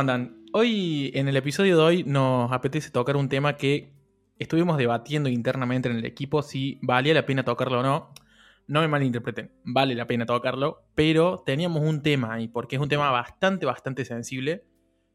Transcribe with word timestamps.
Bueno, 0.00 0.12
¿cómo 0.12 0.22
andan? 0.22 0.46
Hoy, 0.54 1.10
en 1.12 1.28
el 1.28 1.36
episodio 1.36 1.76
de 1.76 1.82
hoy, 1.82 2.04
nos 2.04 2.50
apetece 2.52 2.90
tocar 2.90 3.16
un 3.16 3.28
tema 3.28 3.58
que 3.58 3.92
estuvimos 4.38 4.78
debatiendo 4.78 5.28
internamente 5.28 5.90
en 5.90 5.96
el 5.96 6.06
equipo 6.06 6.40
si 6.40 6.78
valía 6.80 7.12
la 7.12 7.26
pena 7.26 7.44
tocarlo 7.44 7.80
o 7.80 7.82
no. 7.82 8.14
No 8.66 8.80
me 8.80 8.88
malinterpreten, 8.88 9.52
vale 9.62 9.94
la 9.94 10.06
pena 10.06 10.24
tocarlo, 10.24 10.84
pero 10.94 11.42
teníamos 11.44 11.82
un 11.82 12.00
tema 12.00 12.32
ahí, 12.32 12.48
porque 12.48 12.76
es 12.76 12.82
un 12.82 12.88
tema 12.88 13.10
bastante, 13.10 13.66
bastante 13.66 14.06
sensible. 14.06 14.64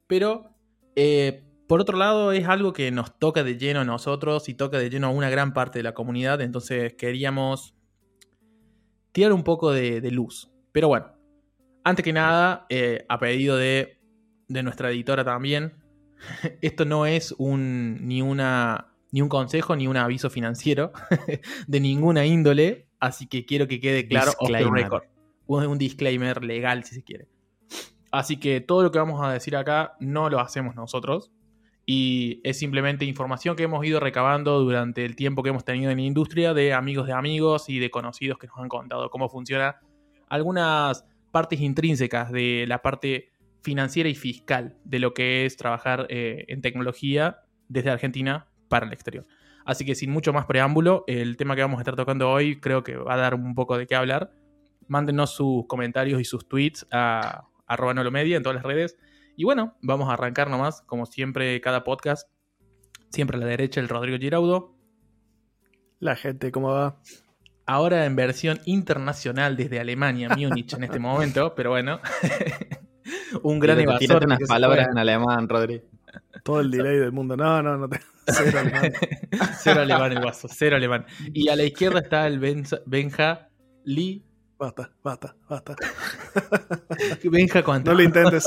Pero, 0.05 0.55
eh, 0.96 1.44
por 1.68 1.82
otro 1.82 1.98
lado, 1.98 2.32
es 2.32 2.48
algo 2.48 2.72
que 2.72 2.91
nos 2.91 3.18
toca 3.18 3.44
de 3.44 3.58
lleno 3.58 3.80
a 3.80 3.86
nosotros 3.86 4.49
y 4.49 4.54
toca 4.54 4.77
de 4.77 4.91
lleno 4.91 5.08
a 5.08 5.10
una 5.10 5.32
gran 5.32 5.54
parte 5.54 5.80
de 5.80 5.84
la 5.84 5.96
comunidad, 5.96 6.41
entonces 6.41 6.94
queríamos 6.94 7.76
tirar 9.13 9.34
un 9.34 9.44
poco 9.44 9.72
de, 9.72 9.99
de 9.99 10.12
luz. 10.12 10.52
Pero 10.72 10.90
bueno, 10.90 11.08
antes 11.84 12.04
que 12.04 12.13
nada, 12.13 12.68
eh, 12.70 13.04
a 13.10 13.18
pedido 13.18 13.58
de, 13.58 13.96
nuestra 14.48 14.91
editora 14.91 15.23
también, 15.23 15.73
esto 16.62 16.85
no 16.85 17.05
es 17.05 17.34
un, 17.38 18.08
ni, 18.08 18.22
una, 18.22 18.94
ni 19.12 19.21
un 19.21 19.30
consejo 19.30 19.76
ni 19.76 19.88
un 19.88 19.98
aviso 19.98 20.30
financiero 20.30 20.91
de 21.68 21.80
ninguna 21.80 22.26
índole, 22.26 22.88
así 22.99 23.27
que 23.27 23.45
quiero 23.45 23.68
que 23.68 23.80
quede 23.80 24.08
claro 24.08 24.34
record. 24.71 25.04
Un, 25.48 25.66
un 25.68 25.77
disclaimer 25.77 26.44
legal 26.44 26.84
si 26.84 26.96
se 26.96 27.04
quiere. 27.04 27.27
Así 28.12 28.37
que 28.37 28.62
todo 28.62 28.82
lo 28.82 28.91
que 28.91 28.99
vamos 28.99 29.21
a 29.24 29.32
decir 29.32 29.55
acá 29.55 29.96
no 29.99 30.29
lo 30.29 30.40
hacemos 30.40 30.76
nosotros. 30.76 31.32
Y 31.85 32.41
es 32.43 32.57
simplemente 32.57 33.05
información 33.05 33.55
que 33.55 33.63
hemos 33.63 33.85
ido 33.85 33.99
recabando 33.99 34.59
durante 34.62 35.05
el 35.05 35.15
tiempo 35.15 35.43
que 35.43 35.49
hemos 35.49 35.65
tenido 35.65 35.91
en 35.91 35.98
la 35.98 36.04
industria 36.04 36.54
de 36.54 36.74
amigos 36.74 37.05
de 37.05 37.13
amigos 37.13 37.70
y 37.70 37.77
de 37.77 37.91
conocidos 37.91 38.40
que 38.40 38.48
nos 38.48 38.57
han 38.57 38.70
contado 38.70 39.09
cómo 39.12 39.30
funciona 39.30 39.80
algunas 40.30 41.05
partes 41.32 41.59
intrínsecas 41.59 42.32
de 42.32 42.65
la 42.68 42.82
parte 42.82 43.34
financiera 43.66 44.08
y 44.08 44.13
fiscal 44.13 44.77
de 44.84 44.99
lo 44.99 45.16
que 45.16 45.48
es 45.48 45.58
trabajar 45.58 46.05
eh, 46.10 46.46
en 46.49 46.62
tecnología 46.62 47.40
desde 47.68 47.90
Argentina 47.90 48.48
para 48.70 48.85
el 48.85 48.94
exterior. 48.94 49.26
Así 49.66 49.85
que 49.85 49.96
sin 49.96 50.12
mucho 50.12 50.34
más 50.34 50.46
preámbulo, 50.46 51.04
el 51.08 51.35
tema 51.35 51.55
que 51.55 51.63
vamos 51.63 51.80
a 51.80 51.82
estar 51.82 51.96
tocando 51.96 52.30
hoy 52.30 52.60
creo 52.60 52.84
que 52.84 52.96
va 52.96 53.16
a 53.16 53.18
dar 53.18 53.34
un 53.34 53.55
poco 53.55 53.76
de 53.76 53.88
qué 53.88 53.96
hablar. 53.96 54.32
Mándenos 54.88 55.34
sus 55.34 55.66
comentarios 55.66 56.21
y 56.21 56.26
sus 56.26 56.48
tweets 56.48 56.86
a 56.91 57.48
arroba 57.66 57.96
media 58.12 58.38
en 58.38 58.43
todas 58.43 58.58
las 58.58 58.63
redes. 58.63 58.99
Y 59.36 59.46
bueno, 59.46 59.76
vamos 59.82 60.10
a 60.10 60.13
arrancar 60.13 60.52
nomás, 60.52 60.84
como 60.84 61.08
siempre, 61.08 61.60
cada 61.60 61.84
podcast. 61.84 62.30
Siempre 63.10 63.38
a 63.38 63.40
la 63.40 63.48
derecha 63.48 63.82
el 63.82 63.90
Rodrigo 63.90 64.19
Giraudo. 64.19 64.75
La 66.00 66.16
gente, 66.16 66.52
¿cómo 66.52 66.69
va? 66.69 67.02
ahora 67.66 68.06
en 68.06 68.16
versión 68.16 68.62
internacional 68.66 69.58
desde 69.58 69.80
Alemania, 69.80 70.30
Múnich 70.30 70.74
en 70.74 70.84
este 70.84 71.00
momento, 71.00 71.56
pero 71.56 71.72
bueno. 71.72 72.00
un 73.44 73.59
gran 73.59 73.80
evasor. 73.80 74.25
unas 74.25 74.40
palabras 74.47 74.88
en 74.90 74.97
alemán, 74.97 75.47
Rodri. 75.47 75.81
Todo 76.44 76.62
el 76.62 76.72
delay 76.72 76.97
del 76.97 77.12
mundo. 77.12 77.36
No, 77.36 77.62
no, 77.62 77.78
no 77.78 77.90
te... 77.90 78.00
Cero 78.28 78.59
alemán. 78.59 78.94
cero 79.59 79.81
alemán 79.81 80.12
el 80.12 80.19
vaso, 80.19 80.47
cero 80.52 80.75
alemán. 80.75 81.06
Y 81.34 81.50
a 81.50 81.56
la 81.56 81.64
izquierda 81.64 82.00
está 82.00 82.28
el 82.28 82.40
Benja, 82.40 83.50
Lee. 83.84 84.24
Basta, 84.58 84.90
basta, 85.03 85.36
basta. 85.50 85.75
Benja, 87.24 87.62
¿cuánto? 87.62 87.92
No 87.92 87.97
lo 87.97 88.03
intentes. 88.03 88.46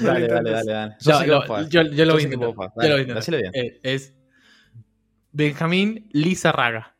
dale, 0.00 0.26
dale, 0.26 0.50
dale, 0.50 0.72
dale, 0.72 0.96
Yo, 1.00 1.24
yo, 1.68 1.82
yo, 1.82 2.04
lo 2.04 2.14
voy 2.14 2.22
a 2.22 2.24
intentar. 2.24 2.70
Yo 2.82 3.32
lo. 3.32 3.38
Eh, 3.38 3.80
es 3.82 4.14
Benjamín 5.32 6.08
Lizarraga. 6.12 6.97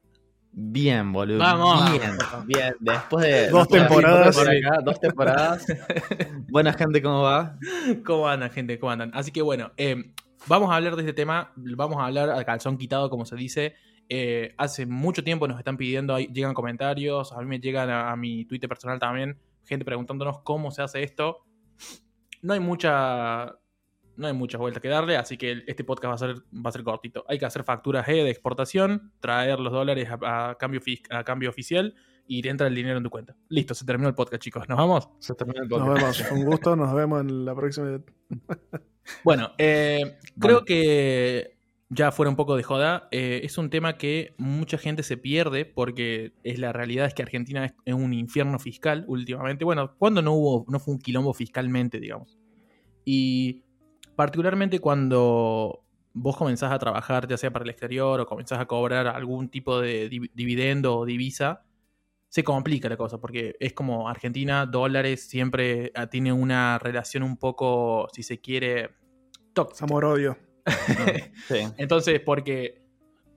Bien, 0.60 1.12
boludo. 1.12 1.38
Vamos. 1.38 1.92
Bien, 1.92 2.18
bien. 2.46 2.74
Después 2.80 3.24
de 3.24 3.48
dos 3.48 3.68
temporadas. 3.68 4.36
dos 4.84 4.98
temporadas. 4.98 5.64
Buena 6.48 6.72
gente, 6.72 7.00
¿cómo 7.00 7.22
va? 7.22 7.56
¿Cómo 8.04 8.26
andan, 8.26 8.50
gente? 8.50 8.76
¿Cómo 8.80 8.90
andan? 8.90 9.12
Así 9.14 9.30
que 9.30 9.40
bueno, 9.40 9.70
eh, 9.76 10.12
vamos 10.48 10.72
a 10.72 10.74
hablar 10.74 10.96
de 10.96 11.02
este 11.02 11.12
tema. 11.12 11.52
Vamos 11.54 11.98
a 11.98 12.06
hablar 12.06 12.30
al 12.30 12.44
calzón 12.44 12.76
quitado, 12.76 13.08
como 13.08 13.24
se 13.24 13.36
dice. 13.36 13.76
Eh, 14.08 14.52
hace 14.58 14.84
mucho 14.84 15.22
tiempo 15.22 15.46
nos 15.46 15.58
están 15.58 15.76
pidiendo, 15.76 16.18
llegan 16.18 16.54
comentarios, 16.54 17.32
a 17.32 17.38
mí 17.38 17.46
me 17.46 17.60
llegan 17.60 17.88
a, 17.88 18.10
a 18.10 18.16
mi 18.16 18.44
Twitter 18.44 18.68
personal 18.68 18.98
también, 18.98 19.38
gente 19.64 19.84
preguntándonos 19.84 20.40
cómo 20.40 20.72
se 20.72 20.82
hace 20.82 21.04
esto. 21.04 21.44
No 22.42 22.54
hay 22.54 22.60
mucha 22.60 23.54
no 24.18 24.26
hay 24.26 24.32
muchas 24.32 24.60
vueltas 24.60 24.82
que 24.82 24.88
darle, 24.88 25.16
así 25.16 25.36
que 25.36 25.62
este 25.66 25.84
podcast 25.84 26.10
va 26.10 26.14
a 26.14 26.18
ser, 26.18 26.42
va 26.52 26.70
a 26.70 26.72
ser 26.72 26.82
cortito. 26.82 27.24
Hay 27.28 27.38
que 27.38 27.46
hacer 27.46 27.62
facturas 27.62 28.06
E 28.08 28.14
de 28.14 28.30
exportación, 28.30 29.12
traer 29.20 29.60
los 29.60 29.72
dólares 29.72 30.08
a, 30.10 30.56
cambio, 30.58 30.80
a 31.10 31.22
cambio 31.22 31.48
oficial 31.48 31.94
y 32.26 32.42
te 32.42 32.48
entra 32.48 32.66
el 32.66 32.74
dinero 32.74 32.98
en 32.98 33.04
tu 33.04 33.10
cuenta. 33.10 33.36
Listo, 33.48 33.74
se 33.74 33.86
terminó 33.86 34.08
el 34.08 34.16
podcast, 34.16 34.42
chicos. 34.42 34.68
¿Nos 34.68 34.76
vamos? 34.76 35.08
Se 35.20 35.34
terminó 35.34 35.62
el 35.62 35.68
podcast. 35.68 35.88
Nos 35.88 36.18
vemos. 36.18 36.32
Un 36.32 36.44
gusto, 36.44 36.76
nos 36.76 36.92
vemos 36.92 37.20
en 37.20 37.44
la 37.44 37.54
próxima. 37.54 38.00
bueno, 39.24 39.52
eh, 39.56 40.18
creo 40.38 40.64
que 40.64 41.56
ya 41.88 42.10
fuera 42.10 42.28
un 42.28 42.36
poco 42.36 42.56
de 42.56 42.64
joda, 42.64 43.06
eh, 43.12 43.42
es 43.44 43.56
un 43.56 43.70
tema 43.70 43.96
que 43.96 44.34
mucha 44.36 44.78
gente 44.78 45.04
se 45.04 45.16
pierde 45.16 45.64
porque 45.64 46.32
es 46.42 46.58
la 46.58 46.72
realidad 46.72 47.06
es 47.06 47.14
que 47.14 47.22
Argentina 47.22 47.64
es, 47.64 47.74
es 47.84 47.94
un 47.94 48.12
infierno 48.12 48.58
fiscal 48.58 49.04
últimamente. 49.06 49.64
Bueno, 49.64 49.94
cuando 49.96 50.22
no 50.22 50.32
hubo, 50.32 50.66
no 50.68 50.80
fue 50.80 50.94
un 50.94 51.00
quilombo 51.00 51.32
fiscalmente, 51.32 52.00
digamos. 52.00 52.36
Y 53.04 53.62
particularmente 54.18 54.80
cuando 54.80 55.84
vos 56.12 56.36
comenzás 56.36 56.72
a 56.72 56.78
trabajar, 56.80 57.28
ya 57.28 57.36
sea 57.36 57.52
para 57.52 57.62
el 57.62 57.70
exterior 57.70 58.18
o 58.18 58.26
comenzás 58.26 58.58
a 58.58 58.66
cobrar 58.66 59.06
algún 59.06 59.48
tipo 59.48 59.80
de 59.80 60.08
dividendo 60.34 60.96
o 60.96 61.06
divisa, 61.06 61.62
se 62.28 62.42
complica 62.42 62.88
la 62.88 62.96
cosa, 62.96 63.18
porque 63.18 63.54
es 63.60 63.74
como 63.74 64.08
Argentina, 64.08 64.66
dólares, 64.66 65.28
siempre 65.28 65.92
ah, 65.94 66.08
tiene 66.08 66.32
una 66.32 66.80
relación 66.80 67.22
un 67.22 67.36
poco, 67.36 68.08
si 68.12 68.24
se 68.24 68.40
quiere, 68.40 68.90
tóxica. 69.52 69.84
Amor-odio. 69.84 70.36
Entonces, 71.76 72.18
porque 72.18 72.82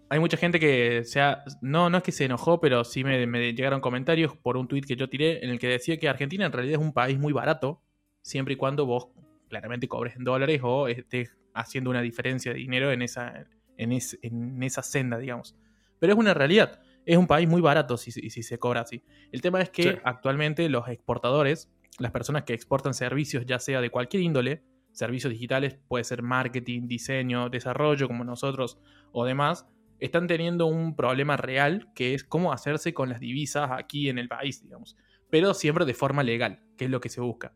hay 0.10 0.20
mucha 0.20 0.38
gente 0.38 0.60
que 0.60 1.04
sea, 1.04 1.44
no, 1.62 1.92
no 1.92 1.98
es 1.98 2.04
que 2.04 2.12
se 2.12 2.26
enojó, 2.26 2.60
pero 2.60 2.86
sí 2.86 3.04
me, 3.04 3.28
me, 3.28 3.54
llegaron 3.54 3.82
comentarios 3.82 4.36
por 4.36 4.58
un 4.58 4.68
tuit 4.68 4.88
que 4.88 4.96
yo 4.96 5.08
tiré 5.08 5.46
en 5.46 5.52
el 5.52 5.60
que 5.60 5.68
decía 5.68 6.00
que 6.00 6.10
Argentina 6.10 6.48
en 6.48 6.52
realidad 6.52 6.82
es 6.82 6.84
un 6.84 6.92
país 6.92 7.20
muy 7.20 7.34
barato, 7.34 7.84
siempre 8.24 8.56
y 8.56 8.58
cuando 8.58 8.88
vos 8.88 9.10
claramente 9.52 9.90
cobres 9.90 10.16
en 10.16 10.24
dólares 10.24 10.62
o 10.64 10.88
estés 10.88 11.38
haciendo 11.54 11.90
una 11.90 12.02
diferencia 12.02 12.54
de 12.54 12.60
dinero 12.60 12.90
en 12.92 13.02
esa, 13.02 13.46
en, 13.78 14.64
esa 14.64 14.82
senda, 14.82 15.18
digamos. 15.18 15.58
Pero 16.00 16.14
es 16.14 16.20
una 16.20 16.34
realidad. 16.34 16.82
Es 17.06 17.18
un 17.18 17.28
país 17.28 17.50
muy 17.50 17.62
barato 17.62 17.98
si, 17.98 18.12
si 18.12 18.44
se 18.44 18.58
cobra 18.58 18.82
así. 18.82 19.04
El 19.32 19.42
tema 19.42 19.62
es 19.62 19.70
que 19.70 20.00
actualmente 20.06 20.70
los 20.70 20.88
exportadores, 20.88 21.70
las 22.00 22.12
personas 22.12 22.44
que 22.44 22.54
exportan 22.54 22.94
servicios, 22.94 23.46
ya 23.46 23.60
sea 23.60 23.82
de 23.82 23.90
cualquier 23.90 24.24
índole, 24.24 24.64
servicios 24.94 25.34
digitales, 25.34 25.78
puede 25.90 26.06
ser 26.06 26.22
marketing, 26.22 26.88
diseño, 26.88 27.50
desarrollo, 27.50 28.08
como 28.08 28.24
nosotros 28.24 28.80
o 29.12 29.26
demás, 29.26 29.68
están 30.00 30.28
teniendo 30.28 30.66
un 30.66 30.96
problema 30.96 31.36
real 31.36 31.92
que 31.94 32.14
es 32.14 32.24
cómo 32.24 32.54
hacerse 32.54 32.94
con 32.94 33.10
las 33.10 33.20
divisas 33.20 33.70
aquí 33.72 34.08
en 34.08 34.18
el 34.18 34.30
país, 34.30 34.64
digamos. 34.64 34.96
Pero 35.30 35.54
siempre 35.54 35.84
de 35.84 35.94
forma 35.94 36.24
legal, 36.24 36.64
que 36.78 36.86
es 36.86 36.92
lo 36.92 37.02
que 37.02 37.10
se 37.10 37.20
busca. 37.20 37.54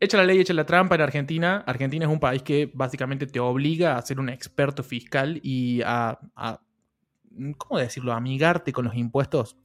Echa 0.00 0.16
la 0.16 0.24
ley, 0.24 0.38
echa 0.38 0.54
la 0.54 0.64
trampa 0.64 0.94
en 0.94 1.00
Argentina. 1.00 1.64
Argentina 1.66 2.06
es 2.06 2.12
un 2.12 2.20
país 2.20 2.42
que 2.42 2.70
básicamente 2.72 3.26
te 3.26 3.40
obliga 3.40 3.96
a 3.96 4.02
ser 4.02 4.20
un 4.20 4.28
experto 4.28 4.82
fiscal 4.82 5.40
y 5.42 5.82
a, 5.84 6.18
¿cómo 7.56 7.80
decirlo? 7.80 8.12
amigarte 8.12 8.72
con 8.72 8.84
los 8.84 8.94
impuestos 8.94 9.56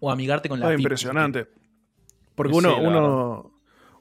o 0.00 0.10
amigarte 0.10 0.48
con 0.48 0.60
la... 0.60 0.68
Ah, 0.68 0.74
impresionante. 0.74 1.46
Porque 2.34 2.54
uno, 2.54 2.78
uno, 2.78 3.52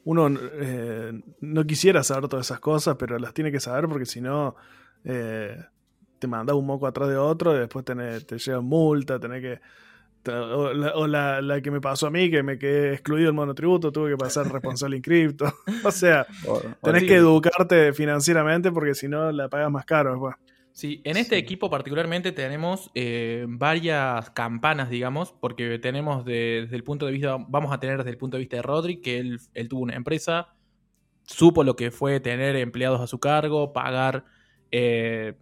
uno 0.03 0.39
eh, 0.53 1.21
no 1.39 1.65
quisiera 1.65 2.03
saber 2.03 2.27
todas 2.27 2.47
esas 2.47 2.59
cosas, 2.59 2.97
pero 2.97 3.17
las 3.17 3.33
tiene 3.33 3.51
que 3.51 3.59
saber 3.59 3.87
porque 3.87 4.05
si 4.05 4.19
no 4.19 4.55
eh, 5.05 5.57
te 6.19 6.27
manda 6.27 6.53
un 6.53 6.65
moco 6.65 6.85
atrás 6.85 7.07
de 7.07 7.17
otro 7.17 7.55
y 7.55 7.59
después 7.59 7.85
te 7.85 8.37
lleva 8.37 8.61
multa, 8.61 9.19
tenés 9.19 9.41
que 9.41 9.61
o, 10.27 11.07
la, 11.07 11.61
que 11.61 11.71
me 11.71 11.81
pasó 11.81 12.07
a 12.07 12.11
mí, 12.11 12.29
que 12.29 12.43
me 12.43 12.57
quedé 12.57 12.93
excluido 12.93 13.29
el 13.29 13.35
monotributo, 13.35 13.91
tuve 13.91 14.11
que 14.11 14.17
pasar 14.17 14.51
responsable 14.51 14.97
en 14.97 15.01
cripto. 15.01 15.45
o 15.83 15.91
sea, 15.91 16.25
tenés 16.83 17.03
que 17.03 17.15
educarte 17.15 17.93
financieramente 17.93 18.71
porque 18.71 18.93
si 18.93 19.07
no 19.07 19.31
la 19.31 19.49
pagas 19.49 19.71
más 19.71 19.85
caro 19.85 20.35
Sí, 20.73 21.01
en 21.03 21.17
este 21.17 21.37
equipo 21.37 21.69
particularmente 21.69 22.31
tenemos 22.31 22.91
eh, 22.95 23.45
varias 23.47 24.29
campanas, 24.29 24.89
digamos, 24.89 25.33
porque 25.33 25.79
tenemos 25.79 26.23
desde 26.23 26.75
el 26.75 26.83
punto 26.83 27.05
de 27.05 27.11
vista, 27.11 27.37
vamos 27.49 27.73
a 27.73 27.79
tener 27.79 27.97
desde 27.97 28.11
el 28.11 28.17
punto 28.17 28.37
de 28.37 28.39
vista 28.39 28.55
de 28.55 28.61
Rodri, 28.61 29.01
que 29.01 29.19
él, 29.19 29.39
tuvo 29.69 29.81
una 29.81 29.95
empresa, 29.95 30.55
supo 31.23 31.65
lo 31.65 31.75
que 31.75 31.91
fue 31.91 32.21
tener 32.21 32.55
empleados 32.55 33.01
a 33.01 33.07
su 33.07 33.19
cargo, 33.19 33.73
pagar 33.73 34.23
eh, 34.71 35.33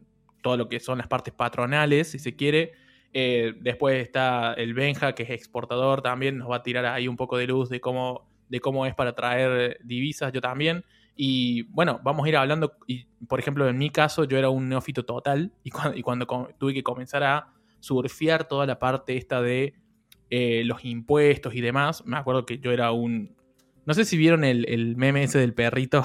todo 0.41 0.57
lo 0.57 0.67
que 0.67 0.79
son 0.79 0.97
las 0.97 1.07
partes 1.07 1.33
patronales, 1.33 2.09
si 2.09 2.17
se 2.17 2.35
quiere, 2.35 2.73
eh, 3.13 3.53
después 3.59 4.01
está 4.01 4.53
el 4.53 4.73
Benja, 4.73 5.13
que 5.13 5.23
es 5.23 5.29
exportador 5.31 6.01
también, 6.01 6.37
nos 6.37 6.49
va 6.49 6.57
a 6.57 6.63
tirar 6.63 6.85
ahí 6.85 7.07
un 7.07 7.17
poco 7.17 7.37
de 7.37 7.47
luz 7.47 7.69
de 7.69 7.79
cómo, 7.79 8.29
de 8.49 8.59
cómo 8.59 8.85
es 8.85 8.93
para 8.93 9.13
traer 9.13 9.79
divisas, 9.83 10.31
yo 10.31 10.41
también. 10.41 10.83
Y 11.15 11.63
bueno, 11.63 11.99
vamos 12.03 12.25
a 12.25 12.29
ir 12.29 12.37
hablando, 12.37 12.73
y, 12.87 13.05
por 13.27 13.39
ejemplo, 13.39 13.67
en 13.67 13.77
mi 13.77 13.89
caso 13.89 14.23
yo 14.23 14.37
era 14.37 14.49
un 14.49 14.69
neófito 14.69 15.03
total 15.03 15.51
y 15.63 16.01
cuando, 16.01 16.25
tuve 16.57 16.73
que 16.73 16.83
comenzar 16.83 17.23
a 17.23 17.53
surfear 17.79 18.47
toda 18.47 18.65
la 18.65 18.79
parte 18.79 19.17
esta 19.17 19.41
de 19.41 19.73
eh, 20.29 20.63
los 20.65 20.85
impuestos 20.85 21.55
y 21.55 21.61
demás, 21.61 22.05
me 22.05 22.17
acuerdo 22.17 22.45
que 22.45 22.59
yo 22.59 22.71
era 22.71 22.91
un, 22.91 23.35
No 23.85 23.93
sé 23.93 24.05
si 24.05 24.17
vieron 24.17 24.43
el, 24.43 24.65
el 24.69 24.95
meme 24.95 25.23
ese 25.23 25.39
del 25.39 25.53
perrito. 25.53 26.03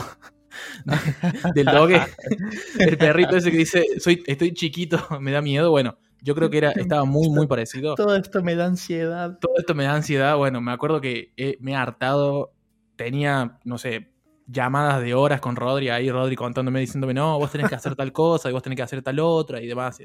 del 1.54 1.66
doge. 1.66 2.00
el 2.78 2.96
perrito 2.96 3.36
ese 3.36 3.50
que 3.50 3.58
dice, 3.58 4.00
soy, 4.00 4.22
estoy 4.26 4.52
chiquito, 4.52 4.98
me 5.20 5.32
da 5.32 5.42
miedo. 5.42 5.70
Bueno, 5.70 5.98
yo 6.24 6.34
creo 6.34 6.48
que 6.48 6.56
era, 6.58 6.70
estaba 6.70 7.04
muy, 7.04 7.28
muy 7.28 7.46
parecido. 7.46 7.94
Todo 7.96 8.16
esto 8.16 8.42
me 8.42 8.54
da 8.54 8.64
ansiedad. 8.64 9.38
Todo 9.38 9.54
esto 9.58 9.74
me 9.74 9.84
da 9.84 9.94
ansiedad. 9.94 10.36
Bueno, 10.38 10.62
me 10.62 10.72
acuerdo 10.72 11.00
que 11.02 11.34
eh, 11.36 11.58
me 11.60 11.72
he 11.72 11.76
hartado. 11.76 12.54
Tenía, 12.96 13.58
no 13.64 13.76
sé, 13.76 14.10
llamadas 14.46 15.02
de 15.02 15.12
horas 15.14 15.40
con 15.42 15.54
Rodri 15.54 15.90
ahí, 15.90 16.10
Rodri 16.10 16.34
contándome, 16.34 16.80
diciéndome, 16.80 17.12
no, 17.12 17.38
vos 17.38 17.50
tenés 17.50 17.68
que 17.68 17.74
hacer 17.74 17.94
tal 17.94 18.12
cosa 18.12 18.48
y 18.48 18.52
vos 18.52 18.62
tenés 18.62 18.76
que 18.76 18.82
hacer 18.82 19.02
tal 19.02 19.20
otra 19.20 19.60
y 19.60 19.66
demás. 19.66 20.02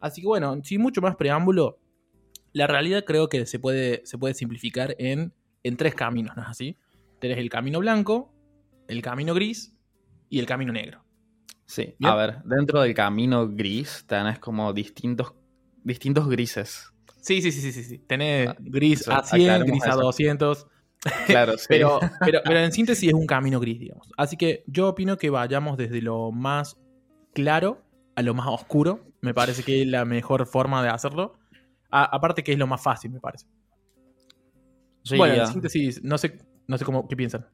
Así 0.00 0.20
que 0.20 0.26
bueno, 0.26 0.58
sin 0.64 0.82
mucho 0.82 1.00
más 1.00 1.16
preámbulo, 1.16 1.78
la 2.52 2.66
realidad 2.66 3.04
creo 3.06 3.28
que 3.28 3.46
se 3.46 3.58
puede, 3.58 4.02
se 4.04 4.18
puede 4.18 4.34
simplificar 4.34 4.94
en, 4.98 5.32
en 5.62 5.76
tres 5.76 5.94
caminos, 5.94 6.36
¿no 6.36 6.42
es 6.42 6.48
así? 6.48 6.76
Tenés 7.20 7.38
el 7.38 7.48
camino 7.48 7.78
blanco, 7.78 8.34
el 8.86 9.00
camino 9.00 9.32
gris 9.32 9.74
y 10.28 10.40
el 10.40 10.46
camino 10.46 10.72
negro. 10.72 11.04
Sí, 11.66 11.94
a 12.02 12.14
ver, 12.14 12.42
dentro 12.44 12.80
del 12.80 12.94
camino 12.94 13.46
gris 13.46 14.04
tenés 14.06 14.38
como 14.38 14.72
distintos, 14.72 15.34
distintos 15.88 16.28
grises. 16.28 16.92
Sí, 17.20 17.42
sí, 17.42 17.50
sí, 17.50 17.72
sí, 17.72 17.82
sí. 17.82 17.98
Tenés 17.98 18.48
ah, 18.48 18.56
gris 18.60 19.08
a 19.08 19.24
100, 19.24 19.64
gris 19.64 19.84
a 19.84 19.96
200. 19.96 20.66
Claro, 21.26 21.56
sí. 21.56 21.66
pero, 21.68 22.00
pero, 22.18 22.40
pero 22.44 22.58
en 22.58 22.72
síntesis 22.78 23.08
es 23.08 23.14
un 23.14 23.26
camino 23.26 23.60
gris, 23.60 23.78
digamos. 23.78 24.10
Así 24.16 24.36
que 24.36 24.64
yo 24.66 24.88
opino 24.88 25.16
que 25.16 25.30
vayamos 25.30 25.76
desde 25.76 26.02
lo 26.02 26.32
más 26.32 26.76
claro 27.34 27.82
a 28.16 28.22
lo 28.22 28.34
más 28.34 28.48
oscuro. 28.48 29.04
Me 29.20 29.32
parece 29.32 29.62
que 29.62 29.82
es 29.82 29.86
la 29.86 30.04
mejor 30.04 30.46
forma 30.46 30.82
de 30.82 30.88
hacerlo. 30.88 31.38
aparte 31.90 32.42
que 32.42 32.52
es 32.52 32.58
lo 32.58 32.66
más 32.66 32.82
fácil, 32.82 33.12
me 33.12 33.20
parece. 33.20 33.46
bueno, 35.16 35.34
en 35.34 35.46
síntesis, 35.46 36.02
no 36.02 36.18
sé, 36.18 36.38
no 36.66 36.78
sé 36.78 36.84
cómo, 36.84 37.06
qué 37.08 37.16
piensan. 37.16 37.46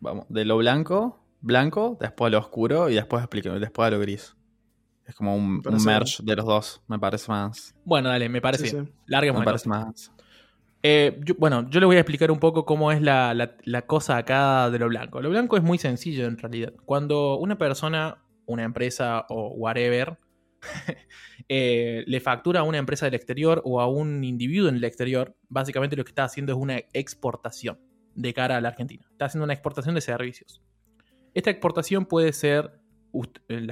Vamos, 0.00 0.26
de 0.28 0.44
lo 0.44 0.56
blanco 0.56 1.24
blanco, 1.44 1.98
después 2.00 2.28
a 2.28 2.30
lo 2.30 2.38
oscuro 2.38 2.88
y 2.88 2.94
después 2.94 3.22
después 3.22 3.86
a 3.86 3.90
lo 3.90 4.00
gris. 4.00 4.34
Es 5.06 5.14
como 5.14 5.36
un, 5.36 5.62
merge 5.84 6.22
de 6.22 6.36
los 6.36 6.46
dos, 6.46 6.82
me 6.88 6.98
parece 6.98 7.30
más. 7.30 7.74
Bueno, 7.84 8.08
dale, 8.08 8.28
me 8.28 8.40
parece 8.40 8.68
sí, 8.68 8.76
Me 8.76 9.44
parece 9.44 9.68
más. 9.68 10.10
Eh, 10.86 11.18
bueno, 11.38 11.68
yo 11.70 11.80
le 11.80 11.86
voy 11.86 11.96
a 11.96 12.00
explicar 12.00 12.30
un 12.30 12.38
poco 12.38 12.66
cómo 12.66 12.92
es 12.92 13.00
la, 13.00 13.56
cosa 13.86 14.18
acá 14.18 14.68
de 14.70 14.78
lo 14.78 14.88
blanco. 14.88 15.22
Lo 15.22 15.30
blanco 15.30 15.56
es 15.56 15.62
muy 15.62 15.78
sencillo 15.78 16.26
en 16.26 16.36
realidad. 16.36 16.74
Cuando 16.84 17.38
una 17.38 17.56
persona, 17.56 18.22
una 18.44 18.64
empresa 18.64 19.24
o 19.30 19.48
whatever, 19.54 20.18
eh, 21.48 22.04
le 22.06 22.20
factura 22.20 22.60
a 22.60 22.62
una 22.64 22.78
empresa 22.78 23.06
del 23.06 23.14
exterior 23.14 23.62
o 23.64 23.80
a 23.80 23.88
un 23.88 24.24
individuo 24.24 24.68
en 24.68 24.76
el 24.76 24.84
exterior, 24.84 25.34
básicamente 25.48 25.96
lo 25.96 26.04
que 26.04 26.10
está 26.10 26.24
haciendo 26.24 26.52
es 26.52 26.58
una 26.58 26.76
exportación 26.92 27.78
de 28.14 28.34
cara 28.34 28.58
a 28.58 28.60
la 28.60 28.68
Argentina. 28.68 29.06
Está 29.10 29.24
haciendo 29.24 29.44
una 29.44 29.54
exportación 29.54 29.94
de 29.94 30.02
servicios. 30.02 30.62
Esta 31.32 31.48
exportación 31.50 32.04
puede 32.04 32.34
ser, 32.34 32.72
eh, 33.48 33.66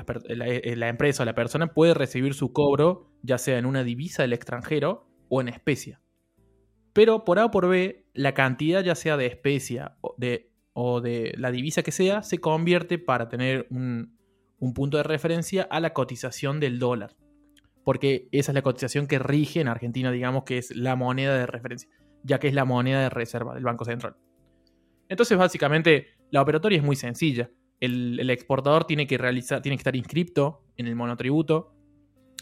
eh, 0.65 0.77
la, 0.77 0.89
empresa 0.89 1.23
o 1.23 1.27
la 1.27 1.35
persona 1.35 1.69
puede 1.69 1.94
recibir 1.94 2.35
su 2.35 2.53
cobro 2.53 3.11
ya 3.23 3.39
sea 3.39 3.59
en 3.59 3.67
una 3.67 3.85
divisa 3.85 4.23
del 4.23 4.33
extranjero 4.33 5.06
o 5.29 5.41
en 5.41 5.49
especia. 5.49 6.00
Pero 6.93 7.25
por 7.25 7.39
A 7.39 7.47
o 7.47 7.50
por 7.50 7.69
B, 7.69 8.06
la 8.15 8.35
cantidad 8.35 8.83
ya 8.83 8.94
sea 8.94 9.17
de 9.17 9.27
especia 9.27 9.97
o 10.00 10.15
de, 10.19 10.53
o 10.75 11.00
de 11.00 11.35
la 11.39 11.50
divisa 11.50 11.83
que 11.83 11.93
sea, 11.93 12.23
se 12.23 12.39
convierte 12.39 12.99
para 12.99 13.29
tener 13.29 13.67
un, 13.71 14.19
un 14.59 14.75
punto 14.75 14.97
de 14.97 15.03
referencia 15.03 15.62
a 15.62 15.81
la 15.81 15.93
cotización 15.93 16.61
del 16.61 16.79
dólar. 16.79 17.17
Porque 17.85 18.29
esa 18.31 18.53
es 18.53 18.55
la 18.55 18.62
cotización 18.62 19.06
que 19.06 19.19
rige 19.19 19.61
en 19.61 19.69
Argentina, 19.69 20.12
digamos 20.12 20.44
que 20.44 20.59
es 20.59 20.75
la 20.77 20.94
moneda 20.94 21.37
de 21.37 21.47
referencia, 21.47 21.89
ya 22.23 22.39
que 22.39 22.49
es 22.49 22.55
la 22.55 22.65
moneda 22.65 23.00
de 23.00 23.11
reserva 23.11 23.55
del 23.55 23.65
Banco 23.65 23.85
Central. 23.85 24.17
Entonces, 25.09 25.37
básicamente, 25.37 26.09
la 26.31 26.43
operatoria 26.43 26.79
es 26.79 26.85
muy 26.85 26.97
sencilla. 26.97 27.50
El, 27.82 28.31
exportador 28.31 28.84
tiene 28.84 29.08
que, 29.08 29.19
realizar, 29.19 29.61
tiene 29.61 29.76
que 29.76 29.81
estar 29.81 29.96
inscripto 29.96 30.62
en 30.76 30.87
el 30.87 30.94
monotributo, 30.94 31.75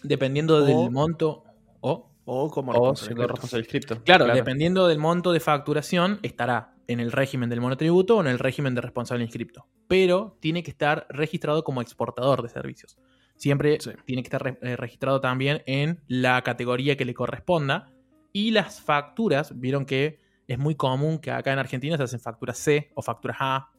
dependiendo 0.03 0.63
del 0.65 0.91
monto. 0.91 1.45
O, 1.81 2.13
o 2.27 2.51
como 2.51 2.73
responsable 2.73 3.61
inscripto. 3.61 4.05
Claro, 4.05 4.27
dependiendo 4.27 4.87
del 4.87 4.99
monto 4.99 5.33
de 5.33 5.41
facturación, 5.41 6.21
estará 6.23 6.75
en 6.87 7.01
el 7.01 7.11
régimen 7.11 7.49
del 7.49 7.63
monotributo 7.63 8.19
o 8.19 8.21
en 8.21 8.27
el 8.27 8.39
régimen 8.39 8.75
de 8.75 8.83
responsable 8.83 9.25
inscripto. 9.25 9.67
Pero 9.89 10.37
tiene 10.41 10.63
que 10.63 10.71
estar 10.71 11.07
registrado 11.09 11.65
como 11.65 11.81
exportador 11.81 12.43
de 12.43 12.51
servicios. 12.51 12.99
Siempre 13.37 13.79
tiene 14.05 14.23
que 14.23 14.27
estar 14.27 14.59
eh, 14.61 14.77
registrado 14.77 15.23
también 15.23 15.63
en 15.65 16.03
la 16.07 16.43
categoría 16.43 16.99
que 16.99 17.07
le 17.07 17.15
corresponda. 17.15 17.91
Y 18.33 18.51
las 18.51 18.83
facturas, 18.83 19.59
vieron 19.59 19.87
que 19.87 20.21
es 20.47 20.59
muy 20.59 20.75
común 20.75 21.19
que 21.19 21.31
acá 21.31 21.53
en 21.53 21.59
Argentina 21.59 21.97
se 21.97 22.03
hacen 22.03 22.21
facturas 22.21 22.59
C 22.59 22.91
o 22.95 23.01
facturas 23.01 23.39
A. 23.41 23.71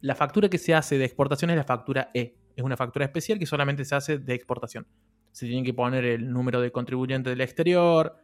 La 0.00 0.14
factura 0.14 0.48
que 0.48 0.58
se 0.58 0.74
hace 0.74 0.98
de 0.98 1.04
exportación 1.04 1.50
es 1.50 1.56
la 1.56 1.64
factura 1.64 2.10
E. 2.14 2.36
Es 2.56 2.64
una 2.64 2.76
factura 2.76 3.04
especial 3.04 3.38
que 3.38 3.46
solamente 3.46 3.84
se 3.84 3.94
hace 3.94 4.18
de 4.18 4.34
exportación. 4.34 4.86
Se 5.32 5.46
tiene 5.46 5.64
que 5.64 5.74
poner 5.74 6.04
el 6.04 6.32
número 6.32 6.60
de 6.60 6.70
contribuyente 6.70 7.30
del 7.30 7.40
exterior, 7.40 8.16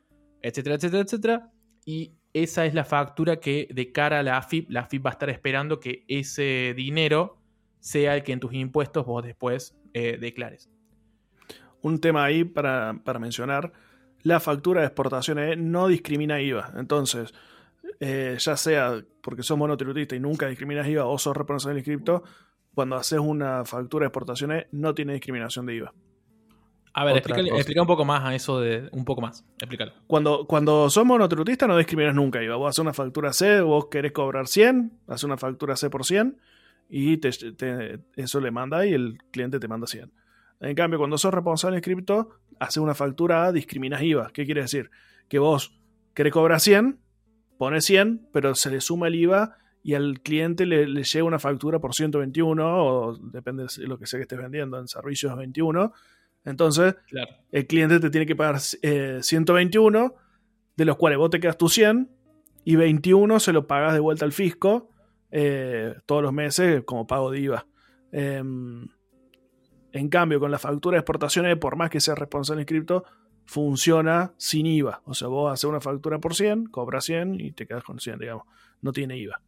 etcétera, 0.42 0.76
etcétera, 0.76 1.02
etcétera. 1.02 1.52
Y 1.84 2.14
esa 2.32 2.66
es 2.66 2.74
la 2.74 2.84
factura 2.84 3.36
que 3.36 3.68
de 3.72 3.92
cara 3.92 4.20
a 4.20 4.22
la 4.22 4.36
AFIP, 4.38 4.70
la 4.70 4.80
AFIP 4.80 5.06
va 5.06 5.10
a 5.10 5.12
estar 5.12 5.30
esperando 5.30 5.80
que 5.80 6.04
ese 6.08 6.74
dinero 6.76 7.38
sea 7.80 8.16
el 8.16 8.22
que 8.22 8.32
en 8.32 8.40
tus 8.40 8.54
impuestos 8.54 9.04
vos 9.04 9.22
después 9.22 9.76
eh, 9.92 10.16
declares. 10.18 10.70
Un 11.82 12.00
tema 12.00 12.24
ahí 12.24 12.44
para, 12.44 13.00
para 13.04 13.18
mencionar, 13.18 13.72
la 14.22 14.40
factura 14.40 14.80
de 14.80 14.86
exportación 14.86 15.38
E 15.38 15.54
no 15.54 15.86
discrimina 15.86 16.40
IVA. 16.40 16.72
Entonces, 16.76 17.34
eh, 18.00 18.36
ya 18.38 18.56
sea 18.56 19.02
porque 19.20 19.42
sos 19.42 19.58
monotributista 19.58 20.14
y 20.16 20.20
nunca 20.20 20.48
discriminas 20.48 20.86
IVA 20.86 21.06
o 21.06 21.18
sos 21.18 21.36
responsable 21.36 21.78
de 21.78 21.84
cripto, 21.84 22.22
cuando 22.74 22.96
haces 22.96 23.18
una 23.18 23.64
factura 23.64 24.04
de 24.04 24.08
exportaciones 24.08 24.66
no 24.72 24.94
tiene 24.94 25.14
discriminación 25.14 25.66
de 25.66 25.76
IVA. 25.76 25.94
A 26.96 27.04
ver, 27.04 27.16
explica, 27.16 27.80
un 27.80 27.88
poco 27.88 28.04
más 28.04 28.24
a 28.24 28.34
eso 28.36 28.60
de. 28.60 28.88
Un 28.92 29.04
poco 29.04 29.20
más, 29.20 29.44
explícalo. 29.58 29.92
Cuando, 30.06 30.46
cuando 30.46 30.88
sos 30.90 31.04
monotributista 31.04 31.66
no 31.66 31.76
discriminas 31.76 32.14
nunca 32.14 32.40
IVA. 32.40 32.54
Vos 32.54 32.68
haces 32.68 32.78
una 32.78 32.92
factura 32.92 33.32
C, 33.32 33.60
vos 33.62 33.86
querés 33.86 34.12
cobrar 34.12 34.46
100, 34.46 35.00
haces 35.08 35.24
una 35.24 35.36
factura 35.36 35.74
C 35.74 35.90
por 35.90 36.04
100 36.04 36.38
y 36.88 37.20
eso 38.16 38.40
le 38.40 38.50
manda 38.52 38.86
y 38.86 38.92
el 38.92 39.18
cliente 39.32 39.58
te 39.58 39.66
manda 39.66 39.88
100. 39.88 40.12
En 40.60 40.74
cambio, 40.76 40.98
cuando 40.98 41.18
sos 41.18 41.34
responsable 41.34 41.76
de 41.76 41.82
cripto, 41.82 42.30
haces 42.60 42.76
una 42.76 42.94
factura 42.94 43.46
A, 43.46 43.52
discriminas 43.52 44.02
IVA. 44.02 44.30
¿Qué 44.32 44.44
quiere 44.44 44.62
decir? 44.62 44.90
Que 45.28 45.40
vos 45.40 45.76
querés 46.14 46.32
cobrar 46.32 46.60
100, 46.60 47.00
pone 47.58 47.80
100, 47.80 48.28
pero 48.32 48.54
se 48.54 48.70
le 48.70 48.80
suma 48.80 49.08
el 49.08 49.14
IVA 49.16 49.56
y 49.82 49.94
al 49.94 50.20
cliente 50.20 50.64
le, 50.64 50.86
llega 50.86 51.24
una 51.24 51.38
factura 51.38 51.78
por 51.78 51.94
121 51.94 52.86
o 52.86 53.18
depende 53.18 53.66
de 53.76 53.86
lo 53.86 53.98
que 53.98 54.06
sea 54.06 54.18
que 54.18 54.22
estés 54.22 54.38
vendiendo 54.38 54.78
en 54.78 54.88
servicios 54.88 55.36
21. 55.36 55.92
Entonces, 56.44 56.94
el 57.52 57.66
cliente 57.66 58.00
te 58.00 58.10
tiene 58.10 58.26
que 58.26 58.36
pagar 58.36 58.60
121, 58.60 60.04
eh, 60.06 60.10
de 60.76 60.84
los 60.84 60.96
cuales 60.96 61.18
vos 61.18 61.30
te 61.30 61.40
quedas 61.40 61.58
tu 61.58 61.68
100 61.68 62.10
y 62.64 62.76
21 62.76 63.40
se 63.40 63.52
lo 63.52 63.66
pagas 63.66 63.92
de 63.92 64.00
vuelta 64.00 64.24
al 64.24 64.32
fisco 64.32 64.90
eh, 65.30 65.94
todos 66.06 66.22
los 66.22 66.32
meses 66.32 66.82
como 66.84 67.06
pago 67.06 67.30
de 67.30 67.40
IVA. 67.40 67.66
Em, 68.12 68.86
en 69.92 70.08
cambio, 70.08 70.40
con 70.40 70.50
la 70.50 70.58
factura 70.58 70.96
de 70.96 71.00
exportaciones, 71.00 71.56
por 71.56 71.76
más 71.76 71.90
que 71.90 72.00
sea 72.00 72.14
responsable 72.14 72.62
en 72.62 72.66
cripto, 72.66 73.04
funciona 73.44 74.32
sin 74.36 74.66
IVA. 74.66 75.02
O 75.04 75.14
sea, 75.14 75.28
vos 75.28 75.52
haces 75.52 75.64
una 75.64 75.80
factura 75.80 76.18
por 76.18 76.34
100, 76.34 76.66
cobras 76.66 77.04
100 77.04 77.40
y 77.40 77.52
te 77.52 77.66
quedas 77.66 77.84
con 77.84 78.00
100, 78.00 78.18
digamos. 78.18 78.44
No 78.80 78.92
tiene 78.92 79.16
IVA. 79.16 79.40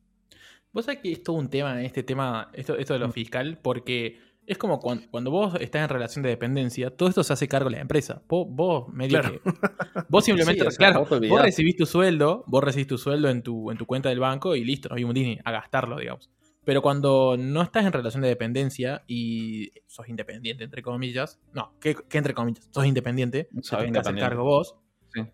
Vos 0.73 0.85
sabés 0.85 1.01
que 1.01 1.13
es 1.13 1.23
todo 1.23 1.37
un 1.37 1.49
tema, 1.49 1.83
este 1.83 2.03
tema, 2.03 2.51
esto, 2.53 2.77
esto 2.77 2.93
de 2.93 2.99
lo 3.01 3.09
mm. 3.09 3.13
fiscal, 3.13 3.59
porque 3.63 4.21
es 4.47 4.59
como 4.59 4.79
cuando, 4.79 5.31
vos 5.31 5.55
estás 5.61 5.83
en 5.83 5.89
relación 5.89 6.23
de 6.23 6.29
dependencia, 6.29 6.91
todo 6.91 7.09
esto 7.09 7.25
se 7.25 7.33
hace 7.33 7.49
cargo 7.49 7.69
de 7.69 7.77
la 7.77 7.83
empresa. 7.83 8.23
Vos, 8.29 8.47
vos 8.49 8.89
medio 8.93 9.21
que. 9.21 9.41
Vos 10.09 10.25
simplemente, 10.25 10.65
claro, 10.77 11.05
vos, 11.05 11.43
recibís 11.43 11.77
tu 11.77 11.87
sueldo, 11.87 12.45
vos 12.47 12.63
recibís 12.63 12.87
tu 12.87 12.99
sueldo 12.99 13.29
en 13.29 13.43
tu, 13.43 13.71
en 13.71 13.79
tu 13.79 13.87
cuenta 13.87 14.09
del 14.09 14.21
banco 14.21 14.55
y 14.55 14.65
listo, 14.65 14.89
no 14.89 14.97
hay 14.97 15.05
un 15.05 15.15
dinero 15.15 15.43
a 15.45 15.51
gastarlo, 15.51 15.99
digamos. 15.99 16.31
Pero 16.67 16.83
cuando 16.83 17.37
no 17.39 17.63
estás 17.63 17.87
en 17.87 17.93
relación 17.93 18.23
de 18.23 18.29
dependencia 18.29 19.05
y 19.07 19.71
sos 19.87 20.09
independiente, 20.09 20.65
entre 20.65 20.83
comillas, 20.83 21.39
no, 21.55 21.73
¿qué, 21.79 21.97
entre 22.11 22.35
comillas? 22.35 22.69
Sos 22.73 22.85
independiente, 22.85 23.49
sabes 23.63 23.93
que 23.93 23.99
hacer 24.01 24.19
cargo 24.19 24.43
vos, 24.43 24.75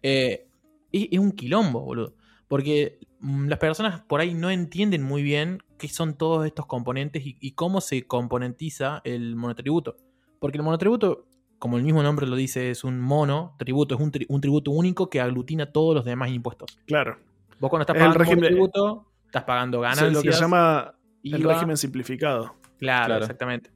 eh, 0.02 0.46
es, 0.92 1.18
un 1.18 1.32
quilombo, 1.32 1.80
boludo. 1.80 2.14
Porque 2.48 2.98
mm, 3.20 3.48
las 3.48 3.58
personas 3.58 4.02
por 4.02 4.20
ahí 4.20 4.34
no 4.34 4.50
entienden 4.50 5.02
muy 5.02 5.22
bien 5.22 5.62
qué 5.78 5.88
son 5.88 6.18
todos 6.18 6.44
estos 6.44 6.66
componentes 6.66 7.22
y, 7.24 7.52
cómo 7.52 7.80
se 7.80 8.06
componentiza 8.06 9.00
el 9.02 9.34
monotributo. 9.34 9.96
Porque 10.38 10.58
el 10.58 10.64
monotributo, 10.64 11.24
como 11.58 11.78
el 11.78 11.82
mismo 11.82 12.02
nombre 12.02 12.26
lo 12.26 12.36
dice, 12.36 12.70
es 12.70 12.84
un 12.84 13.00
monotributo, 13.00 13.94
es 13.94 14.02
un, 14.02 14.12
un 14.28 14.40
tributo 14.42 14.70
único 14.70 15.08
que 15.08 15.22
aglutina 15.22 15.72
todos 15.72 15.94
los 15.94 16.04
demás 16.04 16.28
impuestos. 16.28 16.78
Claro. 16.84 17.16
Vos 17.58 17.70
cuando 17.70 17.84
estás 17.84 17.96
pagando 17.96 18.30
un 18.30 18.40
tributo, 18.42 19.06
estás 19.24 19.44
pagando 19.44 19.80
ganancias. 19.80 20.12
lo 20.12 20.20
que 20.20 20.32
se 20.34 20.40
llama 20.40 20.94
el 21.22 21.42
régimen 21.42 21.76
simplificado. 21.76 22.54
Claro, 22.78 23.16
exactamente. 23.16 23.70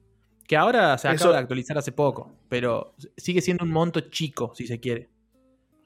Que 0.47 0.55
ahora 0.55 0.97
se 0.97 1.07
acaba 1.07 1.33
de 1.33 1.39
actualizar 1.39 1.77
hace 1.77 1.91
poco, 1.91 2.33
pero 2.49 2.95
sigue 3.17 3.41
siendo 3.41 3.65
un 3.65 3.71
monto 3.71 3.99
chico, 3.99 4.53
si 4.55 4.65
se 4.65 4.79
quiere. 4.79 5.09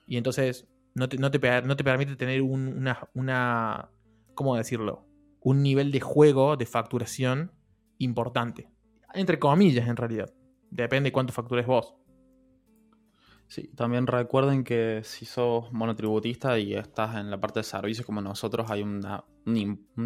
Y 0.07 0.17
entonces 0.17 0.67
no 0.93 1.07
te, 1.09 1.17
no 1.17 1.31
te, 1.31 1.39
permite 1.83 2.15
tener 2.15 2.41
una, 2.41 3.89
¿cómo 4.33 4.55
decirlo? 4.55 5.05
Un 5.41 5.63
nivel 5.63 5.91
de 5.91 5.99
juego, 5.99 6.57
de 6.57 6.65
facturación 6.65 7.51
importante. 7.97 8.69
Entre 9.13 9.39
comillas, 9.39 9.87
en 9.87 9.95
realidad. 9.95 10.33
Depende 10.69 11.09
de 11.09 11.13
cuánto 11.13 11.33
factures 11.33 11.65
vos. 11.65 11.95
Sí, 13.51 13.67
también 13.75 14.08
recuerden 14.08 14.63
que 14.63 15.01
si 15.03 15.25
sos 15.25 15.74
monotributista 15.74 16.58
y 16.58 16.74
estás 16.74 17.17
en 17.17 17.29
la 17.29 17.41
parte 17.41 17.60
de 17.60 17.63
servicios 17.65 18.05
como 18.05 18.22
nosotros, 18.22 18.72
hay 18.72 18.81
un, 18.81 19.05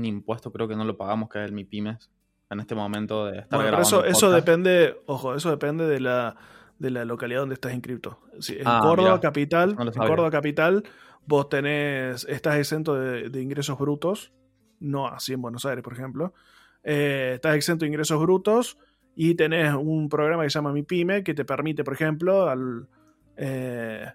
impuesto, 0.04 0.52
creo 0.52 0.68
que 0.68 0.76
no 0.76 0.84
lo 0.84 0.98
pagamos, 0.98 1.30
que 1.30 1.38
es 1.38 1.46
el 1.46 1.52
MIPIMES, 1.52 2.10
en 2.50 2.60
este 2.60 2.74
momento 2.74 3.28
de 3.28 3.42
estar 3.42 3.62
bueno, 3.62 3.80
eso, 3.80 4.04
eso 4.04 4.32
depende, 4.32 5.00
ojo, 5.06 5.36
eso 5.36 5.52
depende 5.52 5.86
de 5.86 6.00
la, 6.00 6.36
de 6.80 6.90
la 6.90 7.06
localidad 7.06 7.42
donde 7.42 7.54
estás 7.54 7.76
inscrito. 7.76 8.20
en 8.50 8.64
ah, 8.66 8.80
Córdoba 8.82 9.22
Capital, 9.22 9.76
en 9.80 9.92
Córdoba 9.92 10.32
Capital, 10.32 10.84
vos 11.28 11.48
tenés, 11.48 12.24
estás 12.24 12.56
exento 12.56 12.96
de, 12.96 13.40
ingresos 13.40 13.78
brutos, 13.78 14.34
no 14.80 15.08
así 15.08 15.34
en 15.34 15.44
Buenos 15.44 15.68
Aires, 15.68 15.84
por 15.84 15.94
ejemplo. 15.94 16.34
Eh, 16.84 17.34
estás 17.36 17.56
exento 17.56 17.86
de 17.86 17.90
ingresos 17.90 18.20
brutos 18.20 18.80
y 19.16 19.36
tenés 19.36 19.72
un 19.76 20.10
programa 20.10 20.42
que 20.42 20.50
se 20.50 20.56
llama 20.56 20.74
MIPYME 20.74 21.24
que 21.24 21.36
te 21.36 21.46
permite, 21.46 21.84
por 21.84 21.94
ejemplo, 21.94 22.50
al 22.50 22.88
eh, 23.38 24.06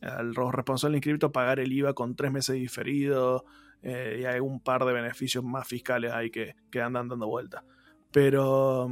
al 0.00 0.34
responsable 0.52 0.98
inscripto 0.98 1.32
pagar 1.32 1.60
el 1.60 1.72
IVA 1.72 1.94
con 1.94 2.14
tres 2.14 2.30
meses 2.30 2.56
diferido 2.56 3.44
eh, 3.82 4.18
y 4.22 4.24
hay 4.24 4.40
un 4.40 4.60
par 4.60 4.84
de 4.84 4.92
beneficios 4.92 5.44
más 5.44 5.66
fiscales 5.66 6.12
ahí 6.12 6.30
que, 6.30 6.56
que 6.70 6.80
andan 6.80 7.08
dando 7.08 7.26
vuelta. 7.26 7.64
Pero, 8.10 8.90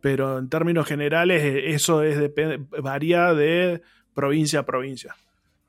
pero 0.00 0.38
en 0.38 0.48
términos 0.48 0.86
generales 0.86 1.42
eh, 1.42 1.70
eso 1.74 2.02
es 2.02 2.30
varía 2.82 3.34
de 3.34 3.82
provincia 4.14 4.60
a 4.60 4.66
provincia. 4.66 5.14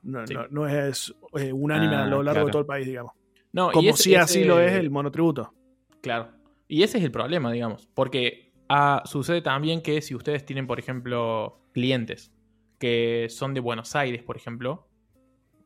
No, 0.02 0.66
es 0.66 1.14
unánime 1.52 1.96
a 1.96 2.06
lo 2.06 2.20
ah, 2.20 2.24
largo 2.24 2.46
de 2.46 2.52
todo 2.52 2.60
el 2.60 2.66
país, 2.66 2.86
digamos. 2.86 3.12
No, 3.52 3.70
Como 3.72 3.96
si 3.96 4.14
así 4.14 4.44
lo 4.44 4.60
es 4.60 4.72
el 4.74 4.90
monotributo. 4.90 5.52
Claro. 6.00 6.28
Y 6.68 6.82
ese 6.82 6.98
es 6.98 7.04
el 7.04 7.10
problema, 7.10 7.50
digamos. 7.50 7.88
Porque 7.94 8.52
ah, 8.68 9.02
sucede 9.06 9.40
también 9.42 9.82
que 9.82 10.02
si 10.02 10.14
ustedes 10.14 10.44
tienen, 10.44 10.66
por 10.66 10.78
ejemplo, 10.78 11.60
clientes 11.78 12.32
que 12.78 13.28
son 13.30 13.54
de 13.54 13.60
Buenos 13.60 13.94
Aires, 13.94 14.22
por 14.22 14.36
ejemplo, 14.36 14.88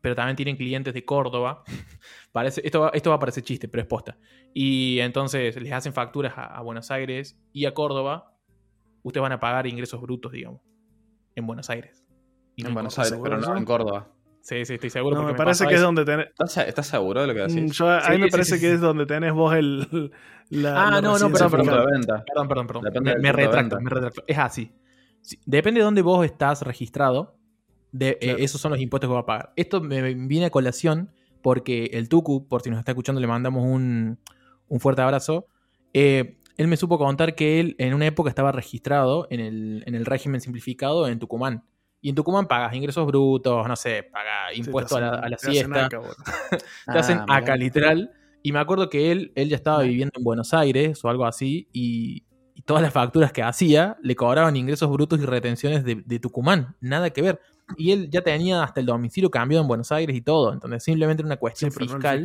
pero 0.01 0.15
también 0.15 0.35
tienen 0.35 0.57
clientes 0.57 0.93
de 0.93 1.03
Córdoba. 1.05 1.63
Parece, 2.31 2.61
esto, 2.63 2.81
va, 2.81 2.91
esto 2.93 3.09
va 3.09 3.15
a 3.15 3.19
parecer 3.19 3.43
chiste, 3.43 3.67
pero 3.67 3.81
es 3.81 3.87
posta. 3.87 4.17
Y 4.53 4.99
entonces 4.99 5.59
les 5.59 5.71
hacen 5.71 5.93
facturas 5.93 6.33
a, 6.35 6.61
Buenos 6.61 6.91
Aires 6.91 7.39
y 7.51 7.65
a 7.65 7.73
Córdoba. 7.73 8.35
Ustedes 9.01 9.21
van 9.21 9.31
a 9.31 9.39
pagar 9.39 9.65
ingresos 9.65 10.01
brutos, 10.01 10.31
digamos, 10.31 10.61
en 11.35 11.47
Buenos 11.47 11.69
Aires. 11.69 12.05
en 12.57 12.73
Buenos 12.73 12.97
Aires, 12.99 13.19
pero 13.21 13.37
no 13.39 13.57
en 13.57 13.65
Córdoba. 13.65 14.09
Sí, 14.41 14.65
sí, 14.65 14.73
estoy 14.73 14.89
seguro. 14.89 15.23
me, 15.23 15.33
parece 15.35 15.65
que 15.67 15.75
es 15.75 15.81
donde 15.81 16.05
tenés. 16.05 16.27
¿Estás, 16.67 16.87
seguro 16.87 17.21
de 17.21 17.27
lo 17.27 17.33
que 17.33 17.39
decís? 17.39 17.79
Mm, 17.79 17.83
a 17.83 18.09
mí 18.09 18.17
me 18.17 18.27
parece 18.27 18.59
que 18.59 18.73
es 18.73 18.81
donde 18.81 19.05
tenés 19.05 19.33
vos 19.33 19.55
el. 19.55 20.11
La, 20.49 20.87
ah, 20.87 21.01
no, 21.01 21.17
no, 21.17 21.31
perdón, 21.31 21.51
perdón. 21.51 22.47
Perdón, 22.47 22.67
perdón, 22.67 23.21
Me, 23.21 23.31
retracto, 23.31 23.79
me 23.79 23.89
retracto. 23.89 24.23
Es 24.27 24.37
así 24.37 24.71
depende 25.45 25.79
de 25.79 25.85
dónde 25.85 26.01
vos 26.01 26.25
estás 26.25 26.61
registrado, 26.61 27.37
de, 27.91 28.17
eh, 28.21 28.37
esos 28.39 28.59
son 28.59 28.71
los 28.71 28.81
impuestos 28.81 29.07
que 29.09 29.13
va 29.13 29.19
a 29.21 29.25
pagar. 29.25 29.53
Esto 29.55 29.81
me 29.81 30.13
viene 30.13 30.47
a 30.47 30.49
colación 30.49 31.11
porque 31.41 31.91
el 31.93 32.09
Tucu, 32.09 32.47
por 32.47 32.61
si 32.61 32.69
nos 32.69 32.79
está 32.79 32.91
escuchando, 32.91 33.21
le 33.21 33.27
mandamos 33.27 33.63
un, 33.65 34.17
fuerte 34.79 35.01
abrazo. 35.01 35.45
Eh, 35.93 36.39
él 36.57 36.67
me 36.67 36.77
supo 36.77 36.97
contar 36.97 37.35
que 37.35 37.59
él 37.59 37.75
en 37.77 37.93
una 37.93 38.07
época 38.07 38.29
estaba 38.29 38.51
registrado 38.51 39.27
en 39.29 39.39
el, 39.39 40.05
régimen 40.05 40.41
simplificado 40.41 41.07
en 41.07 41.19
Tucumán. 41.19 41.63
Y 42.01 42.09
en 42.09 42.15
Tucumán 42.15 42.47
pagas 42.47 42.73
ingresos 42.75 43.05
brutos, 43.05 43.67
no 43.67 43.75
sé, 43.75 44.03
pagas 44.03 44.57
impuestos 44.57 44.97
a 44.97 45.29
la, 45.29 45.37
siesta. 45.37 45.89
te 45.89 46.97
hacen 46.97 47.21
acá, 47.29 47.55
literal. 47.55 48.11
Y 48.41 48.51
me 48.51 48.59
acuerdo 48.59 48.89
que 48.89 49.11
él, 49.11 49.31
él 49.35 49.49
ya 49.49 49.55
estaba 49.55 49.83
viviendo 49.83 50.13
en 50.17 50.23
Buenos 50.23 50.53
Aires 50.53 51.03
o 51.05 51.09
algo 51.09 51.25
así. 51.25 51.69
Y, 51.71 52.23
y 52.55 52.61
todas 52.61 52.83
las 52.83 52.93
facturas 52.93 53.31
que 53.31 53.41
hacía 53.41 53.97
le 54.01 54.15
cobraban 54.15 54.55
ingresos 54.55 54.89
brutos 54.91 55.19
y 55.19 55.25
retenciones 55.25 55.83
de, 55.83 56.19
Tucumán. 56.19 56.75
Nada 56.79 57.09
que 57.09 57.21
ver. 57.21 57.39
Y 57.77 57.91
él 57.91 58.09
ya 58.09 58.21
tenía 58.21 58.63
hasta 58.63 58.79
el 58.79 58.85
domicilio 58.85 59.31
cambiado 59.31 59.63
en 59.63 59.67
Buenos 59.67 59.91
Aires 59.91 60.15
y 60.15 60.21
todo. 60.21 60.53
Entonces, 60.53 60.83
simplemente 60.83 61.21
era 61.21 61.27
una 61.27 61.37
cuestión 61.37 61.71
fiscal. 61.71 62.23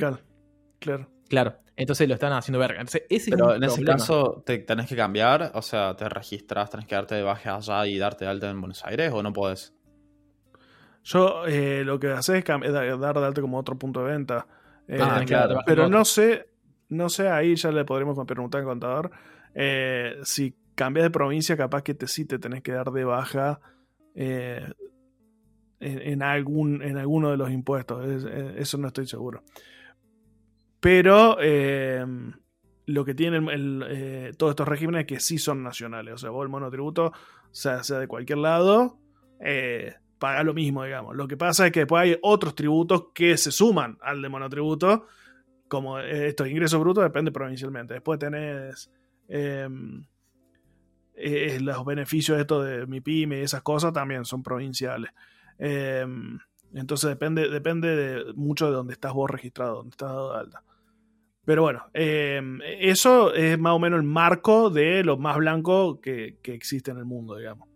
Claro. 0.78 1.08
Claro. 1.28 1.56
Entonces 1.76 2.08
lo 2.08 2.14
están 2.14 2.32
haciendo 2.32 2.58
verga. 2.58 2.84
Pero 3.30 3.54
en 3.54 3.62
ese 3.62 3.84
caso, 3.84 4.42
¿te 4.44 4.58
tenés 4.58 4.88
que 4.88 4.96
cambiar? 4.96 5.52
O 5.54 5.62
sea, 5.62 5.94
¿te 5.94 6.08
registras, 6.08 6.70
tenés 6.70 6.86
que 6.86 6.94
darte 6.94 7.14
de 7.14 7.22
baja 7.22 7.54
allá 7.54 7.86
y 7.86 7.98
darte 7.98 8.24
de 8.24 8.30
alta 8.30 8.50
en 8.50 8.60
Buenos 8.60 8.84
Aires 8.84 9.12
o 9.12 9.22
no 9.22 9.32
podés? 9.32 9.74
Yo 11.04 11.46
eh, 11.46 11.84
lo 11.84 12.00
que 12.00 12.08
haces 12.08 12.44
es 12.44 12.72
dar 12.72 13.20
de 13.20 13.26
alta 13.26 13.40
como 13.40 13.58
otro 13.58 13.78
punto 13.78 14.04
de 14.04 14.10
venta. 14.10 14.46
Eh, 14.88 14.98
ah, 15.00 15.22
claro. 15.24 15.60
Pero 15.64 15.88
no 15.88 16.04
sé, 16.04 16.48
no 16.88 17.08
sé, 17.08 17.28
ahí 17.28 17.54
ya 17.54 17.70
le 17.70 17.84
podremos 17.84 18.18
preguntar 18.26 18.60
al 18.62 18.66
contador 18.66 19.10
eh, 19.54 20.18
si 20.22 20.54
cambias 20.74 21.04
de 21.04 21.10
provincia, 21.10 21.56
capaz 21.56 21.82
que 21.82 21.94
te, 21.94 22.06
sí 22.06 22.24
te 22.24 22.38
tenés 22.38 22.62
que 22.62 22.72
dar 22.72 22.90
de 22.90 23.04
baja 23.04 23.60
eh, 24.14 24.72
en, 25.80 26.22
algún, 26.22 26.82
en 26.82 26.96
alguno 26.96 27.30
de 27.30 27.36
los 27.36 27.50
impuestos. 27.50 28.24
eso 28.56 28.78
no 28.78 28.88
estoy 28.88 29.06
seguro. 29.06 29.42
Pero 30.80 31.38
eh, 31.40 32.04
lo 32.86 33.04
que 33.04 33.14
tienen 33.14 33.46
todos 34.36 34.52
estos 34.52 34.68
regímenes 34.68 35.00
es 35.00 35.06
que 35.06 35.20
sí 35.20 35.38
son 35.38 35.62
nacionales. 35.62 36.14
O 36.14 36.18
sea, 36.18 36.30
vos 36.30 36.44
el 36.44 36.50
monotributo, 36.50 37.12
sea, 37.50 37.82
sea 37.82 37.98
de 37.98 38.06
cualquier 38.06 38.38
lado, 38.38 38.98
paga 40.18 40.44
lo 40.44 40.54
mismo, 40.54 40.84
digamos. 40.84 41.16
Lo 41.16 41.26
que 41.26 41.36
pasa 41.36 41.66
es 41.66 41.72
que 41.72 41.80
después 41.80 42.02
hay 42.02 42.18
otros 42.22 42.54
tributos 42.54 43.06
que 43.12 43.36
se 43.36 43.50
suman 43.50 43.98
al 44.00 44.22
de 44.22 44.28
monotributo. 44.28 45.06
Como 45.66 45.98
estos 45.98 46.48
ingresos 46.48 46.80
brutos 46.80 47.04
depende 47.04 47.32
provincialmente. 47.32 47.94
Después 47.94 48.18
tenés 48.18 48.90
Em, 48.90 49.07
eh, 49.28 49.68
eh, 51.14 51.58
los 51.60 51.84
beneficios 51.84 52.36
de 52.36 52.42
esto 52.42 52.62
de 52.62 52.86
mi 52.86 53.00
pyme 53.00 53.38
y 53.40 53.42
esas 53.42 53.62
cosas 53.62 53.92
también 53.92 54.24
son 54.24 54.42
provinciales. 54.42 55.10
Em, 55.58 56.38
entonces 56.74 57.10
depende, 57.10 57.48
depende 57.48 57.96
de 57.96 58.32
mucho 58.34 58.66
de 58.66 58.72
dónde 58.72 58.92
estás 58.92 59.12
vos 59.12 59.30
registrado, 59.30 59.76
dónde 59.76 59.90
estás 59.90 60.10
dado 60.10 60.32
de 60.32 60.38
alta. 60.40 60.62
Pero 61.44 61.62
bueno, 61.62 61.86
em, 61.94 62.60
eso 62.62 63.32
es 63.34 63.58
más 63.58 63.72
o 63.72 63.78
menos 63.78 63.98
el 63.98 64.06
marco 64.06 64.70
de 64.70 65.02
lo 65.02 65.16
más 65.16 65.38
blanco 65.38 66.00
que, 66.00 66.38
existe 66.44 66.90
en 66.90 66.98
el 66.98 67.04
mundo, 67.04 67.36
digamos. 67.36 67.67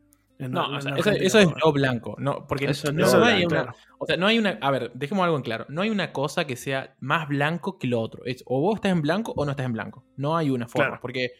No, 0.49 0.79
eso, 0.79 1.39
es 1.39 1.49
lo 1.63 1.73
blanco, 1.73 2.17
no, 2.19 2.47
porque 2.47 2.73
no, 2.93 3.25
hay 3.25 3.45
una, 3.45 3.75
o 3.99 4.07
sea, 4.07 4.17
no 4.17 4.27
hay 4.27 4.39
una, 4.39 4.59
a 4.61 4.71
ver, 4.71 4.93
dejemos 4.95 5.25
algo 5.25 5.37
en 5.37 5.43
claro, 5.43 5.67
no 5.69 5.83
hay 5.83 5.91
una 5.91 6.13
cosa 6.13 6.47
que 6.47 6.57
sea 6.57 6.95
más 7.01 7.29
blanco 7.29 7.79
que 7.79 7.87
lo 7.87 8.01
otro, 8.01 8.25
es 8.25 8.43
o 8.47 8.61
vos 8.61 8.77
estás 8.77 8.93
en 8.93 9.03
blanco 9.03 9.33
o 9.37 9.45
no 9.45 9.53
estás 9.53 9.67
en 9.67 9.73
blanco, 9.73 10.05
no 10.17 10.37
hay 10.37 10.51
una 10.51 10.69
forma, 10.69 11.01
porque 11.01 11.33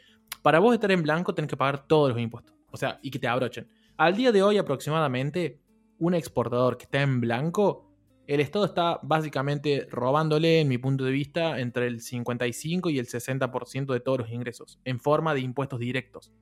para 0.43 0.59
vos 0.59 0.75
estar 0.75 0.91
en 0.91 1.03
blanco 1.03 1.35
tenés 1.35 1.49
que 1.49 1.57
pagar 1.57 1.87
todos 1.87 2.11
los 2.11 2.19
impuestos. 2.19 2.55
O 2.73 2.77
sea, 2.77 2.99
y 3.03 3.11
que 3.11 3.19
te 3.19 3.29
abrochen. 3.29 3.69
Al 3.97 4.17
día 4.17 4.33
de 4.33 4.43
hoy 4.43 4.59
aproximadamente, 4.59 5.61
un 5.99 6.15
exportador 6.15 6.79
que 6.79 6.85
está 6.85 7.03
en 7.03 7.21
blanco, 7.21 7.93
el 8.27 8.41
Estado 8.41 8.65
está 8.65 8.99
básicamente 9.03 9.87
robándole, 9.91 10.61
en 10.61 10.69
mi 10.69 10.79
punto 10.79 11.05
de 11.05 11.13
vista, 11.13 11.61
entre 11.61 11.87
el 11.87 12.01
55 12.01 12.89
y 12.91 12.99
el 12.99 13.07
60% 13.07 13.93
de 13.93 14.01
todos 14.01 14.21
los 14.21 14.31
ingresos, 14.31 14.81
en 14.85 14.99
forma 14.99 15.35
de 15.35 15.41
impuestos 15.41 15.79
directos. 15.79 16.33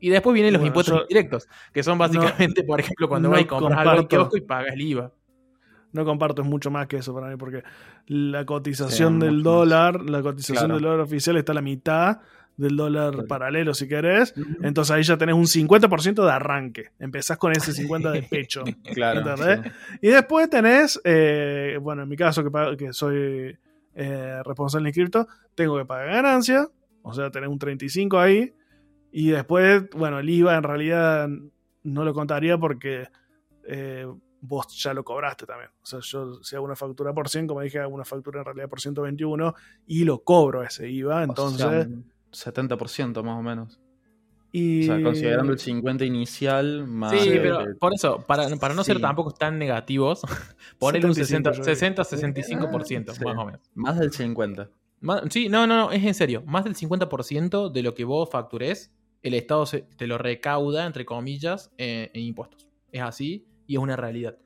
Y 0.00 0.10
después 0.10 0.34
vienen 0.34 0.52
los 0.52 0.64
impuestos 0.64 1.02
indirectos, 1.02 1.48
que 1.72 1.82
son 1.82 1.96
básicamente, 1.96 2.62
por 2.64 2.80
ejemplo, 2.80 3.08
cuando 3.08 3.30
vas 3.30 3.40
y 3.40 3.44
compras 3.46 3.78
algo 3.78 4.06
en 4.10 4.28
y 4.36 4.40
pagas 4.42 4.74
el 4.74 4.80
IVA. 4.80 5.12
No 5.92 6.04
comparto, 6.04 6.42
es 6.42 6.48
mucho 6.48 6.70
más 6.70 6.88
que 6.88 6.96
eso 6.96 7.14
para 7.14 7.28
mí, 7.28 7.36
porque 7.36 7.62
la 8.08 8.44
cotización 8.44 9.20
del 9.20 9.42
dólar, 9.42 10.00
la 10.02 10.22
cotización 10.22 10.72
del 10.72 10.82
dólar 10.82 11.00
oficial 11.00 11.36
está 11.36 11.52
a 11.52 11.54
la 11.54 11.62
mitad 11.62 12.18
del 12.56 12.76
dólar 12.76 13.26
paralelo, 13.26 13.74
si 13.74 13.88
querés. 13.88 14.34
Entonces 14.62 14.90
ahí 14.90 15.02
ya 15.02 15.16
tenés 15.16 15.34
un 15.34 15.46
50% 15.46 16.24
de 16.24 16.30
arranque. 16.30 16.90
Empezás 16.98 17.38
con 17.38 17.52
ese 17.52 17.72
50% 17.72 18.10
de 18.10 18.22
pecho. 18.22 18.64
claro. 18.94 19.22
Y 20.00 20.08
después 20.08 20.48
tenés, 20.50 21.00
eh, 21.04 21.78
bueno, 21.80 22.02
en 22.02 22.08
mi 22.08 22.16
caso, 22.16 22.44
que, 22.44 22.76
que 22.76 22.92
soy 22.92 23.56
eh, 23.94 24.42
responsable 24.44 24.84
de 24.84 24.90
inscripto, 24.90 25.26
tengo 25.54 25.78
que 25.78 25.84
pagar 25.84 26.08
ganancia. 26.08 26.68
O 27.02 27.12
sea, 27.12 27.30
tenés 27.30 27.50
un 27.50 27.58
35 27.58 28.18
ahí. 28.18 28.52
Y 29.16 29.30
después, 29.30 29.88
bueno, 29.90 30.18
el 30.18 30.28
IVA 30.28 30.56
en 30.56 30.64
realidad 30.64 31.28
no 31.84 32.04
lo 32.04 32.12
contaría 32.12 32.58
porque 32.58 33.06
eh, 33.64 34.12
vos 34.40 34.66
ya 34.76 34.92
lo 34.92 35.04
cobraste 35.04 35.46
también. 35.46 35.70
O 35.84 35.86
sea, 35.86 36.00
yo 36.00 36.42
si 36.42 36.56
hago 36.56 36.64
una 36.64 36.74
factura 36.74 37.14
por 37.14 37.28
100, 37.28 37.46
como 37.46 37.60
dije, 37.60 37.78
hago 37.78 37.94
una 37.94 38.04
factura 38.04 38.40
en 38.40 38.46
realidad 38.46 38.68
por 38.68 38.80
121 38.80 39.54
y 39.86 40.02
lo 40.02 40.24
cobro 40.24 40.64
ese 40.64 40.90
IVA. 40.90 41.22
Entonces... 41.22 41.86
70% 42.32 43.22
más 43.22 43.38
o 43.38 43.42
menos. 43.42 43.80
Y... 44.50 44.82
O 44.82 44.86
sea, 44.86 45.00
considerando 45.00 45.52
el 45.52 45.60
50 45.60 46.04
inicial 46.04 46.84
más... 46.84 47.12
Sí, 47.12 47.30
pero 47.34 47.60
por 47.78 47.94
eso, 47.94 48.24
para, 48.26 48.48
no 48.48 48.82
ser 48.82 49.00
tampoco 49.00 49.30
tan 49.30 49.60
negativos, 49.60 50.22
ponle 50.80 51.06
un 51.06 51.14
60-65% 51.14 53.24
más 53.24 53.38
o 53.38 53.46
menos. 53.46 53.60
Más 53.74 53.96
del 53.96 54.10
50. 54.10 54.70
sí, 55.30 55.48
no, 55.48 55.68
no, 55.68 55.76
no, 55.76 55.92
es 55.92 56.02
en 56.02 56.14
serio. 56.14 56.42
Más 56.46 56.64
del 56.64 56.74
50% 56.74 57.70
de 57.70 57.82
lo 57.84 57.94
que 57.94 58.02
vos 58.02 58.28
facturés, 58.28 58.90
el 59.24 59.34
Estado 59.34 59.64
te 59.96 60.06
lo 60.06 60.18
recauda, 60.18 60.86
entre 60.86 61.04
comillas, 61.06 61.72
en, 61.78 62.10
impuestos. 62.14 62.68
Es 62.92 63.00
así 63.00 63.46
y 63.66 63.74
es 63.74 63.80
una 63.80 63.96
realidad. 63.96 64.36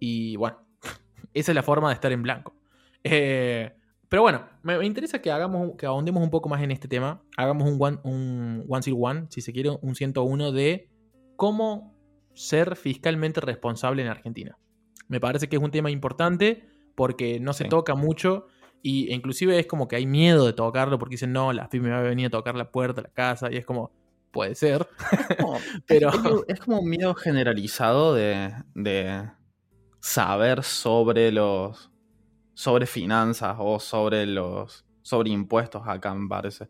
Y 0.00 0.36
bueno, 0.36 0.58
esa 1.32 1.52
es 1.52 1.54
la 1.54 1.62
forma 1.62 1.88
de 1.88 1.94
estar 1.94 2.10
en 2.10 2.22
blanco. 2.22 2.54
Eh, 3.04 3.72
Pero 4.08 4.22
bueno, 4.22 4.44
me, 4.62 4.84
interesa 4.84 5.22
que 5.22 5.30
hagamos, 5.30 5.76
que 5.78 5.86
ahondemos 5.86 6.22
un 6.22 6.30
poco 6.30 6.48
más 6.48 6.60
en 6.60 6.72
este 6.72 6.88
tema. 6.88 7.22
Hagamos 7.36 7.70
un 7.70 7.76
one, 7.80 7.98
un 8.02 8.64
one 8.68 8.82
one, 8.92 9.26
si 9.30 9.40
se 9.40 9.52
quiere, 9.52 9.70
un 9.80 9.94
101 9.94 10.50
de 10.50 10.90
cómo 11.36 11.96
ser 12.34 12.74
fiscalmente 12.74 13.40
responsable 13.40 14.02
en 14.02 14.08
Argentina. 14.08 14.58
Me 15.06 15.20
parece 15.20 15.48
que 15.48 15.54
es 15.54 15.62
un 15.62 15.70
tema 15.70 15.92
importante 15.92 16.64
porque 16.96 17.38
no 17.38 17.52
se 17.52 17.66
toca 17.66 17.94
mucho 17.94 18.48
y 18.82 19.12
inclusive 19.14 19.56
es 19.60 19.66
como 19.66 19.86
que 19.86 19.96
hay 19.96 20.06
miedo 20.06 20.46
de 20.46 20.52
tocarlo 20.52 20.98
porque 20.98 21.14
dicen, 21.14 21.32
no, 21.32 21.52
la 21.52 21.68
FIP 21.68 21.82
me 21.82 21.90
va 21.90 21.98
a 21.98 22.02
venir 22.02 22.26
a 22.26 22.30
tocar 22.30 22.56
la 22.56 22.72
puerta 22.72 23.02
de 23.02 23.08
la 23.08 23.14
casa 23.14 23.52
y 23.52 23.56
es 23.56 23.64
como, 23.64 23.92
puede 24.36 24.54
ser. 24.54 24.86
pero... 25.86 26.10
Es, 26.46 26.60
como 26.60 26.80
un 26.80 26.90
miedo 26.90 27.14
generalizado 27.14 28.14
de, 28.14 28.52
de 28.74 29.30
saber 30.00 30.62
sobre 30.62 31.32
los 31.32 31.90
sobre 32.52 32.86
finanzas 32.86 33.56
o 33.58 33.78
sobre 33.80 34.26
los 34.26 34.86
sobre 35.02 35.30
impuestos 35.30 35.82
acá, 35.86 36.14
me 36.14 36.28
parece. 36.28 36.68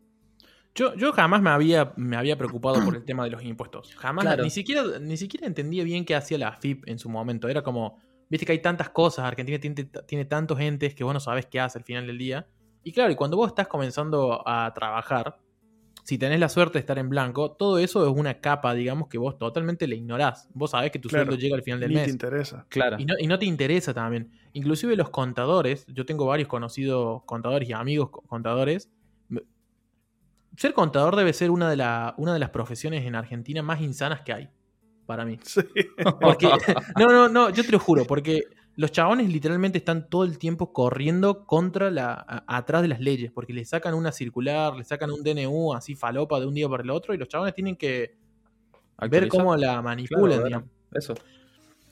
Yo, 0.75 0.95
yo 0.95 1.13
jamás 1.13 1.41
me 1.43 1.51
había, 1.51 1.93
me 1.97 2.17
había 2.17 2.37
preocupado 2.37 2.85
por 2.85 2.95
el 2.95 3.05
tema 3.07 3.25
de 3.25 3.31
los 3.31 3.43
impuestos. 3.43 3.95
Jamás, 3.97 4.39
ni, 4.39 4.51
siquiera, 4.51 4.83
ni 5.01 5.17
siquiera 5.17 5.47
entendía 5.47 5.85
bien 5.85 6.05
qué 6.05 6.15
hacía 6.15 6.39
la 6.39 6.53
FIP 6.53 6.87
en 6.87 6.99
su 6.99 7.09
momento. 7.09 7.49
Era 7.49 7.63
como, 7.63 7.99
viste 8.29 8.47
que 8.47 8.53
hay 8.53 8.63
tantas 8.63 8.91
cosas, 8.91 9.25
Argentina 9.25 9.59
tiene, 9.59 9.91
tiene 10.07 10.25
tantos 10.25 10.61
entes 10.61 10.95
que 10.95 11.03
vos 11.03 11.15
no 11.15 11.21
sabes 11.21 11.47
qué 11.47 11.61
hace 11.61 11.79
al 11.79 11.85
final 11.85 12.07
del 12.07 12.19
día. 12.19 12.47
Y 12.85 12.93
claro, 12.93 13.11
y 13.11 13.17
cuando 13.17 13.37
vos 13.37 13.49
estás 13.49 13.67
comenzando 13.69 14.47
a 14.47 14.73
trabajar, 14.75 15.39
si 16.07 16.19
tenés 16.19 16.39
la 16.39 16.49
suerte 16.49 16.75
de 16.75 16.79
estar 16.79 17.01
en 17.01 17.09
blanco, 17.09 17.51
todo 17.51 17.79
eso 17.81 18.09
es 18.09 18.17
una 18.17 18.41
capa, 18.41 18.75
digamos, 18.75 19.09
que 19.09 19.19
vos 19.19 19.37
totalmente 19.39 19.89
le 19.89 19.97
ignorás. 19.97 20.49
Vos 20.55 20.71
sabés 20.71 20.93
que 20.93 21.01
tu 21.01 21.09
sueldo 21.09 21.35
llega 21.35 21.57
al 21.57 21.65
final 21.65 21.81
del 21.81 21.89
ni 21.89 21.97
mes. 21.97 22.05
te 22.05 22.11
interesa. 22.13 22.65
Claro. 22.69 22.97
Y 23.01 23.05
no, 23.05 23.15
y 23.19 23.27
no, 23.27 23.41
te 23.41 23.47
interesa 23.47 23.93
también. 23.93 24.31
Inclusive 24.53 24.95
los 24.95 25.11
contadores, 25.11 25.85
yo 25.89 26.07
tengo 26.07 26.25
varios 26.25 26.47
conocidos 26.49 27.25
contadores 27.25 27.69
y 27.69 27.73
amigos 27.73 28.11
contadores. 28.29 28.89
Ser 30.57 30.75
contador 30.75 31.17
debe 31.17 31.33
ser 31.33 31.51
una 31.51 31.69
de, 31.69 31.75
la, 31.75 32.15
una 32.19 32.33
de 32.33 32.39
las 32.39 32.51
profesiones 32.51 33.05
en 33.05 33.17
Argentina 33.17 33.61
más 33.63 33.81
insanas 33.81 34.21
que 34.21 34.33
hay, 34.33 34.49
para 35.07 35.25
mí. 35.25 35.41
Sí. 35.43 35.63
Porque, 36.21 36.47
no, 36.97 37.07
no, 37.07 37.29
no, 37.29 37.51
yo 37.51 37.65
te 37.65 37.73
lo 37.73 37.81
juro, 37.81 38.05
porque 38.05 38.45
los 38.77 38.93
chabones 38.93 39.33
literalmente 39.33 39.79
están 39.79 40.09
todo 40.09 40.25
el 40.25 40.39
tiempo 40.39 40.73
corriendo 40.73 41.47
contra 41.47 41.91
la. 41.91 42.45
atrás 42.47 42.83
de 42.83 42.89
las 42.89 43.01
leyes, 43.01 43.33
porque 43.33 43.55
le 43.55 43.65
sacan 43.65 43.95
una 43.95 44.13
circular, 44.13 44.77
le 44.77 44.85
sacan 44.85 45.11
un 45.11 45.23
DNU 45.23 45.73
así 45.73 45.95
falopa 45.95 46.39
de 46.39 46.47
un 46.47 46.55
día 46.55 46.69
para 46.69 46.83
el 46.83 46.91
otro, 46.91 47.15
y 47.15 47.19
los 47.19 47.29
chabones 47.29 47.55
tienen 47.55 47.77
que 47.77 48.17
ver 49.11 49.29
cómo 49.29 49.57
la 49.57 49.81
manipulan, 49.81 50.71
Eso. 50.93 51.15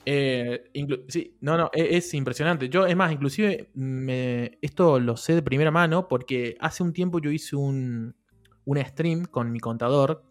Eh, 0.07 0.69
sí, 1.07 1.35
no, 1.41 1.57
no, 1.57 1.71
e, 1.73 1.97
es, 1.97 2.13
impresionante. 2.13 2.69
Yo, 2.69 2.85
es 2.85 2.95
más, 2.95 3.11
inclusive 3.11 3.71
me, 3.73 4.59
esto 4.61 4.99
lo 4.99 5.17
sé 5.17 5.33
de 5.33 5.41
primera 5.41 5.71
mano 5.71 6.07
porque 6.07 6.55
hace 6.59 6.83
un 6.83 6.93
tiempo 6.93 7.19
yo 7.19 7.31
hice 7.31 7.55
un, 7.55 8.15
un 8.65 8.85
stream 8.85 9.25
con 9.25 9.51
mi 9.51 9.59
contador, 9.59 10.23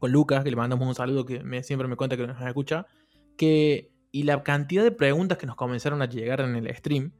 con 0.00 0.10
Lucas, 0.10 0.42
que 0.42 0.50
le 0.50 0.56
mandamos 0.56 0.88
un 0.88 0.94
saludo 0.94 1.26
que 1.26 1.42
me, 1.44 1.62
siempre 1.62 1.86
me 1.86 1.96
cuenta 1.96 2.16
que 2.16 2.26
nos 2.26 2.40
escucha, 2.40 2.86
que 3.36 3.90
y 4.10 4.22
la 4.22 4.42
cantidad 4.42 4.82
de 4.82 4.90
preguntas 4.90 5.38
que 5.38 5.46
nos 5.46 5.56
comenzaron 5.56 6.02
a 6.02 6.06
llegar 6.06 6.40
en 6.40 6.56
el 6.56 6.74
stream, 6.74 7.12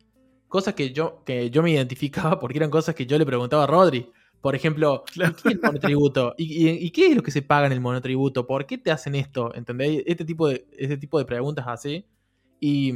cosas 0.48 0.74
que 0.74 0.92
yo, 0.92 1.22
que 1.24 1.50
yo 1.50 1.62
me 1.62 1.70
identificaba 1.70 2.38
porque 2.40 2.58
eran 2.58 2.70
cosas 2.70 2.94
que 2.94 3.06
yo 3.06 3.18
le 3.18 3.26
preguntaba 3.26 3.64
a 3.64 3.66
Rodri. 3.66 4.10
Por 4.40 4.54
ejemplo, 4.54 5.04
¿qué 5.14 5.24
es 5.24 5.54
el 5.54 5.60
monotributo? 5.60 6.34
¿Y, 6.38 6.90
qué 6.90 7.08
es 7.08 7.16
lo 7.16 7.22
que 7.22 7.32
se 7.32 7.42
paga 7.42 7.66
en 7.66 7.72
el 7.72 7.80
monotributo? 7.80 8.46
¿Por 8.46 8.66
qué 8.66 8.78
te 8.78 8.92
hacen 8.92 9.16
esto? 9.16 9.52
¿Entendéis? 9.54 10.04
Este 10.06 10.24
tipo 10.24 10.48
de, 10.48 10.64
este 10.78 10.96
tipo 10.96 11.18
de 11.18 11.24
preguntas 11.24 11.64
así. 11.66 12.06
Y, 12.60 12.94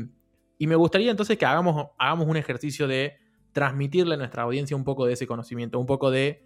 y 0.58 0.66
me 0.68 0.76
gustaría 0.76 1.10
entonces 1.10 1.36
que 1.36 1.44
hagamos, 1.44 1.88
hagamos 1.98 2.28
un 2.28 2.36
ejercicio 2.36 2.86
de 2.86 3.16
transmitirle 3.52 4.14
a 4.14 4.18
nuestra 4.18 4.44
audiencia 4.44 4.76
un 4.76 4.84
poco 4.84 5.04
de 5.04 5.14
ese 5.14 5.26
conocimiento, 5.26 5.80
un 5.80 5.86
poco 5.86 6.12
de 6.12 6.44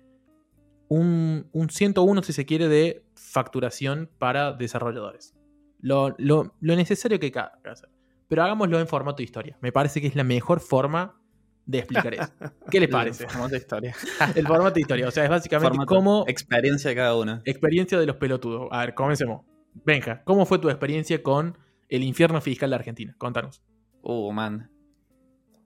un, 0.88 1.46
un 1.52 1.68
101, 1.68 2.22
si 2.22 2.32
se 2.32 2.46
quiere, 2.46 2.68
de 2.68 3.04
facturación 3.14 4.10
para 4.18 4.52
desarrolladores 4.54 5.35
lo, 5.80 6.16
necesario 6.60 7.18
que 7.18 7.30
cada 7.30 7.58
hacer. 7.64 7.88
Pero 8.28 8.42
hagámoslo 8.42 8.80
en 8.80 8.86
formato 8.86 9.18
de 9.18 9.24
historia. 9.24 9.56
Me 9.60 9.72
parece 9.72 10.00
que 10.00 10.08
es 10.08 10.16
la 10.16 10.24
mejor 10.24 10.60
forma 10.60 11.20
de 11.64 11.78
explicar 11.78 12.14
eso. 12.14 12.32
¿Qué 12.70 12.80
les 12.80 12.88
parece? 12.90 13.24
El 13.24 13.30
formato 13.30 13.52
de 13.52 13.58
historia. 13.58 13.94
el 14.34 14.46
formato 14.46 14.74
de 14.74 14.80
historia. 14.80 15.08
O 15.08 15.10
sea, 15.10 15.24
es 15.24 15.30
básicamente 15.30 15.86
como. 15.86 16.24
Experiencia 16.26 16.90
de 16.90 16.96
cada 16.96 17.16
uno. 17.16 17.40
Experiencia 17.44 17.98
de 17.98 18.06
los 18.06 18.16
pelotudos. 18.16 18.68
A 18.70 18.80
ver, 18.80 18.94
comencemos. 18.94 19.44
Benja, 19.84 20.22
¿cómo 20.24 20.46
fue 20.46 20.58
tu 20.58 20.70
experiencia 20.70 21.22
con 21.22 21.58
el 21.88 22.02
infierno 22.02 22.40
fiscal 22.40 22.70
de 22.70 22.76
Argentina? 22.76 23.14
Contanos. 23.18 23.62
Uh, 24.02 24.32
man. 24.32 24.70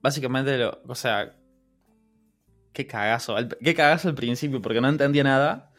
Básicamente, 0.01 0.63
o 0.65 0.95
sea. 0.95 1.35
Qué 2.73 2.87
cagazo. 2.87 3.35
qué 3.61 3.73
cagazo 3.73 4.07
al 4.07 4.15
principio, 4.15 4.61
porque 4.61 4.81
no 4.81 4.87
entendía 4.87 5.23
nada. 5.23 5.71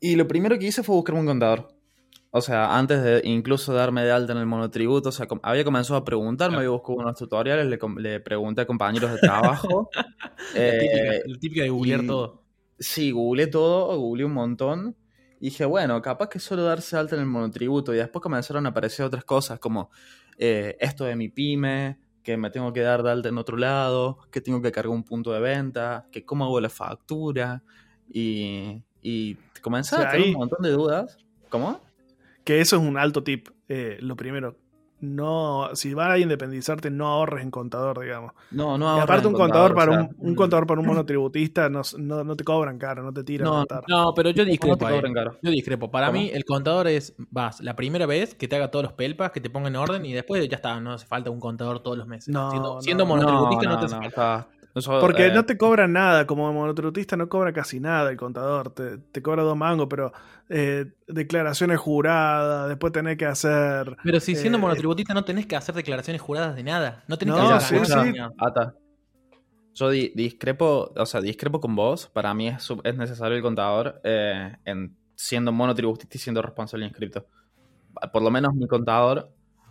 Y 0.00 0.16
lo 0.16 0.26
primero 0.26 0.58
que 0.58 0.66
hice 0.66 0.82
fue 0.82 0.94
buscarme 0.94 1.20
un 1.20 1.26
contador. 1.26 1.79
O 2.32 2.40
sea, 2.40 2.78
antes 2.78 3.02
de 3.02 3.22
incluso 3.24 3.72
darme 3.72 4.04
de 4.04 4.12
alta 4.12 4.32
en 4.32 4.38
el 4.38 4.46
monotributo, 4.46 5.08
o 5.08 5.12
sea, 5.12 5.26
había 5.42 5.64
comenzado 5.64 5.96
a 5.98 6.04
preguntarme, 6.04 6.58
había 6.58 6.70
buscado 6.70 6.98
unos 6.98 7.18
tutoriales, 7.18 7.66
le, 7.66 8.20
pregunté 8.20 8.62
a 8.62 8.66
compañeros 8.66 9.10
de 9.10 9.18
trabajo. 9.18 9.90
eh, 10.54 11.22
el 11.24 11.40
típico 11.40 11.62
de 11.62 11.70
googlear 11.70 12.06
todo. 12.06 12.44
Sí, 12.78 13.10
googleé 13.10 13.48
todo, 13.48 13.98
googleé 13.98 14.26
un 14.26 14.34
montón. 14.34 14.96
Y 15.40 15.46
dije, 15.46 15.64
bueno, 15.64 16.00
capaz 16.02 16.28
que 16.28 16.38
solo 16.38 16.62
darse 16.62 16.96
alta 16.96 17.16
en 17.16 17.22
el 17.22 17.26
monotributo. 17.26 17.92
Y 17.92 17.96
después 17.96 18.22
comenzaron 18.22 18.64
a 18.66 18.68
aparecer 18.68 19.04
otras 19.04 19.24
cosas, 19.24 19.58
como 19.58 19.90
eh, 20.38 20.76
esto 20.78 21.04
de 21.04 21.16
mi 21.16 21.30
pyme, 21.30 21.98
que 22.22 22.36
me 22.36 22.50
tengo 22.50 22.72
que 22.72 22.80
dar 22.80 23.02
de 23.02 23.10
alta 23.10 23.28
en 23.28 23.38
otro 23.38 23.56
lado, 23.56 24.18
que 24.30 24.40
tengo 24.40 24.62
que 24.62 24.70
cargar 24.70 24.94
un 24.94 25.02
punto 25.02 25.32
de 25.32 25.40
venta, 25.40 26.06
que 26.12 26.24
cómo 26.24 26.44
hago 26.44 26.60
la 26.60 26.68
factura. 26.68 27.64
Y, 28.08 28.84
y 29.02 29.34
comencé 29.60 29.96
a 29.96 30.12
tener 30.12 30.28
un 30.28 30.34
montón 30.34 30.62
de 30.62 30.70
dudas. 30.70 31.18
¿Cómo? 31.48 31.89
Que 32.50 32.60
eso 32.60 32.74
es 32.74 32.82
un 32.82 32.98
alto 32.98 33.22
tip. 33.22 33.48
Eh, 33.68 33.96
lo 34.00 34.16
primero, 34.16 34.56
no, 34.98 35.68
si 35.74 35.94
vas 35.94 36.10
a 36.10 36.18
independizarte, 36.18 36.90
no 36.90 37.06
ahorres 37.06 37.44
en 37.44 37.52
contador, 37.52 38.00
digamos. 38.00 38.32
No, 38.50 38.76
no 38.76 38.88
ahorres. 38.88 39.04
aparte, 39.04 39.28
un 39.28 39.34
contador, 39.34 39.72
para 39.72 39.92
un, 39.92 40.16
un, 40.18 40.34
contador 40.34 40.66
para 40.66 40.80
un 40.80 40.86
monotributista 40.88 41.68
no, 41.68 41.82
no, 41.96 42.34
te 42.34 42.42
cobran 42.42 42.76
caro, 42.76 43.04
no 43.04 43.12
te 43.12 43.22
tiran. 43.22 43.44
No, 43.44 43.64
no 43.86 44.14
pero 44.16 44.30
yo 44.30 44.44
discrepo. 44.44 44.88
Yo 45.40 45.50
discrepo. 45.52 45.92
Para 45.92 46.10
mí, 46.10 46.28
el 46.34 46.44
contador 46.44 46.88
es, 46.88 47.14
vas, 47.30 47.60
la 47.60 47.76
primera 47.76 48.06
vez 48.06 48.34
que 48.34 48.48
te 48.48 48.56
haga 48.56 48.72
todos 48.72 48.82
los 48.82 48.94
pelpas, 48.94 49.30
que 49.30 49.40
te 49.40 49.48
ponga 49.48 49.68
en 49.68 49.76
orden 49.76 50.04
y 50.04 50.12
después 50.12 50.48
ya 50.48 50.56
está, 50.56 50.80
no 50.80 50.94
hace 50.94 51.06
falta 51.06 51.30
un 51.30 51.38
contador 51.38 51.84
todos 51.84 51.96
los 51.96 52.08
meses. 52.08 52.24
siendo, 52.24 52.80
siendo 52.80 53.06
monotributista 53.06 53.68
no, 53.68 53.78
te 53.78 53.84
hace 53.84 53.96
falta. 53.96 54.48
Porque 54.72 55.26
eh, 55.26 55.32
no 55.32 55.44
te 55.44 55.56
cobra 55.56 55.88
nada, 55.88 56.26
como 56.26 56.52
monotributista 56.52 57.16
no 57.16 57.28
cobra 57.28 57.52
casi 57.52 57.80
nada 57.80 58.10
el 58.10 58.16
contador, 58.16 58.70
te, 58.70 59.22
cobra 59.22 59.42
dos 59.42 59.56
mangos, 59.56 59.88
pero 59.90 60.12
eh, 60.48 60.92
declaraciones 61.08 61.78
juradas, 61.78 62.68
después 62.68 62.92
tenés 62.92 63.16
que 63.16 63.26
hacer... 63.26 63.96
Pero 64.04 64.20
si 64.20 64.36
siendo 64.36 64.58
eh, 64.58 64.60
monotributista 64.60 65.12
no 65.12 65.24
tenés 65.24 65.46
que 65.46 65.56
hacer 65.56 65.74
declaraciones 65.74 66.22
juradas 66.22 66.54
de 66.54 66.62
nada, 66.62 67.04
no 67.08 67.18
tenés 67.18 67.34
que 67.34 67.40
hacer 67.40 67.86
sí, 67.86 67.92
sí. 67.92 68.18
Ata. 68.38 68.74
Yo 69.74 69.90
discrepo, 69.90 70.92
o 70.94 71.06
sea, 71.06 71.20
discrepo 71.20 71.60
con 71.60 71.74
vos, 71.74 72.08
para 72.08 72.32
mí 72.34 72.48
es, 72.48 72.72
es 72.84 72.96
necesario 72.96 73.36
el 73.36 73.42
contador 73.42 74.00
en 74.04 74.96
siendo 75.16 75.52
monotributista 75.52 76.16
y 76.16 76.20
siendo 76.20 76.42
responsable 76.42 76.86
inscrito. 76.86 77.26
Por 78.12 78.22
lo 78.22 78.30
menos 78.30 78.54
mi 78.54 78.66
contador 78.66 79.30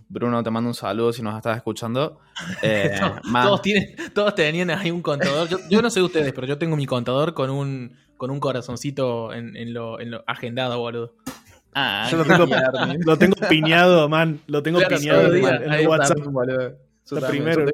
Bruno, 0.10 0.42
te 0.42 0.50
mando 0.50 0.72
un 0.72 0.74
saludo 0.74 1.14
si 1.14 1.22
nos 1.22 1.38
estás 1.38 1.56
escuchando. 1.58 2.20
Eh, 2.64 2.98
todos, 3.44 3.62
tienen, 3.62 3.96
todos 4.14 4.34
tenían 4.34 4.70
ahí 4.70 4.92
un 4.92 5.02
contador. 5.02 5.50
Yo, 5.70 5.82
no 5.82 5.90
sé 5.90 6.02
ustedes, 6.02 6.34
pero 6.34 6.48
yo 6.48 6.58
tengo 6.58 6.76
mi 6.78 6.86
contador 6.86 7.34
con 7.34 7.50
un, 7.50 7.96
con 8.18 8.32
un 8.32 8.40
corazoncito 8.40 9.34
en, 9.34 9.74
lo, 9.74 10.00
en 10.00 10.12
lo 10.12 10.24
agendado, 10.26 10.80
boludo. 10.80 11.16
Ah, 11.74 12.08
yo 12.10 12.18
lo 12.18 12.26
tengo, 12.26 12.46
lo 13.06 13.18
tengo 13.18 13.36
piñado, 13.50 14.10
man. 14.10 14.40
Lo 14.48 14.64
tengo 14.64 14.80
piñado 14.80 15.34
en, 15.34 15.74
el 15.74 15.88
WhatsApp. 15.88 16.18
primero. 17.30 17.66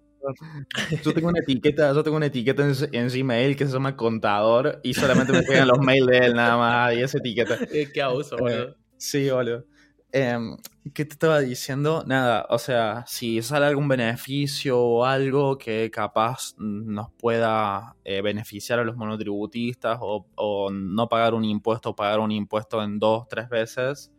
Yo 1.04 1.14
tengo, 1.14 1.30
una 1.30 1.40
etiqueta, 1.40 1.94
yo 1.94 2.04
tengo 2.04 2.18
una 2.18 2.26
etiqueta 2.26 2.64
en, 2.92 3.08
Gmail 3.08 3.56
que 3.56 3.68
se 3.68 3.74
llama 3.74 3.96
contador 3.96 4.80
y 4.84 4.96
solamente 4.96 5.32
me 5.32 5.44
pegan 5.44 5.68
los 5.68 5.80
mails 5.80 6.08
de 6.08 6.18
él 6.18 6.34
nada 6.34 6.58
más 6.58 6.96
y 6.96 7.02
esa 7.02 7.20
etiqueta. 7.20 7.58
Qué 7.94 8.02
abuso, 8.02 8.36
boludo. 8.38 8.76
Sí, 8.98 9.30
boludo. 9.30 9.66
Em, 10.12 10.58
¿Qué 10.94 11.04
te 11.04 11.14
estaba 11.14 11.40
diciendo? 11.40 12.04
Nada, 12.06 12.46
o 12.50 12.60
sea, 12.60 13.06
si 13.08 13.42
sale 13.42 13.66
algún 13.66 13.88
beneficio 13.88 14.80
o 14.80 15.04
algo 15.04 15.58
que 15.58 15.90
capaz 15.90 16.54
nos 16.58 17.12
pueda 17.14 17.96
eh, 18.04 18.22
beneficiar 18.22 18.78
a 18.78 18.84
los 18.84 18.96
monotributistas 18.96 19.98
o, 20.00 20.70
no 20.72 21.10
pagar 21.10 21.34
un 21.34 21.44
impuesto 21.44 21.90
o 21.90 21.96
pagar 21.96 22.20
un 22.20 22.32
impuesto 22.32 22.84
en 22.84 23.00
dos, 23.00 23.28
tres 23.28 23.50
veces 23.50 24.12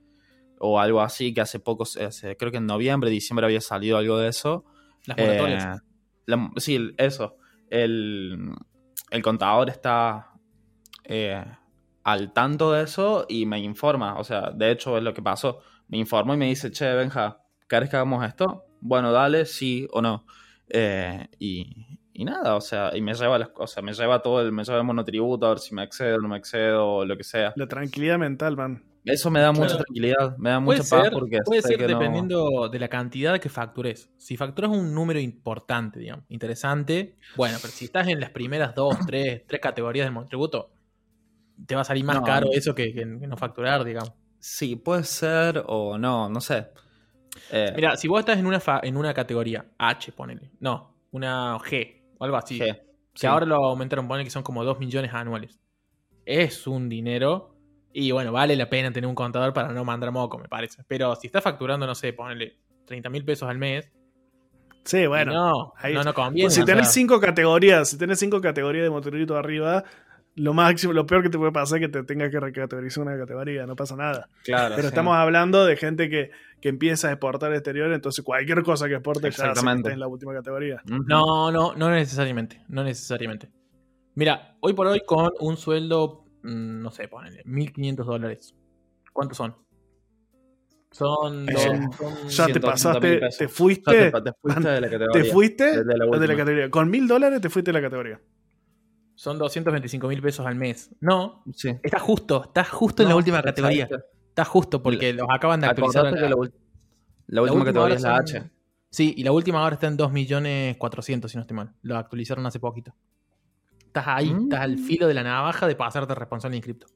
o 0.59 0.81
algo 0.81 1.02
así, 1.02 1.33
que 1.33 1.40
hace 1.40 1.61
poco, 1.61 1.85
creo 2.37 2.50
que 2.50 2.57
en 2.57 2.66
noviembre, 2.66 3.11
diciembre 3.11 3.46
había 3.46 3.61
salido 3.61 3.98
algo 3.98 4.18
de 4.18 4.29
eso. 4.29 4.64
Las 5.05 5.18
moratorias. 5.18 5.83
Eh, 6.26 6.48
sí, 6.57 6.94
eso. 6.96 7.37
El, 7.70 8.52
el 9.11 9.22
contador 9.22 9.70
está 9.70 10.33
eh, 11.05 11.44
al 12.02 12.33
tanto 12.33 12.72
de 12.72 12.83
eso 12.83 13.24
y 13.29 13.46
me 13.46 13.61
informa. 13.61 14.18
O 14.18 14.24
sea, 14.24 14.50
de 14.50 14.72
hecho 14.72 14.96
es 14.98 15.05
lo 15.05 15.14
que 15.14 15.22
pasó 15.22 15.61
me 15.88 15.99
informó 15.99 16.35
y 16.35 16.37
me 16.37 16.46
dice, 16.46 16.70
che, 16.70 16.92
Benja, 16.94 17.42
¿querés 17.68 17.90
que 17.90 17.96
hagamos 17.96 18.25
esto? 18.27 18.66
Bueno, 18.81 19.12
dale, 19.12 19.46
sí 19.46 19.87
o 19.92 20.03
no. 20.03 20.27
Eh, 20.68 21.27
y, 21.38 21.99
y 22.12 22.25
nada, 22.25 22.57
o 22.57 22.61
sea, 22.61 22.96
y 22.96 23.03
me 23.03 23.14
lleva 23.14 23.38
las 23.38 23.51
cosas, 23.51 23.85
me 23.85 23.92
lleva 23.92 24.22
todo 24.22 24.40
el, 24.40 24.53
me 24.53 24.64
lleva 24.64 24.79
el 24.79 24.85
monotributo, 24.85 25.46
a 25.46 25.51
ver 25.51 25.59
si 25.59 25.75
me 25.75 25.85
excedo, 25.85 26.18
no 26.18 26.29
me 26.29 26.38
excedo, 26.38 27.05
lo 27.05 27.16
que 27.16 27.25
sea. 27.25 27.53
La 27.57 27.66
tranquilidad 27.66 28.18
mental, 28.18 28.57
man. 28.57 28.83
Eso 29.07 29.31
me 29.31 29.38
da 29.38 29.53
mucha 29.53 29.77
tranquilidad, 29.77 30.37
me 30.37 30.51
da 30.51 30.59
mucha 30.59 30.83
paz 30.83 31.11
porque 31.12 31.38
puede 31.44 31.62
ser 31.62 31.87
dependiendo 31.87 32.68
de 32.68 32.79
la 32.81 32.88
cantidad 32.88 33.38
que 33.38 33.49
factures. 33.49 34.11
Si 34.16 34.37
facturas 34.37 34.72
un 34.72 34.92
número 34.92 35.20
importante, 35.20 36.01
digamos, 36.01 36.25
interesante, 36.29 37.16
bueno, 37.37 37.59
pero 37.62 37.72
si 37.72 37.85
estás 37.85 38.09
en 38.09 38.18
las 38.18 38.31
primeras 38.31 38.75
dos, 38.75 38.96
tres, 39.07 39.44
tres 39.46 39.61
categorías 39.61 40.07
del 40.07 40.12
monotributo, 40.12 40.72
te 41.66 41.77
va 41.77 41.83
a 41.83 41.85
salir 41.85 42.05
más 42.05 42.20
caro 42.22 42.49
eso 42.53 42.75
que, 42.75 43.05
no 43.05 43.37
facturar, 43.37 43.85
digamos. 43.85 44.12
Sí, 44.48 44.76
puede 44.76 45.02
ser 45.02 45.64
o 45.66 45.98
no, 45.98 46.28
no 46.28 46.40
sé. 46.40 46.68
Eh, 47.50 47.72
Mira, 47.74 47.96
si 47.96 48.06
vos 48.06 48.20
estás 48.20 48.38
en 48.38 48.46
una, 48.46 48.62
en 48.85 48.96
una 48.96 49.12
categoría 49.12 49.66
H, 49.76 50.12
ponele, 50.12 50.52
no, 50.61 50.94
una 51.11 51.59
G 51.59 52.04
o 52.16 52.24
algo 52.24 52.37
así, 52.37 52.61
que 53.12 53.26
ahora 53.26 53.44
lo 53.44 53.56
aumentaron, 53.56 54.06
ponele 54.06 54.22
que 54.22 54.30
son 54.30 54.44
como 54.44 54.62
2 54.62 54.78
millones 54.78 55.12
anuales. 55.12 55.59
Es 56.24 56.68
un 56.68 56.88
dinero 56.88 57.56
y 57.92 58.12
bueno, 58.12 58.30
vale 58.30 58.54
la 58.54 58.70
pena 58.70 58.92
tener 58.92 59.09
un 59.09 59.16
contador 59.16 59.52
para 59.52 59.72
no 59.72 59.85
mandar 59.85 60.12
moco, 60.12 60.38
me 60.38 60.46
parece. 60.46 60.85
Pero 60.87 61.16
si 61.16 61.26
estás 61.26 61.42
facturando, 61.42 61.85
no 61.85 61.96
sé, 61.96 62.12
ponele 62.12 62.56
30 62.85 63.11
mil 63.11 63.24
pesos 63.24 63.48
al 63.48 63.59
mes. 63.59 63.90
Sí, 64.85 65.09
bueno. 65.09 65.32
No, 65.32 65.72
no, 65.92 66.04
no 66.04 66.14
conviene. 66.14 66.50
si 66.50 66.64
tenés 66.64 66.92
cinco 66.92 67.18
categorías, 67.18 67.90
si 67.90 67.98
tenés 67.98 68.20
cinco 68.20 68.40
categorías 68.40 68.85
de 68.85 68.90
motorito 68.90 69.37
arriba, 69.37 69.82
lo 70.37 70.53
máximo, 70.53 70.92
lo 70.92 71.07
peor 71.07 71.22
que 71.22 71.31
te 71.31 71.38
puede 71.38 71.51
pasar 71.51 71.79
es 71.79 71.87
que 71.87 71.92
te 71.92 72.03
tengas 72.05 72.31
que 72.31 72.38
recategorizar 72.38 73.03
una 73.03 73.16
categoría, 73.18 73.66
no 73.66 73.75
pasa 73.75 73.96
nada. 73.96 74.29
Claro. 74.44 74.77
Pero 74.77 74.88
estamos 74.88 75.16
hablando 75.16 75.64
de 75.64 75.77
gente 75.77 76.09
que, 76.09 76.31
empieza 76.62 77.07
a 77.07 77.12
exportar 77.12 77.55
exterior, 77.55 77.92
entonces 77.92 78.25
cualquier 78.25 78.64
cosa 78.64 78.88
que 78.88 78.94
exporte 78.94 79.31
ya 79.31 79.53
está 79.53 79.72
en 79.72 80.01
la 80.01 80.09
última 80.09 80.35
categoría. 80.35 80.83
No, 80.85 81.53
no, 81.53 81.77
no 81.77 81.90
necesariamente, 81.90 82.61
no 82.66 82.83
necesariamente. 82.83 83.49
Mira, 84.16 84.57
hoy 84.59 84.72
por 84.72 84.88
hoy 84.88 85.01
con 85.07 85.31
un 85.38 85.57
sueldo, 85.57 86.25
mm, 86.42 86.83
no 86.83 86.90
sé, 86.90 87.07
ponele, 87.07 87.44
1.500 87.44 88.05
dólares. 88.05 88.57
¿Cuántos 89.12 89.37
son? 89.38 89.55
Son, 90.90 91.46
ya 92.29 92.46
te 92.49 92.59
pasaste, 92.59 93.20
te 93.38 93.46
fuiste, 93.46 94.11
te, 94.11 94.33
fuiste 94.33 94.68
de 94.68 94.81
la 94.81 94.90
categoría. 94.90 95.22
Te 95.22 95.31
fuiste 95.31 95.85
de 95.85 96.27
la 96.27 96.37
categoría. 96.37 96.68
Con 96.68 96.90
mil 96.90 97.07
dólares 97.07 97.40
te 97.40 97.49
fuiste 97.49 97.70
de 97.70 97.81
la 97.81 97.83
categoría. 97.83 98.20
Son 99.16 99.38
225 99.38 100.09
mil 100.09 100.20
pesos 100.20 100.46
al 100.46 100.57
mes. 100.57 100.90
No, 101.00 101.42
está 101.83 101.98
justo, 101.98 102.44
está 102.44 102.64
justo 102.64 103.02
en 103.02 103.09
la 103.09 103.16
última 103.16 103.42
categoría. 103.42 103.88
Está 104.29 104.44
justo 104.44 104.83
porque 104.83 105.14
los 105.14 105.26
acaban 105.31 105.61
de 105.61 105.68
actualizar. 105.68 106.05
La, 107.26 107.40
última, 107.42 107.64
categoría 107.64 107.96
es 107.96 108.02
la 108.02 108.16
H. 108.18 108.50
Sí, 108.90 109.14
y 109.16 109.24
la 109.24 109.33
última 109.33 109.61
ahora 109.61 109.74
está 109.74 109.87
en 109.87 109.96
2.400.000, 109.96 111.29
si 111.29 111.37
no 111.37 111.40
estoy 111.40 111.57
mal. 111.57 111.72
Lo 111.81 111.96
actualizaron 111.96 112.44
hace 112.44 112.61
poquito. 112.61 112.94
Estás 113.87 114.05
ahí, 114.07 114.33
mm. 114.33 114.42
estás 114.44 114.61
al 114.61 114.79
filo 114.79 115.09
de 115.09 115.14
la 115.14 115.22
navaja 115.22 115.66
de 115.66 115.74
pasarte 115.74 116.14
responsable 116.14 116.59
inscripto. 116.59 116.87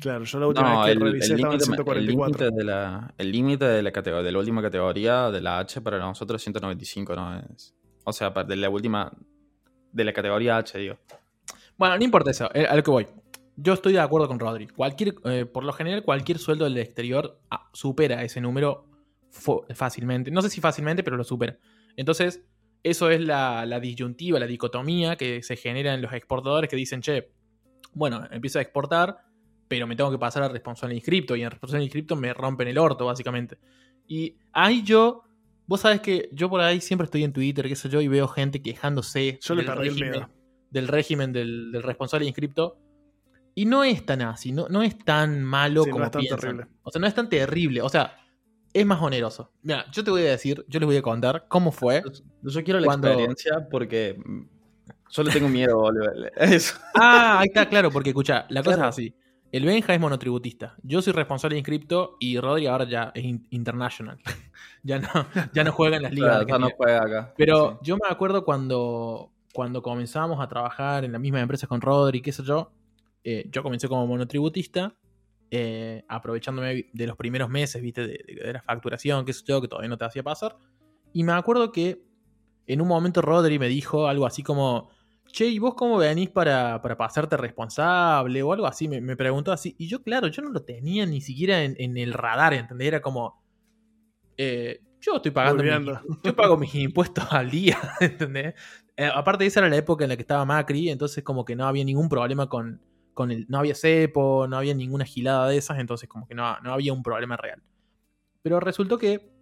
Claro, 0.00 0.24
yo 0.24 0.40
la 0.40 0.46
última 0.46 0.84
vez 0.86 0.94
que 0.94 1.04
revisé 1.04 1.34
estaba 1.34 1.54
en 1.54 1.60
144. 1.60 2.48
El 3.18 3.32
límite 3.32 3.64
de 3.66 3.82
la, 3.82 3.92
categoría, 3.92 4.24
de 4.24 4.32
la 4.32 4.38
última 4.38 4.62
categoría 4.62 5.30
de 5.30 5.40
la 5.42 5.58
H 5.58 5.80
para 5.82 5.98
nosotros 5.98 6.40
es 6.40 6.44
195, 6.44 7.14
¿no? 7.14 7.38
Es 7.38 7.74
o 8.08 8.12
sea, 8.12 8.30
de 8.30 8.56
la 8.56 8.70
última. 8.70 9.12
De 9.92 10.04
la 10.04 10.12
categoría 10.12 10.58
H, 10.58 10.78
digo. 10.78 10.98
Bueno, 11.76 11.96
no 11.96 12.04
importa 12.04 12.30
eso, 12.30 12.50
eh, 12.54 12.66
a 12.66 12.76
lo 12.76 12.82
que 12.82 12.90
voy. 12.90 13.06
Yo 13.56 13.72
estoy 13.72 13.92
de 13.92 14.00
acuerdo 14.00 14.28
con 14.28 14.38
Rodri. 14.38 14.68
Cualquier, 14.68 15.14
eh, 15.24 15.44
por 15.46 15.64
lo 15.64 15.72
general, 15.72 16.04
cualquier 16.04 16.38
sueldo 16.38 16.64
del 16.64 16.76
exterior 16.78 17.40
ah, 17.50 17.68
supera 17.72 18.22
ese 18.22 18.40
número 18.40 18.86
fácilmente. 19.74 20.30
No 20.30 20.42
sé 20.42 20.50
si 20.50 20.60
fácilmente, 20.60 21.02
pero 21.02 21.16
lo 21.16 21.24
supera. 21.24 21.58
Entonces, 21.96 22.44
eso 22.82 23.10
es 23.10 23.20
la, 23.20 23.80
disyuntiva, 23.80 24.38
la 24.38 24.46
dicotomía 24.46 25.16
que 25.16 25.42
se 25.42 25.56
genera 25.56 25.94
en 25.94 26.02
los 26.02 26.12
exportadores 26.12 26.70
que 26.70 26.76
dicen, 26.76 27.00
che, 27.00 27.30
bueno, 27.92 28.26
empiezo 28.30 28.58
a 28.58 28.62
exportar, 28.62 29.18
pero 29.66 29.86
me 29.86 29.96
tengo 29.96 30.10
que 30.10 30.18
pasar 30.18 30.44
a 30.44 30.48
responsable 30.48 30.94
inscripto 30.94 31.34
y 31.36 31.42
en 31.42 31.50
responsable 31.50 31.84
inscripto 31.84 32.16
me 32.16 32.32
rompen 32.32 32.68
el 32.68 32.78
orto, 32.78 33.06
básicamente. 33.06 33.58
Y 34.06 34.36
ahí 34.52 34.82
yo 34.82 35.24
Vos 35.68 35.82
sabés 35.82 36.00
que 36.00 36.30
yo 36.32 36.48
por 36.48 36.62
ahí 36.62 36.80
siempre 36.80 37.04
estoy 37.04 37.24
en 37.24 37.32
Twitter, 37.34 37.68
qué 37.68 37.76
sé 37.76 37.90
yo, 37.90 38.00
y 38.00 38.08
veo 38.08 38.26
gente 38.26 38.62
quejándose 38.62 39.38
del, 39.46 39.66
régimen, 39.66 40.26
del, 40.70 40.88
régimen 40.88 41.32
del, 41.32 41.82
responsable 41.82 42.26
inscripto. 42.26 42.78
Y 43.54 43.66
no 43.66 43.84
es 43.84 44.06
tan 44.06 44.22
así, 44.22 44.50
no, 44.50 44.66
no 44.70 44.82
es 44.82 44.96
tan 44.98 45.44
malo 45.44 45.84
como 45.84 46.04
no 46.04 46.10
piensan. 46.10 46.68
O 46.82 46.90
sea, 46.90 47.00
no 47.00 47.06
es 47.06 47.14
tan 47.14 47.28
terrible. 47.28 47.82
O 47.82 47.88
sea, 47.90 48.16
es 48.72 48.86
más 48.86 49.02
oneroso. 49.02 49.52
Mira, 49.62 49.84
yo 49.92 50.02
te 50.02 50.10
voy 50.10 50.22
a 50.22 50.30
decir, 50.30 50.64
yo 50.68 50.80
les 50.80 50.86
voy 50.86 50.96
a 50.96 51.02
contar 51.02 51.44
cómo 51.48 51.70
fue. 51.70 52.02
Yo, 52.42 52.64
quiero 52.64 52.80
la 52.80 52.86
experiencia 52.94 53.68
porque 53.70 54.16
solo 55.08 55.30
tengo 55.30 55.50
miedo, 55.50 55.82
Eso. 56.36 56.78
Ah, 56.94 57.40
ahí 57.40 57.48
está, 57.48 57.68
claro, 57.68 57.90
porque 57.90 58.10
escucha, 58.10 58.46
la 58.48 58.62
cosa 58.62 58.76
es 58.76 58.84
así. 58.84 59.14
El 59.50 59.64
Benja 59.64 59.94
es 59.94 60.00
monotributista. 60.00 60.76
Yo 60.82 61.00
soy 61.00 61.14
responsable 61.14 61.54
de 61.54 61.60
inscripto 61.60 62.16
y 62.20 62.38
Rodri 62.38 62.66
ahora 62.66 62.84
ya 62.84 63.12
es 63.14 63.24
international. 63.50 64.18
ya, 64.82 64.98
no, 64.98 65.08
ya 65.54 65.64
no 65.64 65.72
juega 65.72 65.96
en 65.96 66.02
las 66.02 66.12
ligas. 66.12 66.46
no 66.46 66.68
juega 66.76 67.02
acá. 67.02 67.34
Pero 67.36 67.80
yo 67.82 67.96
me 67.96 68.08
acuerdo 68.10 68.44
cuando, 68.44 69.32
cuando 69.54 69.82
comenzamos 69.82 70.40
a 70.40 70.48
trabajar 70.48 71.04
en 71.04 71.12
la 71.12 71.18
misma 71.18 71.40
empresa 71.40 71.66
con 71.66 71.80
Rodri, 71.80 72.20
qué 72.20 72.32
sé 72.32 72.42
yo. 72.42 72.72
Eh, 73.24 73.48
yo 73.50 73.62
comencé 73.62 73.88
como 73.88 74.06
monotributista, 74.06 74.94
eh, 75.50 76.04
aprovechándome 76.08 76.90
de 76.92 77.06
los 77.06 77.16
primeros 77.16 77.48
meses, 77.48 77.80
viste, 77.80 78.06
de, 78.06 78.24
de, 78.26 78.52
la 78.52 78.62
facturación, 78.62 79.24
qué 79.24 79.32
sé 79.32 79.44
yo, 79.46 79.62
que 79.62 79.68
todavía 79.68 79.88
no 79.88 79.96
te 79.96 80.04
hacía 80.04 80.22
pasar. 80.22 80.56
Y 81.14 81.24
me 81.24 81.32
acuerdo 81.32 81.72
que 81.72 82.02
en 82.66 82.82
un 82.82 82.88
momento 82.88 83.22
Rodri 83.22 83.58
me 83.58 83.68
dijo 83.68 84.08
algo 84.08 84.26
así 84.26 84.42
como 84.42 84.90
che, 85.32 85.46
¿y 85.46 85.58
vos 85.58 85.74
cómo 85.74 85.98
venís 85.98 86.30
para, 86.30 86.80
pasarte 86.82 87.36
responsable 87.36 88.42
o 88.42 88.52
algo 88.52 88.66
así? 88.66 88.88
Me, 88.88 89.16
preguntó 89.16 89.52
así. 89.52 89.74
Y 89.78 89.86
yo, 89.86 90.02
claro, 90.02 90.28
yo 90.28 90.42
no 90.42 90.50
lo 90.50 90.62
tenía 90.62 91.06
ni 91.06 91.20
siquiera 91.20 91.62
en, 91.62 91.96
el 91.96 92.12
radar, 92.12 92.54
¿entendés? 92.54 92.88
Era 92.88 93.00
como, 93.00 93.42
eh, 94.36 94.80
yo 95.00 95.16
estoy 95.16 95.30
pagando, 95.30 95.62
yo 96.22 96.36
pago 96.36 96.56
mis 96.56 96.74
impuestos 96.74 97.24
al 97.30 97.50
día, 97.50 97.78
¿entendés? 98.00 98.54
Eh, 98.96 99.10
aparte, 99.12 99.46
esa 99.46 99.60
era 99.60 99.68
la 99.68 99.76
época 99.76 100.04
en 100.04 100.10
la 100.10 100.16
que 100.16 100.22
estaba 100.22 100.44
Macri, 100.44 100.90
entonces 100.90 101.22
como 101.22 101.44
que 101.44 101.54
no 101.54 101.66
había 101.66 101.84
ningún 101.84 102.08
problema 102.08 102.48
con, 102.48 102.82
con 103.14 103.30
el, 103.30 103.46
no 103.48 103.58
había 103.58 103.74
cepo, 103.74 104.46
no 104.48 104.56
había 104.56 104.74
ninguna 104.74 105.04
gilada 105.04 105.48
de 105.48 105.56
esas, 105.56 105.78
entonces 105.78 106.08
como 106.08 106.26
que 106.26 106.34
no, 106.34 106.58
no 106.60 106.72
había 106.72 106.92
un 106.92 107.02
problema 107.02 107.36
real. 107.36 107.62
Pero 108.42 108.60
resultó 108.60 108.98
que 108.98 109.37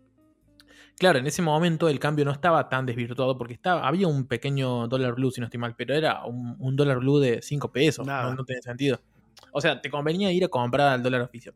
Claro, 0.99 1.19
en 1.19 1.27
ese 1.27 1.43
momento 1.43 1.89
el 1.89 1.99
cambio 1.99 2.25
no 2.25 2.31
estaba 2.31 2.69
tan 2.69 2.87
desvirtuado 2.87 3.37
porque 3.37 3.53
estaba, 3.53 3.87
había 3.87 4.09
un 4.09 4.27
pequeño 4.27 4.89
dólar 4.89 5.15
blue, 5.15 5.31
si 5.31 5.41
no 5.41 5.47
estoy 5.47 5.61
mal, 5.61 5.75
pero 5.77 5.95
era 5.95 6.25
un, 6.25 6.75
dólar 6.75 7.01
blue 7.01 7.19
de 7.19 7.43
5 7.43 7.71
pesos. 7.71 8.07
No, 8.07 8.35
no 8.35 8.45
tenía 8.45 8.63
sentido. 8.63 8.99
O 9.53 9.61
sea, 9.61 9.81
te 9.81 9.91
convenía 9.91 10.33
ir 10.33 10.45
a 10.45 10.49
comprar 10.49 10.89
al 10.89 11.03
dólar 11.03 11.21
oficial. 11.21 11.55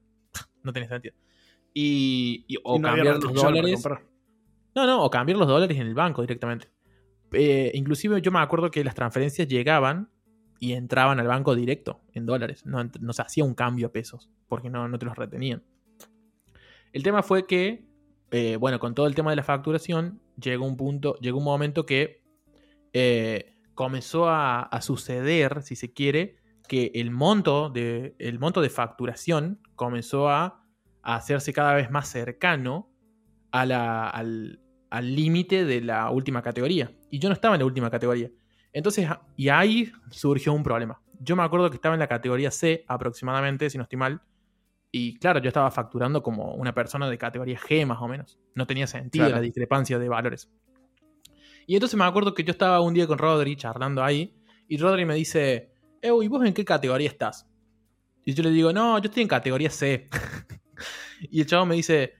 no 0.62 0.72
tenía 0.72 0.88
sentido. 0.88 1.14
Y, 1.72 2.44
o 2.64 2.80
cambiar 2.80 3.18
los 3.18 3.32
dólares. 3.32 3.82
No, 4.74 4.86
no, 4.86 5.02
o 5.02 5.10
cambiar 5.10 5.38
los 5.38 5.48
dólares 5.48 5.78
en 5.78 5.86
el 5.86 5.94
banco 5.94 6.20
directamente. 6.20 6.70
Eh, 7.32 7.70
inclusive 7.74 8.20
yo 8.20 8.30
me 8.30 8.40
acuerdo 8.40 8.70
que 8.70 8.84
las 8.84 8.94
transferencias 8.94 9.48
llegaban 9.48 10.10
y 10.58 10.72
entraban 10.72 11.18
al 11.18 11.26
banco 11.26 11.54
directo 11.54 12.00
en 12.12 12.26
dólares. 12.26 12.66
No, 12.66 13.12
se 13.12 13.22
hacía 13.22 13.44
un 13.44 13.54
cambio 13.54 13.86
a 13.86 13.92
pesos 13.92 14.30
porque 14.48 14.68
no, 14.68 14.86
no 14.88 14.98
te 14.98 15.06
los 15.06 15.16
retenían. 15.16 15.62
El 16.92 17.02
tema 17.02 17.22
fue 17.22 17.46
que 17.46 17.89
eh, 18.30 18.56
bueno, 18.56 18.78
con 18.78 18.94
todo 18.94 19.06
el 19.06 19.14
tema 19.14 19.30
de 19.30 19.36
la 19.36 19.42
facturación, 19.42 20.20
llegó 20.40 20.64
un 20.64 20.76
punto, 20.76 21.16
un 21.20 21.44
momento 21.44 21.84
que 21.84 22.22
eh, 22.92 23.56
comenzó 23.74 24.28
a, 24.28 24.68
suceder, 24.82 25.62
si 25.62 25.74
se 25.74 25.92
quiere, 25.92 26.36
que 26.68 26.92
el 26.94 27.10
monto 27.10 27.70
de, 27.70 28.14
el 28.18 28.38
monto 28.38 28.60
de 28.60 28.70
facturación 28.70 29.60
comenzó 29.74 30.28
a, 30.28 30.56
hacerse 31.02 31.54
cada 31.54 31.74
vez 31.74 31.90
más 31.90 32.08
cercano 32.08 32.90
al 33.50 34.58
límite 35.00 35.64
de 35.64 35.80
la 35.80 36.10
última 36.10 36.42
categoría. 36.42 36.92
Y 37.10 37.18
yo 37.18 37.30
no 37.30 37.32
estaba 37.32 37.54
en 37.54 37.60
la 37.60 37.64
última 37.64 37.90
categoría. 37.90 38.30
Entonces, 38.72 39.08
y 39.34 39.48
ahí 39.48 39.90
surgió 40.10 40.52
un 40.52 40.62
problema. 40.62 41.00
Yo 41.18 41.36
me 41.36 41.42
acuerdo 41.42 41.70
que 41.70 41.76
estaba 41.76 41.94
en 41.94 42.00
la 42.00 42.06
categoría 42.06 42.50
C 42.50 42.84
aproximadamente, 42.86 43.70
si 43.70 43.78
no 43.78 43.84
estoy 43.84 43.98
mal, 43.98 44.22
y 44.92 45.18
claro, 45.18 45.40
yo 45.40 45.48
estaba 45.48 45.70
facturando 45.70 46.22
como 46.22 46.54
una 46.54 46.74
persona 46.74 47.08
de 47.08 47.16
categoría 47.16 47.58
G 47.58 47.86
más 47.86 48.00
o 48.00 48.08
menos. 48.08 48.38
No 48.54 48.66
tenía 48.66 48.86
sentido 48.86 49.28
la 49.28 49.40
discrepancia 49.40 49.98
de 49.98 50.08
valores. 50.08 50.50
Y 51.66 51.74
entonces 51.74 51.96
me 51.96 52.04
acuerdo 52.04 52.34
que 52.34 52.42
yo 52.42 52.50
estaba 52.50 52.80
un 52.80 52.94
día 52.94 53.06
con 53.06 53.18
Rodri 53.18 53.54
charlando 53.54 54.02
ahí. 54.02 54.34
Y 54.66 54.76
Rodri 54.78 55.04
me 55.04 55.14
dice, 55.14 55.72
¿y 56.02 56.28
vos 56.28 56.44
en 56.44 56.54
qué 56.54 56.64
categoría 56.64 57.08
estás? 57.08 57.46
Y 58.24 58.34
yo 58.34 58.42
le 58.42 58.50
digo, 58.50 58.72
no, 58.72 58.98
yo 58.98 59.04
estoy 59.04 59.22
en 59.22 59.28
categoría 59.28 59.70
C. 59.70 60.08
y 61.20 61.40
el 61.40 61.46
chavo 61.46 61.66
me 61.66 61.76
dice, 61.76 62.14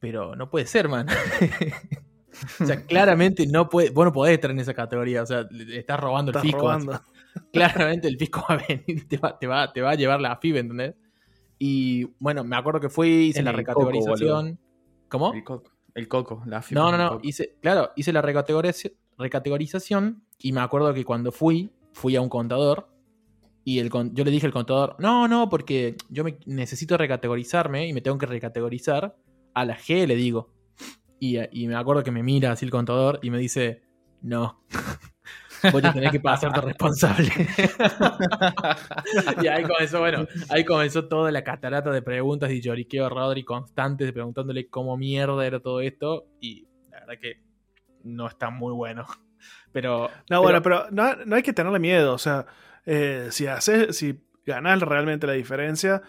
pero 0.00 0.34
no 0.34 0.50
puede 0.50 0.66
ser, 0.66 0.88
man. 0.88 1.06
o 2.60 2.64
sea, 2.64 2.84
claramente 2.84 3.46
no 3.46 3.68
puede, 3.68 3.90
vos 3.90 4.04
no 4.04 4.12
podés 4.12 4.34
estar 4.34 4.50
en 4.50 4.58
esa 4.58 4.74
categoría. 4.74 5.22
O 5.22 5.26
sea, 5.26 5.46
le 5.50 5.78
estás 5.78 6.00
robando 6.00 6.32
el 6.32 6.40
fisco. 6.40 6.68
Claramente 7.52 8.08
el 8.08 8.18
fisco 8.18 8.44
va 8.48 8.56
a 8.56 8.66
venir 8.66 8.82
y 8.88 9.06
te 9.06 9.16
va, 9.16 9.38
te 9.38 9.46
va, 9.46 9.72
te 9.72 9.80
va 9.80 9.90
a 9.90 9.94
llevar 9.94 10.20
la 10.20 10.36
FIB, 10.36 10.56
¿entendés? 10.56 10.96
Y 11.62 12.04
bueno, 12.18 12.42
me 12.42 12.56
acuerdo 12.56 12.80
que 12.80 12.88
fui, 12.88 13.26
hice 13.26 13.42
la 13.42 13.52
recategorización. 13.52 14.58
¿Cómo? 15.08 15.32
El 15.94 16.08
coco, 16.08 16.42
la 16.46 16.58
AFIP. 16.58 16.74
No, 16.74 16.86
es 16.86 16.92
no, 16.92 16.96
el 16.96 17.02
no. 17.04 17.10
coco. 17.16 17.20
Hice, 17.28 17.56
claro, 17.60 17.90
hice 17.96 18.12
la 18.14 18.22
recategorización, 18.22 18.94
recategorización 19.18 20.24
y 20.38 20.52
me 20.52 20.60
acuerdo 20.60 20.94
que 20.94 21.04
cuando 21.04 21.32
fui, 21.32 21.70
fui 21.92 22.16
a 22.16 22.22
un 22.22 22.30
contador 22.30 22.88
y 23.62 23.78
el, 23.78 23.90
con- 23.90 24.14
yo 24.14 24.24
le 24.24 24.30
dije 24.30 24.46
al 24.46 24.52
contador, 24.52 24.96
no, 25.00 25.28
no, 25.28 25.50
porque 25.50 25.96
yo 26.08 26.24
me, 26.24 26.38
necesito 26.46 26.96
recategorizarme 26.96 27.86
y 27.86 27.92
me 27.92 28.00
tengo 28.00 28.16
que 28.16 28.24
recategorizar 28.26 29.16
a 29.52 29.64
la 29.66 29.76
G, 29.76 30.06
le 30.06 30.16
digo. 30.16 30.54
Y, 31.18 31.36
y 31.52 31.68
me 31.68 31.74
acuerdo 31.76 32.02
que 32.02 32.10
me 32.10 32.22
mira 32.22 32.52
así 32.52 32.64
el 32.64 32.70
contador 32.70 33.18
y 33.22 33.30
me 33.30 33.36
dice, 33.36 33.82
no. 34.22 34.62
Voy 35.72 35.82
a 35.84 35.92
tener 35.92 36.10
que 36.10 36.20
pasarte 36.20 36.60
responsable. 36.60 37.28
y 39.42 39.46
ahí 39.46 39.62
comenzó, 39.62 40.00
bueno, 40.00 40.26
ahí 40.48 40.64
comenzó 40.64 41.06
toda 41.06 41.30
la 41.30 41.44
catarata 41.44 41.90
de 41.90 42.02
preguntas 42.02 42.50
y 42.50 42.60
lloriqueo 42.60 43.06
a 43.06 43.08
Rodri 43.08 43.44
constantes 43.44 44.12
preguntándole 44.12 44.68
cómo 44.68 44.96
mierda 44.96 45.46
era 45.46 45.60
todo 45.60 45.80
esto. 45.80 46.26
Y 46.40 46.66
la 46.90 47.00
verdad 47.00 47.14
que 47.20 47.40
no 48.04 48.26
está 48.26 48.50
muy 48.50 48.72
bueno. 48.72 49.06
Pero. 49.72 50.10
No, 50.28 50.42
bueno, 50.42 50.62
pero 50.62 50.86
no, 50.90 51.16
no 51.24 51.36
hay 51.36 51.42
que 51.42 51.52
tenerle 51.52 51.78
miedo. 51.78 52.14
O 52.14 52.18
sea, 52.18 52.46
eh, 52.86 53.28
si 53.30 53.46
haces, 53.46 53.96
si 53.96 54.20
ganás 54.44 54.80
realmente 54.80 55.26
la 55.26 55.34
diferencia, 55.34 56.02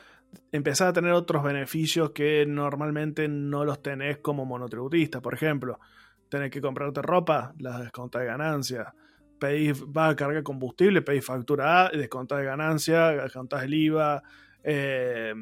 empezás 0.52 0.90
a 0.90 0.94
tener 0.94 1.12
otros 1.12 1.44
beneficios 1.44 2.12
que 2.12 2.46
normalmente 2.46 3.28
no 3.28 3.66
los 3.66 3.82
tenés 3.82 4.18
como 4.18 4.46
monotributista. 4.46 5.22
Por 5.22 5.34
ejemplo, 5.34 5.80
tenés 6.30 6.52
que 6.52 6.62
comprarte 6.62 7.02
ropa, 7.02 7.54
la 7.60 7.80
descontás 7.80 8.22
de 8.22 8.28
ganancia. 8.28 8.94
Pedís, 9.42 9.84
vas 9.88 10.12
a 10.12 10.16
cargar 10.16 10.44
combustible, 10.44 11.02
pedís 11.02 11.26
factura 11.26 11.88
A, 11.88 11.90
descontás 11.90 12.38
de 12.38 12.46
ganancia, 12.46 13.08
descontás 13.10 13.64
el 13.64 13.74
IVA. 13.74 14.22
eh, 14.64 15.34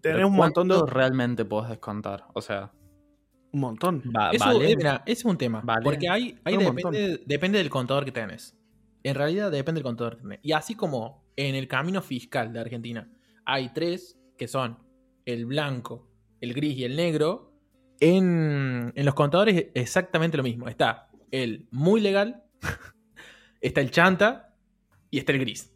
tenés 0.00 0.24
un 0.24 0.32
montón 0.34 0.68
de. 0.68 0.74
¿cuánto 0.74 0.90
realmente 0.90 1.44
podés 1.44 1.68
descontar? 1.68 2.24
O 2.32 2.40
sea, 2.40 2.72
Un 3.52 3.60
montón. 3.60 4.02
va- 4.16 4.30
Eso, 4.30 4.44
vale. 4.46 4.70
eh, 4.72 4.74
mira, 4.76 5.02
ese 5.04 5.20
es 5.20 5.24
un 5.26 5.36
tema. 5.36 5.60
Vale. 5.62 5.82
Porque 5.84 6.08
hay, 6.08 6.38
hay 6.44 6.56
Un 6.56 6.64
depende, 6.74 7.20
depende 7.26 7.58
del 7.58 7.68
contador 7.68 8.06
que 8.06 8.12
tenés. 8.12 8.56
En 9.02 9.14
realidad 9.14 9.50
depende 9.50 9.80
del 9.80 9.84
contador 9.84 10.16
que 10.16 10.22
tenés. 10.22 10.38
Y 10.42 10.52
así 10.52 10.74
como 10.74 11.22
en 11.36 11.54
el 11.54 11.68
camino 11.68 12.00
fiscal 12.00 12.52
de 12.54 12.60
Argentina 12.60 13.06
hay 13.44 13.68
tres, 13.74 14.18
que 14.38 14.48
son 14.48 14.78
el 15.26 15.44
blanco, 15.44 16.08
el 16.40 16.54
gris 16.54 16.74
y 16.78 16.84
el 16.84 16.96
negro, 16.96 17.52
en, 18.00 18.92
en 18.94 19.04
los 19.04 19.14
contadores 19.14 19.56
es 19.56 19.66
exactamente 19.74 20.36
lo 20.38 20.42
mismo. 20.42 20.68
Está 20.68 21.08
el 21.30 21.66
muy 21.70 22.00
legal, 22.00 22.42
está 23.66 23.80
el 23.80 23.90
chanta 23.90 24.54
y 25.10 25.18
está 25.18 25.32
el 25.32 25.38
gris. 25.40 25.72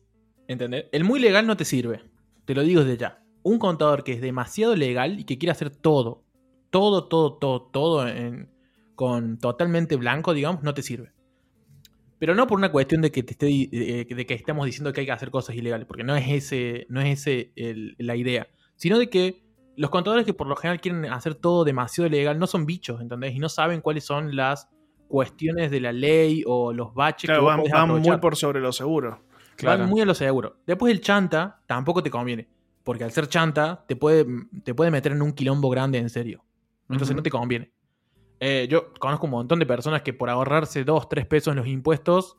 ¿Entendés? 0.49 0.87
El 0.93 1.05
muy 1.05 1.21
legal 1.21 1.47
no 1.47 1.57
te 1.57 1.65
sirve. 1.65 2.03
Te 2.45 2.55
lo 2.55 2.63
digo 2.63 2.83
desde 2.85 2.99
ya. 2.99 3.23
Un 3.43 3.59
contador 3.59 4.05
que 4.05 4.13
es 4.13 4.21
demasiado 4.21 4.75
legal 4.77 5.21
y 5.21 5.25
que 5.25 5.39
quiere 5.39 5.53
hacer 5.53 5.71
todo, 5.71 6.25
todo, 6.71 7.09
todo, 7.09 7.35
todo, 7.39 7.63
todo 7.63 8.09
en- 8.09 8.51
con 8.95 9.39
totalmente 9.39 9.97
blanco, 9.97 10.35
digamos, 10.35 10.63
no 10.63 10.75
te 10.75 10.83
sirve. 10.83 11.13
Pero 12.19 12.35
no 12.35 12.47
por 12.47 12.59
una 12.59 12.71
cuestión 12.71 13.01
de 13.01 13.11
que 13.11 13.23
te 13.23 13.33
esté 13.33 13.49
eh, 13.51 14.05
de 14.15 14.27
que 14.27 14.35
estemos 14.35 14.67
diciendo 14.67 14.93
que 14.93 15.01
hay 15.01 15.07
que 15.07 15.13
hacer 15.13 15.31
cosas 15.31 15.57
ilegales, 15.57 15.87
porque 15.87 16.05
no 16.05 16.15
es 16.17 16.29
ese, 16.29 16.87
no 16.91 17.01
es 17.01 17.21
ese 17.21 17.53
la 17.97 18.15
idea, 18.15 18.47
sino 18.77 18.99
de 18.99 19.09
que 19.09 19.43
los 19.77 19.89
contadores 19.89 20.27
que 20.27 20.35
por 20.35 20.47
lo 20.47 20.55
general 20.57 20.83
quieren 20.83 21.07
hacer 21.07 21.35
todo 21.35 21.65
demasiado 21.65 22.11
legal 22.11 22.39
no 22.39 22.47
son 22.47 22.67
bichos, 22.67 23.01
¿entendés? 23.01 23.35
Y 23.35 23.39
no 23.39 23.49
saben 23.49 23.81
cuáles 23.81 24.05
son 24.05 24.37
las 24.37 24.69
cuestiones 25.11 25.71
de 25.71 25.81
la 25.81 25.93
ley 25.93 26.45
o 26.47 26.73
los 26.73 26.95
baches 26.95 27.29
Claro, 27.29 27.41
que 27.43 27.47
van, 27.47 27.89
van 27.89 28.01
muy 28.01 28.17
por 28.19 28.37
sobre 28.37 28.61
lo 28.61 28.73
seguro. 28.73 29.21
Claro. 29.57 29.81
Van 29.81 29.91
muy 29.91 30.01
a 30.01 30.07
lo 30.07 30.15
seguro. 30.15 30.57
Después 30.67 30.93
el 30.93 31.01
chanta 31.01 31.61
tampoco 31.67 32.03
te 32.03 32.11
conviene. 32.11 32.49
Porque 32.85 33.05
al 33.05 33.11
ser 33.11 33.29
chanta 33.29 33.85
te 33.87 33.97
puede, 33.97 34.25
te 34.65 34.73
puede 34.75 34.91
meter 34.91 35.13
en 35.13 35.21
un 35.21 35.33
quilombo 35.33 35.69
grande 35.69 35.99
en 35.99 36.09
serio. 36.09 36.45
Entonces 36.89 37.15
no 37.15 37.23
te 37.23 37.31
conviene. 37.31 37.71
Eh, 38.39 38.67
yo 38.71 38.95
conozco 38.95 39.27
un 39.27 39.33
montón 39.33 39.59
de 39.59 39.67
personas 39.67 40.01
que 40.03 40.15
por 40.15 40.31
ahorrarse 40.31 40.83
2, 40.85 41.09
3 41.09 41.27
pesos 41.27 41.53
en 41.53 41.59
los 41.59 41.67
impuestos 41.67 42.39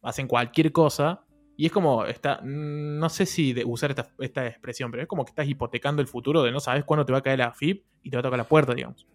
hacen 0.00 0.26
cualquier 0.28 0.72
cosa. 0.72 1.24
Y 1.56 1.66
es 1.66 1.72
como, 1.72 2.06
está, 2.06 2.40
no 2.42 3.08
sé 3.10 3.26
si 3.26 3.52
de 3.52 3.64
usar 3.64 3.90
esta, 3.90 4.08
esta 4.20 4.46
expresión, 4.46 4.90
pero 4.90 5.02
es 5.02 5.08
como 5.08 5.24
que 5.24 5.30
estás 5.30 5.46
hipotecando 5.46 6.00
el 6.00 6.08
futuro 6.08 6.42
de 6.42 6.50
no 6.52 6.60
sabes 6.60 6.84
cuándo 6.84 7.04
te 7.04 7.12
va 7.12 7.18
a 7.18 7.22
caer 7.22 7.40
la 7.40 7.52
FIP 7.52 7.84
y 8.02 8.10
te 8.10 8.16
va 8.16 8.20
a 8.20 8.22
tocar 8.22 8.38
la 8.38 8.48
puerta, 8.48 8.72
digamos. 8.74 9.06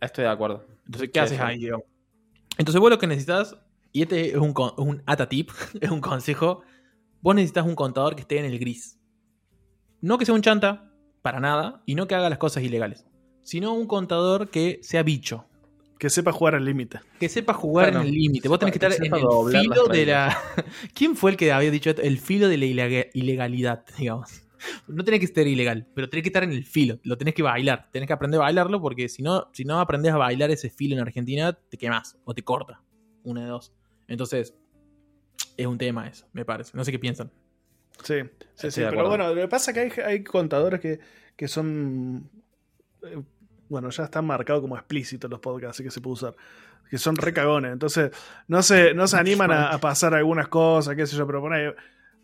Estoy 0.00 0.24
de 0.24 0.30
acuerdo. 0.30 0.64
Entonces, 0.86 1.10
¿qué 1.12 1.20
Sí, 1.20 1.24
haces 1.24 1.38
sí. 1.38 1.42
ahí, 1.44 1.58
digamos? 1.58 1.86
Entonces, 2.58 2.80
vos 2.80 2.90
lo 2.90 2.98
que 2.98 3.06
necesitas, 3.06 3.56
y 3.92 4.02
este 4.02 4.30
es 4.30 4.36
un, 4.36 4.54
un 4.78 5.02
ATA 5.06 5.28
tip, 5.28 5.50
es 5.80 5.90
un 5.90 6.00
consejo, 6.00 6.62
vos 7.22 7.34
necesitas 7.34 7.66
un 7.66 7.74
contador 7.74 8.14
que 8.14 8.22
esté 8.22 8.38
en 8.38 8.44
el 8.46 8.58
gris. 8.58 8.98
No 10.00 10.18
que 10.18 10.24
sea 10.26 10.34
un 10.34 10.42
chanta, 10.42 10.90
para 11.22 11.40
nada, 11.40 11.82
y 11.86 11.94
no 11.94 12.06
que 12.06 12.14
haga 12.14 12.30
las 12.30 12.38
cosas 12.38 12.62
ilegales, 12.62 13.04
sino 13.42 13.72
un 13.74 13.86
contador 13.86 14.48
que 14.48 14.78
sea 14.82 15.02
bicho, 15.02 15.44
Que 15.98 16.10
sepa 16.10 16.30
jugar 16.32 16.54
al 16.54 16.64
límite. 16.64 17.00
que 17.18 17.28
sepa 17.28 17.52
jugar 17.54 17.86
Claro. 17.90 18.02
en 18.02 18.08
el 18.08 18.14
límite. 18.14 18.48
Vos 18.48 18.58
tenés 18.58 18.72
que 18.74 18.78
Sepa- 18.78 18.88
estar 18.92 19.02
que 19.02 19.08
en 19.08 19.14
el 19.14 19.62
filo 19.62 19.86
de 19.88 20.06
la... 20.06 20.38
¿Quién 20.94 21.16
fue 21.16 21.30
el 21.32 21.36
que 21.38 21.50
había 21.52 21.70
dicho 21.70 21.90
esto? 21.90 22.02
El 22.02 22.18
filo 22.18 22.48
de 22.48 22.58
la 22.58 22.64
ilega- 22.66 23.06
ilegalidad, 23.14 23.84
digamos. 23.98 24.42
No 24.88 25.04
tenés 25.04 25.20
que 25.20 25.26
ser 25.26 25.46
ilegal, 25.46 25.86
pero 25.94 26.08
tenés 26.08 26.22
que 26.22 26.28
estar 26.28 26.44
en 26.44 26.52
el 26.52 26.64
filo. 26.64 26.98
Lo 27.04 27.16
tenés 27.18 27.34
que 27.34 27.42
bailar. 27.42 27.88
Tenés 27.92 28.06
que 28.06 28.12
aprender 28.12 28.40
a 28.40 28.44
bailarlo 28.44 28.80
porque 28.80 29.08
si 29.08 29.22
no, 29.22 29.48
si 29.52 29.64
no 29.64 29.80
aprendes 29.80 30.12
a 30.12 30.16
bailar 30.16 30.50
ese 30.50 30.70
filo 30.70 30.94
en 30.96 31.02
Argentina, 31.02 31.52
te 31.52 31.76
quemás 31.78 32.18
o 32.24 32.34
te 32.34 32.42
corta. 32.42 32.82
Una 33.24 33.42
de 33.42 33.48
dos. 33.48 33.72
Entonces, 34.08 34.54
es 35.56 35.66
un 35.66 35.78
tema 35.78 36.06
eso, 36.08 36.26
me 36.32 36.44
parece. 36.44 36.72
No 36.76 36.84
sé 36.84 36.92
qué 36.92 36.98
piensan. 36.98 37.30
Sí, 38.02 38.16
sí, 38.54 38.70
sí. 38.70 38.82
Pero 38.88 39.08
bueno, 39.08 39.28
lo 39.34 39.34
que 39.42 39.48
pasa 39.48 39.70
es 39.70 39.74
que 39.92 40.02
hay, 40.02 40.06
hay 40.16 40.24
contadores 40.24 40.80
que, 40.80 41.00
que 41.36 41.48
son. 41.48 42.30
eh, 43.02 43.22
Bueno, 43.68 43.90
ya 43.90 44.04
están 44.04 44.26
marcados 44.26 44.62
como 44.62 44.76
explícitos 44.76 45.30
los 45.30 45.40
podcasts, 45.40 45.76
así 45.76 45.84
que 45.84 45.90
se 45.90 46.00
puede 46.00 46.14
usar. 46.14 46.36
Que 46.90 46.98
son 46.98 47.16
recagones. 47.16 47.72
Entonces, 47.72 48.10
no 48.48 48.62
se, 48.62 48.94
no 48.94 49.06
se 49.08 49.16
animan 49.18 49.50
a, 49.52 49.70
a 49.70 49.78
pasar 49.78 50.14
algunas 50.14 50.48
cosas, 50.48 50.94
qué 50.96 51.06
sé 51.06 51.16
yo, 51.16 51.26
pero 51.26 51.40
por 51.40 51.52
ahí. 51.52 51.72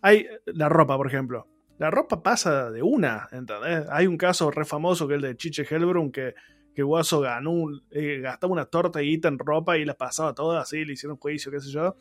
Hay 0.03 0.27
la 0.47 0.69
ropa, 0.69 0.97
por 0.97 1.07
ejemplo. 1.07 1.49
La 1.83 1.91
ropa 1.91 2.23
pasa 2.23 2.71
de 2.71 2.81
una, 2.81 3.29
¿entendés? 3.33 3.89
Hay 3.91 4.07
un 4.07 4.17
caso 4.17 4.53
re 4.53 4.65
famoso 4.65 5.09
que 5.09 5.15
es 5.15 5.17
el 5.17 5.31
de 5.31 5.37
Chiche 5.37 5.67
Helbrun, 5.69 6.13
que, 6.13 6.33
que 6.73 6.81
Guaso 6.85 7.19
ganó, 7.19 7.53
eh, 7.91 8.21
gastaba 8.21 8.53
una 8.53 8.67
torta 8.67 9.03
y 9.03 9.21
en 9.21 9.37
ropa 9.37 9.77
y 9.77 9.85
la 9.85 9.95
pasaba 9.95 10.33
todas 10.33 10.63
así, 10.63 10.85
le 10.85 10.93
hicieron 10.93 11.17
juicio, 11.17 11.51
qué 11.51 11.59
sé 11.59 11.73
yo. 11.73 11.97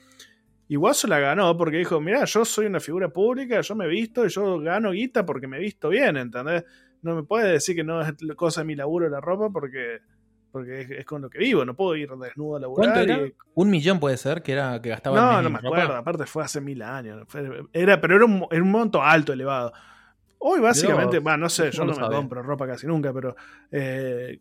Y 0.67 0.75
Guaso 0.75 1.07
la 1.07 1.17
ganó 1.17 1.57
porque 1.57 1.77
dijo, 1.77 1.99
mira, 1.99 2.25
yo 2.25 2.45
soy 2.45 2.67
una 2.67 2.79
figura 2.79 3.09
pública, 3.09 3.59
yo 3.61 3.75
me 3.75 3.87
visto 3.87 4.23
y 4.23 4.29
yo 4.29 4.59
gano 4.59 4.91
guita 4.91 5.25
porque 5.25 5.47
me 5.47 5.57
visto 5.57 5.89
bien, 5.89 6.15
¿entendés? 6.15 6.63
No 7.01 7.15
me 7.15 7.23
puede 7.23 7.51
decir 7.51 7.75
que 7.75 7.83
no 7.83 8.01
es 8.01 8.13
cosa 8.35 8.61
de 8.61 8.65
mi 8.65 8.75
laburo 8.75 9.09
la 9.09 9.19
ropa 9.19 9.49
porque, 9.49 10.01
porque 10.51 10.81
es, 10.81 10.91
es 10.91 11.05
con 11.05 11.21
lo 11.21 11.29
que 11.29 11.39
vivo, 11.39 11.63
no 11.65 11.75
puedo 11.75 11.95
ir 11.95 12.09
desnudo 12.09 12.57
a 12.57 12.59
laburar. 12.59 12.93
¿Cuánto 12.93 12.99
era? 13.13 13.25
y- 13.25 13.33
Un 13.55 13.69
millón 13.69 13.99
puede 13.99 14.17
ser 14.17 14.41
que 14.43 14.51
era 14.53 14.81
que 14.81 14.89
gastaba 14.89 15.15
no, 15.19 15.41
no 15.41 15.49
me 15.49 15.57
ropa? 15.59 15.67
acuerdo, 15.67 15.95
aparte 15.95 16.25
fue 16.25 16.43
hace 16.43 16.59
mil 16.61 16.81
años. 16.81 17.25
Era, 17.73 17.99
pero 18.01 18.15
era 18.17 18.25
un, 18.25 18.45
era 18.51 18.61
un 18.61 18.71
monto 18.71 19.01
alto, 19.01 19.33
elevado. 19.33 19.71
Hoy 20.39 20.59
básicamente, 20.59 21.19
va, 21.19 21.37
no 21.37 21.49
sé, 21.49 21.71
yo 21.71 21.85
no 21.85 21.93
me 21.95 22.07
compro 22.07 22.41
ropa 22.41 22.65
casi 22.67 22.87
nunca, 22.87 23.13
pero 23.13 23.35
eh, 23.71 24.39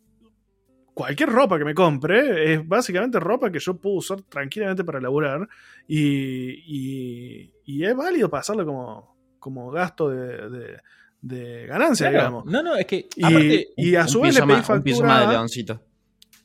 cualquier 0.94 1.28
ropa 1.30 1.58
que 1.58 1.64
me 1.64 1.74
compre 1.74 2.54
es 2.54 2.66
básicamente 2.66 3.20
ropa 3.20 3.50
que 3.50 3.58
yo 3.58 3.74
puedo 3.76 3.96
usar 3.96 4.22
tranquilamente 4.22 4.82
para 4.84 5.00
laburar 5.00 5.46
y, 5.86 6.50
y, 6.66 7.52
y 7.66 7.84
es 7.84 7.94
válido 7.94 8.28
pasarlo 8.30 8.64
como, 8.64 9.16
como 9.38 9.70
gasto 9.70 10.08
de, 10.10 10.48
de- 10.50 10.76
de 11.22 11.66
ganancia, 11.66 12.08
Claro. 12.10 12.28
digamos. 12.28 12.44
No, 12.46 12.62
no, 12.62 12.76
es 12.76 12.86
que 12.86 13.06
Y, 13.14 13.22
aparte, 13.24 13.66
y 13.76 13.94
a 13.94 14.00
Un 14.02 14.08
su 14.08 14.20
vez 14.22 14.34
le 14.36 14.40
pedí 14.40 14.52
un 14.72 14.82
pijama 14.82 15.12
de 15.14 15.16
factura. 15.20 15.32
leoncito. 15.32 15.82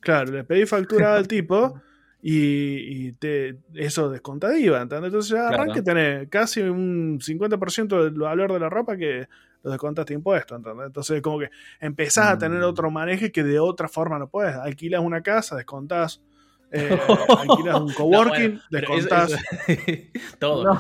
Claro, 0.05 0.31
le 0.31 0.43
pedí 0.45 0.65
factura 0.65 1.15
al 1.15 1.27
tipo 1.27 1.81
y, 2.21 3.07
y 3.07 3.11
te, 3.13 3.57
eso 3.73 4.09
desconta 4.09 4.57
IVA, 4.57 4.81
¿entendés? 4.81 5.07
Entonces 5.07 5.31
ya 5.31 5.47
Claro. 5.49 5.63
arranque 5.63 5.81
tenés 5.81 6.29
casi 6.29 6.61
un 6.61 7.19
50% 7.19 8.03
del 8.03 8.13
valor 8.13 8.53
de 8.53 8.59
la 8.59 8.69
ropa 8.69 8.95
que 8.95 9.27
lo 9.63 9.71
descontaste 9.71 10.13
impuesto, 10.13 10.55
¿entendés? 10.55 10.85
Entonces 10.87 11.21
como 11.21 11.39
que 11.39 11.49
empezás 11.79 12.27
a 12.33 12.37
tener 12.37 12.59
Mm. 12.61 12.65
otro 12.65 12.89
manejo 12.91 13.25
que 13.33 13.43
de 13.43 13.59
otra 13.59 13.87
forma 13.87 14.17
no 14.19 14.27
puedes. 14.29 14.55
Alquilas 14.55 15.01
una 15.01 15.21
casa, 15.21 15.55
descontás. 15.55 16.21
eh, 16.71 16.89
alquilas 17.39 17.79
un 17.79 17.93
coworking, 17.93 18.53
No, 18.55 18.59
bueno, 18.59 18.61
descontás. 18.69 19.31
eso- 19.31 19.39
eso- 19.67 20.01
todo. 20.39 20.79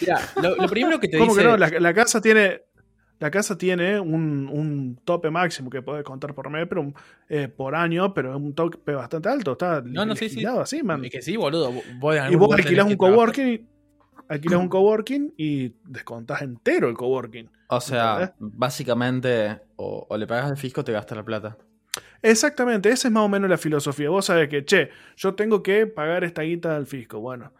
Mira, 0.00 0.20
lo, 0.42 0.56
lo 0.56 0.68
primero 0.68 0.98
que 1.00 1.08
te 1.08 1.18
¿Cómo 1.18 1.32
dice... 1.34 1.42
que 1.44 1.48
no? 1.48 1.56
La, 1.56 1.68
la 1.70 1.94
casa 1.94 2.20
tiene. 2.20 2.62
La 3.18 3.30
casa 3.30 3.58
tiene 3.58 3.98
un, 3.98 4.48
un 4.52 5.00
tope 5.04 5.30
máximo 5.30 5.70
que 5.70 5.82
puedes 5.82 6.04
contar 6.04 6.34
por 6.34 6.48
mes, 6.50 6.66
pero 6.68 6.92
eh, 7.28 7.48
por 7.48 7.74
año, 7.74 8.14
pero 8.14 8.30
es 8.30 8.36
un 8.36 8.54
tope 8.54 8.92
bastante 8.94 9.28
alto. 9.28 9.52
Está 9.52 9.80
No, 9.84 10.06
no, 10.06 10.14
sí, 10.14 10.28
sí. 10.28 10.36
legislado 10.36 10.60
así, 10.60 10.82
man. 10.82 11.04
Es 11.04 11.10
que 11.10 11.22
sí, 11.22 11.36
boludo. 11.36 11.72
Vos 11.98 12.16
Y 12.30 12.36
vos 12.36 12.54
alquilás 12.54 12.86
un 12.86 12.96
coworking, 12.96 13.46
y- 13.48 13.66
alquilás 14.28 14.60
un 14.60 14.68
coworking 14.68 15.34
y 15.36 15.72
descontás 15.84 16.42
entero 16.42 16.88
el 16.88 16.94
coworking. 16.96 17.50
O 17.68 17.80
sea, 17.80 18.12
¿Entendés? 18.12 18.34
básicamente, 18.38 19.60
o, 19.76 20.06
o 20.08 20.16
le 20.16 20.26
pagas 20.26 20.50
al 20.50 20.56
fisco 20.56 20.82
o 20.82 20.84
te 20.84 20.92
gastas 20.92 21.18
la 21.18 21.24
plata. 21.24 21.56
Exactamente, 22.22 22.88
esa 22.90 23.08
es 23.08 23.14
más 23.14 23.24
o 23.24 23.28
menos 23.28 23.48
la 23.50 23.58
filosofía. 23.58 24.10
Vos 24.10 24.26
sabés 24.26 24.48
que, 24.48 24.64
che, 24.64 24.90
yo 25.16 25.34
tengo 25.34 25.62
que 25.62 25.86
pagar 25.86 26.24
esta 26.24 26.42
guita 26.42 26.76
al 26.76 26.86
fisco. 26.86 27.20
Bueno, 27.20 27.52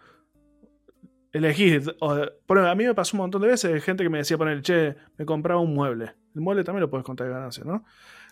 elegís. 1.32 1.90
o- 2.00 2.26
por 2.46 2.58
a 2.58 2.74
mí 2.74 2.84
me 2.84 2.94
pasó 2.94 3.16
un 3.16 3.22
montón 3.22 3.42
de 3.42 3.48
veces 3.48 3.82
gente 3.84 4.02
que 4.02 4.10
me 4.10 4.18
decía 4.18 4.38
poner, 4.38 4.62
che, 4.62 4.96
me 5.16 5.24
compraba 5.24 5.60
un 5.60 5.74
mueble. 5.74 6.12
El 6.34 6.40
mueble 6.40 6.64
también 6.64 6.82
lo 6.82 6.90
puedes 6.90 7.04
contar 7.04 7.26
de 7.26 7.32
ganancia, 7.34 7.64
¿no? 7.64 7.84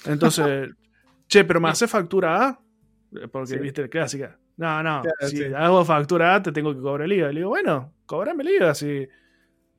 Entonces, 0.07 0.71
che, 1.29 1.45
pero 1.45 1.61
me 1.61 1.69
hace 1.69 1.87
factura 1.89 2.47
A, 2.49 2.61
porque 3.31 3.55
Sí. 3.55 3.59
viste, 3.59 3.89
clásica. 3.89 4.39
No, 4.57 4.83
no, 4.83 5.03
Claro, 5.03 5.29
si 5.29 5.37
sí. 5.37 5.45
hago 5.55 5.85
factura 5.85 6.35
A, 6.37 6.43
te 6.43 6.53
tengo 6.53 6.75
que 6.75 6.81
cobrar 6.81 7.05
el 7.07 7.13
IVA. 7.13 7.29
Le 7.29 7.41
digo, 7.41 7.51
bueno, 7.51 7.93
cobrame 8.07 8.43
el 8.43 8.49
IVA. 8.51 8.75
Si, 8.75 9.07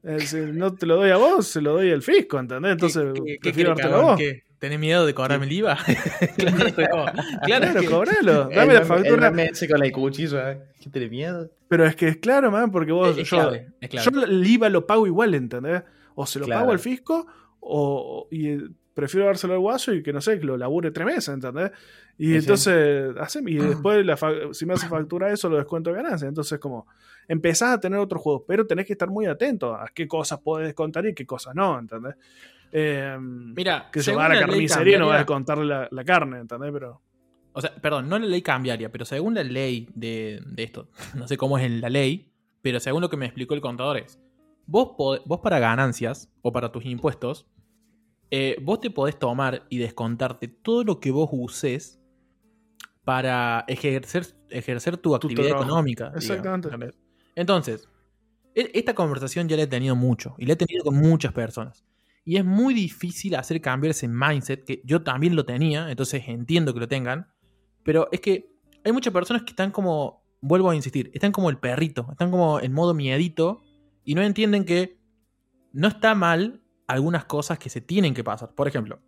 eh, 0.04 0.20
si 0.20 0.38
no 0.54 0.74
te 0.76 0.86
lo 0.86 0.98
doy 0.98 1.10
a 1.10 1.18
vos, 1.18 1.48
se 1.48 1.62
lo 1.62 1.74
doy 1.74 1.92
al 1.92 2.04
fisco, 2.04 2.38
¿entendés? 2.40 2.74
Entonces, 2.74 3.06
¿Qué- 3.16 3.22
qué- 3.24 3.32
qué 3.34 3.40
prefiero 3.42 3.70
dártelo 3.72 3.96
a 3.96 4.02
vos. 4.02 4.18
¿Qué? 4.20 4.44
¿Tenés 4.60 4.80
miedo 4.80 5.06
de 5.06 5.14
cobrarme 5.14 5.46
el 5.46 5.52
IVA? 5.52 5.78
claro, 6.38 6.74
claro, 6.74 7.06
Claro, 7.46 7.90
cobralo. 7.90 8.50
El 8.50 8.56
Dame 8.56 8.74
la 8.74 8.86
factura. 8.86 9.28
El 9.28 9.40
ese 9.40 9.68
con 9.70 9.80
la 9.80 9.92
cuchilla, 9.92 10.52
¿eh? 10.52 10.62
¿Qué 10.82 10.90
tiene 10.90 11.10
miedo? 11.10 11.50
Pero 11.68 11.86
es 11.86 11.96
que 11.96 12.08
es 12.08 12.18
claro, 12.18 12.50
man, 12.52 12.72
porque 12.72 12.92
vos, 12.92 13.18
es 13.18 13.30
yo, 13.30 13.38
clave, 13.38 13.68
es 13.82 13.90
clave. 13.90 14.10
yo 14.12 14.24
el 14.24 14.46
IVA 14.48 14.70
lo 14.70 14.88
pago 14.88 15.06
igual, 15.06 15.34
¿entendés? 15.36 15.84
O 16.16 16.26
se 16.26 16.40
lo 16.40 16.46
Claro. 16.46 16.62
pago 16.62 16.72
al 16.72 16.80
fisco, 16.80 17.28
o 17.60 18.28
y 18.32 18.58
prefiero 18.94 19.28
dárselo 19.28 19.54
al 19.54 19.60
guaso 19.60 19.94
y 19.94 20.02
que 20.02 20.12
no 20.12 20.22
sé, 20.22 20.40
que 20.40 20.46
lo 20.46 20.58
labure 20.58 20.90
tres 20.92 21.06
meses, 21.06 21.28
¿entendés? 21.30 21.72
Y 22.18 22.26
Sí, 22.28 22.32
sí. 22.32 22.38
entonces, 22.38 23.16
haceme- 23.18 23.52
y 23.52 23.58
después 23.92 24.04
la 24.06 24.18
si 24.54 24.66
me 24.66 24.74
hace 24.74 24.88
factura 24.88 25.32
eso, 25.32 25.50
lo 25.50 25.58
descuento 25.58 25.92
de 25.92 25.98
ganancia. 25.98 26.28
Entonces, 26.28 26.58
como 26.58 26.88
empezás 27.28 27.74
a 27.74 27.80
tener 27.80 28.00
otros 28.00 28.22
juegos, 28.24 28.44
pero 28.48 28.66
tenés 28.66 28.88
que 28.88 28.94
estar 28.94 29.10
muy 29.10 29.26
atento 29.28 29.76
a 29.76 29.88
qué 29.94 30.08
cosas 30.08 30.40
podés 30.40 30.68
descontar 30.68 31.06
y 31.06 31.14
qué 31.14 31.26
cosas 31.28 31.54
no, 31.54 31.78
¿entendés? 31.78 32.16
Eh, 32.72 33.18
Mira, 33.20 33.90
que 33.92 34.02
se 34.02 34.14
va 34.14 34.26
a 34.26 34.30
la 34.30 34.40
carnicería 34.40 34.98
y 34.98 35.00
no 35.00 35.08
vas 35.08 35.16
a 35.16 35.18
descontarle 35.20 35.66
la, 35.66 35.88
la 35.92 36.04
carne, 36.04 36.40
¿entendés? 36.40 36.72
Pero 36.74 37.02
O 37.54 37.62
sea, 37.62 37.74
perdón, 37.76 38.10
no 38.10 38.20
la 38.20 38.26
ley 38.26 38.42
cambiaria, 38.42 38.92
pero 38.92 39.06
según 39.06 39.34
la 39.36 39.44
ley 39.44 39.90
de, 39.96 40.42
de 40.46 40.64
esto, 40.64 40.90
no 41.16 41.28
sé 41.28 41.38
cómo 41.38 41.58
es 41.58 41.66
en 41.66 41.82
la 41.82 41.90
ley, 41.90 42.32
pero 42.62 42.80
según 42.80 43.02
lo 43.02 43.10
que 43.10 43.18
me 43.18 43.26
explicó 43.26 43.54
el 43.54 43.62
contador 43.62 43.98
es, 43.98 44.20
vos, 44.66 44.92
vos 45.26 45.40
para 45.42 45.60
ganancias 45.60 46.30
o 46.42 46.52
para 46.52 46.72
tus 46.72 46.86
impuestos, 46.86 47.48
eh, 48.30 48.58
vos 48.62 48.82
te 48.82 48.90
podés 48.90 49.18
tomar 49.18 49.66
y 49.70 49.78
descontarte 49.78 50.50
todo 50.50 50.84
lo 50.84 51.00
que 51.00 51.12
vos 51.12 51.30
uses 51.32 52.00
para 53.06 53.64
ejercer, 53.70 54.26
ejercer 54.50 54.98
tu 54.98 55.16
actividad 55.16 55.50
trabajo. 55.50 55.64
económica. 55.64 56.12
Exactamente. 56.14 56.98
Entonces, 57.36 57.88
e- 58.54 58.72
esta 58.74 58.94
conversación 58.94 59.48
ya 59.48 59.56
la 59.56 59.64
he 59.64 59.68
tenido 59.68 59.96
mucho 59.96 60.36
y 60.38 60.46
la 60.46 60.54
he 60.54 60.56
tenido 60.58 60.84
con 60.84 60.96
muchas 60.98 61.32
personas. 61.32 61.86
Y 62.28 62.36
es 62.36 62.44
muy 62.44 62.74
difícil 62.74 63.36
hacer 63.36 63.62
cambiar 63.62 63.92
ese 63.92 64.06
mindset, 64.10 64.66
que 64.66 64.82
yo 64.84 65.02
también 65.02 65.34
lo 65.34 65.46
tenía, 65.46 65.90
entonces 65.90 66.24
entiendo 66.28 66.74
que 66.74 66.82
lo 66.82 66.88
tengan, 66.90 67.30
pero 67.84 68.10
es 68.12 68.20
que 68.20 68.52
hay 68.84 68.92
muchas 68.92 69.14
personas 69.14 69.44
que 69.44 69.52
están 69.52 69.72
como, 69.72 70.26
vuelvo 70.42 70.70
a 70.70 70.76
insistir, 70.76 71.10
están 71.14 71.32
como 71.32 71.50
el 71.50 71.58
perrito, 71.58 72.06
están 72.12 72.30
como 72.30 72.60
en 72.60 72.74
modo 72.74 72.94
miedito 72.94 73.62
y 74.04 74.14
no 74.14 74.24
entienden 74.24 74.66
que 74.66 75.00
no 75.72 75.88
está 75.88 76.16
mal 76.16 76.62
algunas 76.86 77.24
cosas 77.24 77.60
que 77.60 77.70
se 77.70 77.80
tienen 77.80 78.14
que 78.14 78.26
pasar. 78.26 78.54
Por 78.56 78.68
ejemplo, 78.68 79.00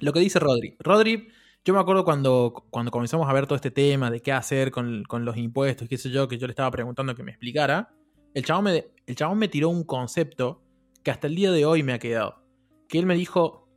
lo 0.00 0.12
que 0.12 0.18
dice 0.18 0.40
Rodri. 0.40 0.74
Rodri, 0.80 1.28
yo 1.64 1.74
me 1.74 1.78
acuerdo 1.78 2.04
cuando, 2.04 2.66
cuando 2.70 2.90
comenzamos 2.90 3.28
a 3.28 3.32
ver 3.32 3.46
todo 3.46 3.54
este 3.54 3.70
tema 3.70 4.10
de 4.10 4.18
qué 4.18 4.32
hacer 4.32 4.72
con, 4.72 5.04
con 5.04 5.24
los 5.24 5.36
impuestos 5.36 5.88
qué 5.88 5.96
sé 5.96 6.10
yo, 6.10 6.26
que 6.26 6.38
yo 6.38 6.48
le 6.48 6.54
estaba 6.54 6.72
preguntando 6.72 7.14
que 7.14 7.22
me 7.22 7.30
explicara, 7.30 7.94
el 8.34 8.44
chabón 8.44 8.66
el 8.66 9.14
chabón 9.14 9.38
me 9.38 9.46
tiró 9.46 9.68
un 9.68 9.84
concepto 9.84 10.64
que 11.04 11.12
hasta 11.12 11.28
el 11.28 11.36
día 11.36 11.52
de 11.52 11.64
hoy 11.64 11.84
me 11.84 11.92
ha 11.92 12.00
quedado. 12.00 12.47
Que 12.88 12.98
él 12.98 13.06
me 13.06 13.14
dijo, 13.14 13.68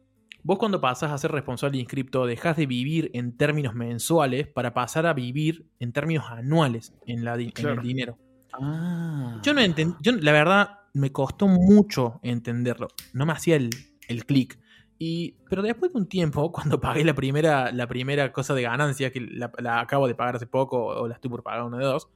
vos 0.43 0.57
cuando 0.57 0.81
pasás 0.81 1.11
a 1.11 1.17
ser 1.17 1.31
responsable 1.31 1.77
de 1.77 1.81
inscripto, 1.81 2.25
dejás 2.25 2.57
de 2.57 2.65
vivir 2.65 3.11
en 3.13 3.37
términos 3.37 3.75
mensuales 3.75 4.47
para 4.47 4.73
pasar 4.73 5.05
a 5.05 5.13
vivir 5.13 5.65
en 5.79 5.91
términos 5.91 6.25
anuales 6.29 6.93
en, 7.05 7.23
la, 7.23 7.35
en 7.35 7.51
el 7.67 7.81
dinero. 7.81 8.17
Ah. 8.53 9.39
Yo 9.43 9.53
no 9.53 9.61
entendí, 9.61 9.95
yo 10.01 10.11
la 10.13 10.31
verdad 10.31 10.79
me 10.93 11.11
costó 11.11 11.47
mucho 11.47 12.19
entenderlo, 12.23 12.87
no 13.13 13.25
me 13.25 13.33
hacía 13.33 13.55
el, 13.55 13.69
el 14.07 14.25
clic. 14.25 14.59
Y, 14.97 15.37
pero 15.49 15.63
después 15.63 15.93
de 15.93 15.99
un 15.99 16.07
tiempo, 16.07 16.51
cuando 16.53 16.79
pagué 16.79 17.03
la 17.03 17.15
primera, 17.15 17.71
la 17.71 17.87
primera 17.87 18.31
cosa 18.31 18.53
de 18.53 18.61
ganancia, 18.61 19.11
que 19.11 19.21
la, 19.21 19.51
la 19.57 19.81
acabo 19.81 20.07
de 20.07 20.15
pagar 20.15 20.35
hace 20.35 20.47
poco 20.47 20.85
o 20.85 21.07
la 21.07 21.15
estoy 21.15 21.31
por 21.31 21.43
pagar 21.43 21.63
una 21.63 21.77
de 21.77 21.85
dos, 21.85 22.09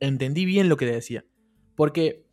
entendí 0.00 0.44
bien 0.44 0.68
lo 0.68 0.76
que 0.76 0.86
decía. 0.86 1.24
Porque, 1.76 2.26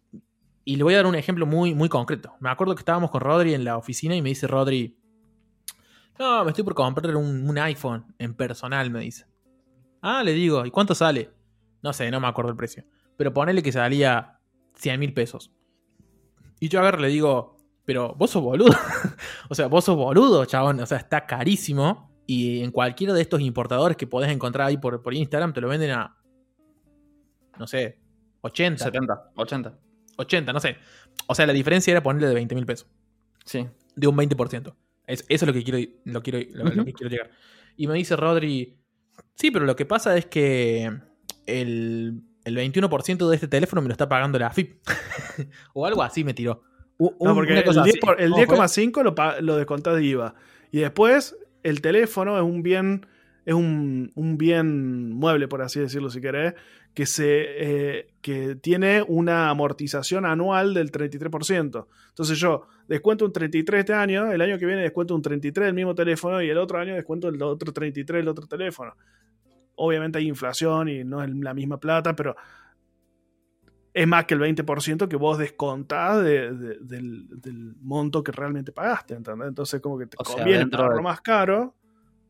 y 0.68 0.76
le 0.76 0.84
voy 0.84 0.96
a 0.96 0.98
dar 0.98 1.06
un 1.06 1.16
ejemplo 1.16 1.46
muy, 1.46 1.74
muy 1.74 1.88
concreto. 1.88 2.36
Me 2.42 2.50
acuerdo 2.50 2.76
que 2.76 2.82
estábamos 2.82 3.10
con 3.10 3.22
Rodri 3.22 3.54
en 3.54 3.64
la 3.64 3.78
oficina 3.78 4.18
y 4.18 4.22
me 4.22 4.28
dice 4.28 4.48
Rodri, 4.48 5.00
no, 6.20 6.44
me 6.44 6.50
estoy 6.50 6.66
por 6.66 6.76
comprar 6.76 7.16
un, 7.16 7.50
un 7.50 7.58
iPhone 7.58 8.14
en 8.18 8.34
personal, 8.34 8.92
me 8.92 9.00
dice. 9.00 9.26
Ah, 10.02 10.22
le 10.26 10.34
digo, 10.34 10.66
¿y 10.66 10.70
cuánto 10.70 10.94
sale? 10.94 11.32
No 11.82 11.94
sé, 11.94 12.12
no 12.12 12.20
me 12.20 12.28
acuerdo 12.28 12.52
el 12.52 12.58
precio. 12.58 12.84
Pero 13.16 13.34
ponele 13.34 13.64
que 13.64 13.72
salía 13.72 14.42
100 14.76 15.00
mil 15.00 15.14
pesos. 15.14 15.54
Y 16.60 16.68
yo 16.68 16.82
agarro 16.82 17.00
y 17.00 17.04
le 17.04 17.08
digo, 17.08 17.58
pero 17.86 18.14
vos 18.16 18.32
sos 18.32 18.44
boludo. 18.44 18.76
o 19.50 19.56
sea, 19.56 19.68
vos 19.68 19.86
sos 19.86 19.96
boludo, 19.96 20.44
chabón. 20.44 20.82
O 20.82 20.86
sea, 20.86 20.98
está 20.98 21.26
carísimo. 21.26 22.12
Y 22.26 22.62
en 22.62 22.72
cualquiera 22.72 23.14
de 23.14 23.22
estos 23.22 23.40
importadores 23.40 23.96
que 23.96 24.06
podés 24.06 24.30
encontrar 24.32 24.68
ahí 24.68 24.76
por, 24.76 25.02
por 25.02 25.14
Instagram, 25.14 25.54
te 25.54 25.62
lo 25.62 25.70
venden 25.70 25.92
a, 25.92 26.18
no 27.58 27.68
sé, 27.68 28.02
80, 28.42 28.84
70, 28.84 29.32
80. 29.34 29.87
80, 30.18 30.52
no 30.54 30.60
sé. 30.60 30.78
O 31.28 31.34
sea, 31.36 31.48
la 31.48 31.54
diferencia 31.54 31.92
era 31.92 32.04
ponerle 32.04 32.28
de 32.28 32.36
20 32.36 32.54
mil 32.56 32.66
pesos. 32.66 32.88
Sí. 33.46 33.66
De 33.96 34.08
un 34.08 34.16
20%. 34.18 34.76
Es- 35.08 35.26
eso 35.30 35.46
es 35.46 35.48
lo 35.48 35.54
que 35.54 35.64
quiero, 35.64 35.80
lo 36.06 36.22
quiero, 36.22 36.40
lo- 36.54 36.66
lo 36.76 36.86
que 36.86 36.94
quiero 36.94 37.10
llegar. 37.10 37.32
Y 37.78 37.88
me 37.88 37.94
dice 37.96 38.16
Rodri, 38.16 38.78
sí, 39.36 39.52
pero 39.52 39.66
lo 39.66 39.76
que 39.76 39.86
pasa 39.86 40.18
es 40.18 40.26
que 40.26 40.92
el, 41.46 42.22
el 42.44 42.58
21% 42.58 43.30
de 43.30 43.36
este 43.36 43.48
teléfono 43.48 43.82
me 43.82 43.88
lo 43.88 43.94
está 43.94 44.10
pagando 44.10 44.38
la 44.40 44.48
AFIP. 44.48 44.82
o 45.74 45.86
algo 45.86 46.04
así 46.04 46.24
me 46.24 46.34
tiró. 46.34 46.64
No, 47.00 47.36
porque 47.36 47.54
el 47.60 47.64
cosa 47.64 47.82
así. 47.82 47.92
10%, 47.92 48.00
por- 48.00 48.20
el 48.22 48.32
¿Cómo 48.32 48.46
fue? 48.46 48.58
10,5 48.58 49.04
lo, 49.04 49.16
pa- 49.16 49.40
lo 49.42 49.56
descontás 49.58 49.96
de 49.96 50.04
IVA. 50.04 50.36
Y 50.72 50.80
después, 50.80 51.38
el 51.64 51.82
teléfono 51.82 52.36
es 52.38 52.44
un 52.44 52.64
bien, 52.64 53.06
es 53.46 53.54
un, 53.54 54.12
un 54.16 54.38
bien 54.38 55.12
mueble, 55.12 55.48
por 55.48 55.62
así 55.62 55.80
decirlo, 55.80 56.10
si 56.10 56.20
querés, 56.22 56.56
que, 56.98 57.06
se, 57.06 57.26
eh, 57.30 58.08
que 58.22 58.56
tiene 58.56 59.04
una 59.08 59.52
amortización 59.52 60.26
anual 60.26 60.74
del 60.74 60.92
33%. 60.92 61.86
Entonces 62.10 62.40
yo 62.40 62.64
descuento 62.88 63.24
un 63.24 63.32
33 63.32 63.82
este 63.82 63.94
año, 63.94 64.32
el 64.32 64.42
año 64.42 64.58
que 64.58 64.66
viene 64.66 64.82
descuento 64.82 65.14
un 65.14 65.22
33 65.22 65.68
del 65.68 65.76
mismo 65.76 65.94
teléfono 65.94 66.42
y 66.42 66.50
el 66.50 66.58
otro 66.58 66.80
año 66.80 66.96
descuento 66.96 67.28
el 67.28 67.40
otro 67.44 67.72
33 67.72 68.22
del 68.22 68.28
otro 68.30 68.48
teléfono. 68.48 68.96
Obviamente 69.76 70.18
hay 70.18 70.28
inflación 70.28 70.90
y 70.90 71.04
no 71.04 71.22
es 71.24 71.30
la 71.36 71.54
misma 71.54 71.80
plata, 71.80 72.16
pero 72.16 72.36
es 73.94 74.08
más 74.08 74.26
que 74.26 74.34
el 74.34 74.40
20% 74.42 75.08
que 75.08 75.16
vos 75.18 75.38
descontás 75.38 76.24
de- 76.24 76.52
de- 76.54 76.78
del, 76.82 77.28
del 77.40 77.76
monto 77.80 78.24
que 78.24 78.32
realmente 78.32 78.72
pagaste, 78.72 79.14
¿entendés? 79.14 79.50
Entonces 79.50 79.80
como 79.82 80.00
que 80.00 80.08
te 80.08 80.18
O 80.20 80.26
sea, 80.26 80.36
conviene 80.38 80.60
dentro 80.62 80.78
pagarlo 80.80 80.98
de- 80.98 81.04
más 81.04 81.22
caro, 81.22 81.76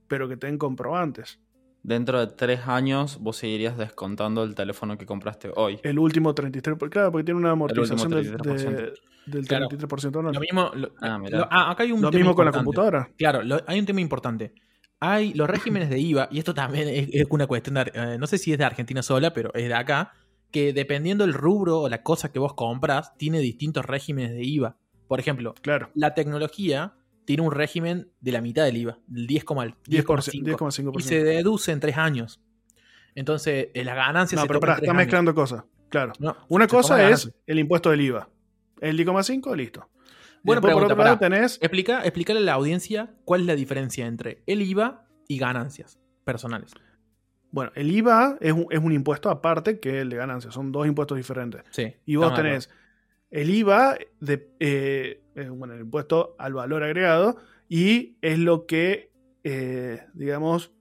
pero 0.10 0.28
que 0.28 0.36
te 0.36 0.48
den 0.48 0.58
comprobantes. 0.58 1.40
Dentro 1.88 2.20
de 2.20 2.28
tres 2.28 2.68
años, 2.68 3.18
vos 3.22 3.38
seguirías 3.38 3.78
descontando 3.78 4.44
el 4.44 4.56
teléfono 4.56 4.98
que 4.98 5.06
compraste 5.06 5.54
hoy. 5.56 5.80
El 5.84 5.98
último 6.00 6.36
33%, 6.36 6.78
por- 6.78 6.90
claro, 6.90 7.14
porque 7.14 7.24
tiene 7.24 7.40
una 7.40 7.52
amortización 7.52 8.12
del, 8.12 8.26
33%. 8.38 8.76
de- 8.76 8.94
del 9.26 9.48
Claro. 9.48 9.68
33% 9.70 10.20
anual. 10.20 10.34
Lo 10.36 10.42
mismo, 10.42 10.70
lo- 10.76 10.92
Ah, 11.02 11.18
lo- 11.30 11.48
ah, 11.50 11.72
acá 11.72 11.84
hay 11.84 11.94
un 11.94 12.02
Lo 12.02 12.10
tema 12.10 12.20
mismo 12.26 12.36
con 12.36 12.44
la 12.46 12.52
computadora. 12.52 13.10
Claro, 13.18 13.42
lo- 13.42 13.62
hay 13.66 13.80
un 13.80 13.86
tema 13.86 14.02
importante. 14.02 14.54
Hay 15.00 15.34
los 15.34 15.50
regímenes 15.50 15.90
de 15.90 15.98
IVA, 16.00 16.28
y 16.30 16.40
esto 16.40 16.54
también 16.54 16.90
es, 16.90 17.08
es 17.14 17.26
una 17.30 17.48
cuestión, 17.48 17.76
de, 17.76 17.90
eh, 17.94 18.18
no 18.20 18.28
sé 18.28 18.38
si 18.38 18.52
es 18.52 18.58
de 18.58 18.66
Argentina 18.66 19.02
sola, 19.02 19.32
pero 19.32 19.54
es 19.54 19.70
de 19.70 19.74
acá, 19.74 20.12
que 20.52 20.74
dependiendo 20.74 21.24
del 21.26 21.34
rubro 21.36 21.80
o 21.80 21.88
la 21.90 22.04
cosa 22.04 22.34
que 22.34 22.40
vos 22.40 22.54
compras, 22.54 23.16
tiene 23.16 23.40
distintos 23.40 23.86
regímenes 23.86 24.32
de 24.32 24.44
IVA. 24.44 24.76
Por 25.08 25.22
ejemplo, 25.22 25.54
Claro, 25.62 25.90
la 25.96 26.14
tecnología 26.14 26.96
tiene 27.28 27.44
un 27.44 27.52
régimen 27.52 28.10
de 28.22 28.32
la 28.32 28.40
mitad 28.40 28.64
del 28.64 28.78
IVA, 28.78 29.00
del 29.06 29.28
10,5%. 29.28 29.76
10%, 29.86 30.06
10,5%. 30.06 30.58
10,5%. 30.58 30.94
y 30.98 31.04
se 31.04 31.24
deduce 31.26 31.74
en 31.74 31.82
tres 31.82 31.98
años. 31.98 32.40
Entonces, 33.16 33.68
eh, 33.74 33.84
las 33.84 33.98
ganancias 33.98 34.38
No, 34.38 34.44
se 34.44 34.48
pero 34.48 34.62
pará, 34.62 34.76
está 34.76 34.86
años. 34.86 34.96
mezclando 34.96 35.36
cosas. 35.36 35.66
Claro. 35.90 36.14
No, 36.20 36.38
Una 36.48 36.68
cosa 36.68 37.10
es 37.10 37.30
el 37.46 37.60
impuesto 37.60 37.90
del 37.92 38.00
IVA. 38.00 38.30
El 38.80 38.98
10,5, 38.98 39.56
listo. 39.58 39.90
Buena 40.42 40.62
Después, 40.62 40.74
por 40.74 40.84
otro 40.86 41.04
lado, 41.04 41.20
tenés 41.20 41.60
Explica, 41.62 42.04
explicarle 42.04 42.44
a 42.44 42.46
la 42.46 42.54
audiencia 42.54 43.14
cuál 43.26 43.42
es 43.42 43.48
la 43.48 43.56
diferencia 43.56 44.06
entre 44.06 44.42
el 44.46 44.62
IVA 44.62 45.06
y 45.28 45.38
ganancias 45.38 46.00
personales. 46.24 46.72
Bueno, 47.52 47.74
el 47.76 47.92
IVA 47.92 48.38
es 48.40 48.54
un, 48.54 48.68
es 48.70 48.80
un 48.80 48.94
impuesto 48.94 49.30
aparte 49.30 49.82
que 49.82 50.00
el 50.00 50.10
de 50.10 50.16
ganancias. 50.16 50.54
Son 50.54 50.72
dos 50.72 50.88
impuestos 50.88 51.18
diferentes. 51.18 51.62
Sí. 51.72 51.94
Y 52.06 52.16
vos 52.16 52.34
tenés 52.34 52.70
el 53.32 53.50
IVA, 53.50 53.98
de, 54.22 54.50
eh, 54.62 55.24
eh, 55.38 55.50
bueno, 55.50 55.74
el 55.74 55.82
impuesto 55.82 56.36
al 56.40 56.54
valor 56.54 56.84
agregado, 56.84 57.38
y 57.70 58.18
es 58.22 58.40
lo 58.40 58.66
que, 58.66 59.12
eh, 59.44 60.06
digamos, 60.14 60.74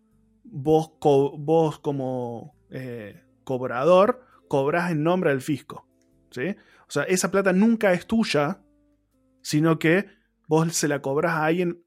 vos, 0.44 0.92
vos 1.00 1.78
como 1.78 2.56
eh, 2.70 3.22
cobrador 3.44 4.24
cobras 4.48 4.90
en 4.90 5.02
nombre 5.02 5.30
del 5.30 5.40
fisco. 5.40 5.86
¿sí? 6.30 6.56
O 6.88 6.90
sea, 6.90 7.02
esa 7.04 7.30
plata 7.30 7.52
nunca 7.52 7.92
es 7.92 8.06
tuya, 8.06 8.60
sino 9.42 9.78
que 9.78 10.06
vos 10.48 10.72
se 10.72 10.88
la 10.88 11.02
cobras 11.02 11.32
a 11.32 11.46
alguien 11.46 11.82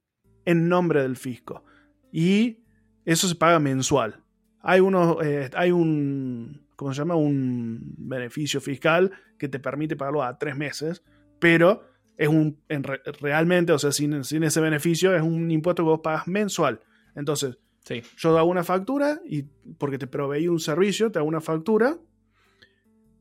en 0.45 0.67
nombre 0.67 1.01
del 1.01 1.15
fisco. 1.15 1.63
Y 2.11 2.63
eso 3.05 3.27
se 3.27 3.35
paga 3.35 3.59
mensual. 3.59 4.23
Hay, 4.61 4.81
eh, 5.23 5.49
hay 5.55 5.71
un, 5.71 6.67
¿cómo 6.75 6.93
se 6.93 6.99
llama? 6.99 7.15
Un 7.15 7.95
beneficio 7.97 8.59
fiscal 8.59 9.11
que 9.37 9.47
te 9.47 9.59
permite 9.59 9.95
pagarlo 9.95 10.23
a 10.23 10.37
tres 10.37 10.57
meses, 10.57 11.03
pero 11.39 11.88
es 12.19 12.27
un, 12.27 12.59
en 12.69 12.83
re- 12.83 13.01
realmente, 13.19 13.71
o 13.71 13.79
sea, 13.79 13.91
sin, 13.91 14.23
sin 14.23 14.43
ese 14.43 14.61
beneficio, 14.61 15.15
es 15.15 15.23
un 15.23 15.49
impuesto 15.49 15.81
que 15.83 15.89
vos 15.89 16.01
pagas 16.03 16.27
mensual. 16.27 16.79
Entonces, 17.15 17.57
Sí. 17.81 18.03
Yo 18.17 18.37
hago 18.37 18.51
una 18.51 18.63
factura 18.63 19.19
y 19.25 19.43
porque 19.79 19.97
te 19.97 20.05
proveí 20.05 20.47
un 20.47 20.59
servicio, 20.59 21.11
te 21.11 21.17
hago 21.17 21.27
una 21.27 21.41
factura 21.41 21.97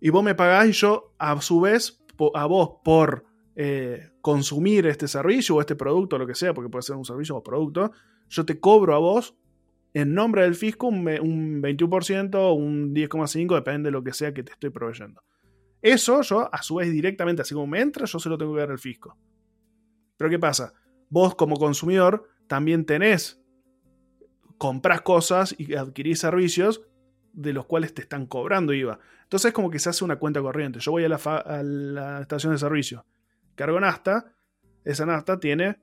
y 0.01 0.11
vos 0.11 0.23
me 0.23 0.35
pagás 0.35 0.69
y 0.69 0.73
yo 0.73 1.15
a 1.19 1.41
su 1.41 1.61
vez 1.61 2.03
a 2.35 2.45
vos 2.47 2.73
por 2.85 3.25
eh, 3.57 4.11
consumir 4.21 4.87
este 4.87 5.09
servicio 5.09 5.55
o 5.57 5.61
este 5.61 5.75
producto, 5.77 6.17
o 6.17 6.19
lo 6.19 6.27
que 6.27 6.35
sea, 6.35 6.53
porque 6.53 6.69
puede 6.69 6.83
ser 6.83 6.97
un 6.97 7.05
servicio 7.05 7.37
o 7.37 7.43
producto, 7.43 7.93
yo 8.29 8.45
te 8.45 8.61
cobro 8.61 8.95
a 8.95 8.99
vos 8.99 9.35
en 9.95 10.13
nombre 10.13 10.43
del 10.43 10.55
fisco 10.55 10.89
un, 10.89 11.05
21%, 11.05 12.55
un 12.55 12.95
10,5%, 12.95 13.55
depende 13.55 13.87
de 13.89 13.93
lo 13.93 14.03
que 14.05 14.13
sea 14.13 14.35
que 14.35 14.43
te 14.43 14.53
estoy 14.53 14.71
proveyendo. 14.71 15.23
Eso 15.81 16.23
yo, 16.23 16.53
a 16.53 16.63
su 16.63 16.77
vez, 16.77 16.91
directamente, 16.91 17.43
así 17.43 17.55
como 17.55 17.67
me 17.67 17.81
entra, 17.81 18.07
yo 18.07 18.19
se 18.19 18.29
lo 18.29 18.37
tengo 18.37 18.55
que 18.55 18.61
dar 18.61 18.71
al 18.71 18.79
fisco. 18.79 19.17
Pero 20.17 20.31
¿qué 20.31 20.39
pasa? 20.39 20.73
Vos 21.09 21.35
como 21.35 21.57
consumidor 21.57 22.29
también 22.47 22.85
tenés, 22.85 23.41
comprás 24.59 25.03
cosas 25.03 25.55
y 25.57 25.75
adquirís 25.75 26.19
servicios 26.19 26.83
de 27.33 27.53
los 27.53 27.67
cuales 27.67 27.95
te 27.95 28.03
están 28.03 28.27
cobrando 28.27 28.73
IVA. 28.73 28.99
Entonces 29.23 29.51
es 29.51 29.55
como 29.55 29.71
que 29.71 29.79
se 29.79 29.91
hace 29.91 30.05
una 30.05 30.17
cuenta 30.17 30.41
corriente. 30.41 30.81
Yo 30.81 30.91
voy 30.91 31.05
a 31.05 31.09
la, 31.09 32.21
estación 32.21 32.53
de 32.53 32.59
servicio, 32.59 33.07
cargo 33.55 33.79
nafta, 33.79 34.33
esa 34.85 35.07
nafta 35.07 35.39
tiene 35.39 35.79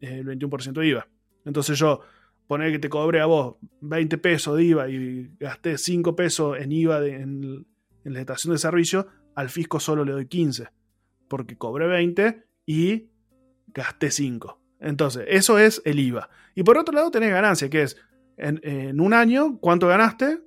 el 0.00 0.26
21% 0.26 0.72
de 0.72 0.86
IVA. 0.86 1.08
Entonces 1.44 1.78
yo 1.78 2.00
poner 2.46 2.72
que 2.72 2.78
te 2.78 2.88
cobre 2.88 3.20
a 3.20 3.26
vos 3.26 3.56
20 3.80 4.18
pesos 4.18 4.56
de 4.56 4.64
IVA 4.64 4.88
y 4.88 5.30
gasté 5.38 5.78
5 5.78 6.14
pesos 6.16 6.58
en 6.58 6.72
IVA 6.72 7.06
en, 7.06 7.66
la 8.04 8.20
estación 8.20 8.52
de 8.52 8.58
servicio, 8.58 9.08
al 9.34 9.50
fisco 9.50 9.80
solo 9.80 10.04
le 10.04 10.12
doy 10.12 10.26
15, 10.26 10.68
porque 11.28 11.56
cobré 11.56 11.86
20 11.86 12.44
y 12.66 13.10
gasté 13.68 14.10
5. 14.10 14.60
Entonces, 14.80 15.24
eso 15.28 15.58
es 15.58 15.82
el 15.84 15.98
IVA. 15.98 16.28
Y 16.54 16.62
por 16.62 16.78
otro 16.78 16.94
lado 16.94 17.10
tenés 17.10 17.30
ganancia, 17.30 17.68
que 17.70 17.82
es 17.82 17.96
en, 18.36 19.00
un 19.00 19.14
año, 19.14 19.58
¿cuánto 19.58 19.88
ganaste? 19.88 20.40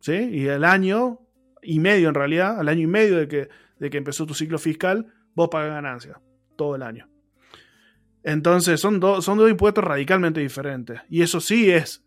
¿Sí? 0.00 0.14
Y 0.14 0.46
el 0.46 0.64
año 0.64 1.20
y 1.62 1.80
medio 1.80 2.08
en 2.08 2.14
realidad, 2.14 2.58
al 2.58 2.68
año 2.68 2.82
y 2.82 2.86
medio 2.86 3.16
de 3.16 3.28
que, 3.28 3.48
de 3.78 3.90
que 3.90 3.98
empezó 3.98 4.26
tu 4.26 4.34
ciclo 4.34 4.58
fiscal, 4.58 5.12
vos 5.34 5.48
pagas 5.48 5.70
ganancia, 5.70 6.20
todo 6.56 6.76
el 6.76 6.82
año. 6.82 7.08
Entonces 8.22 8.80
son, 8.80 9.00
son 9.22 9.38
dos 9.38 9.50
impuestos 9.50 9.84
radicalmente 9.84 10.40
diferentes. 10.40 11.00
Y 11.08 11.22
eso 11.22 11.40
sí 11.40 11.70
es 11.70 12.04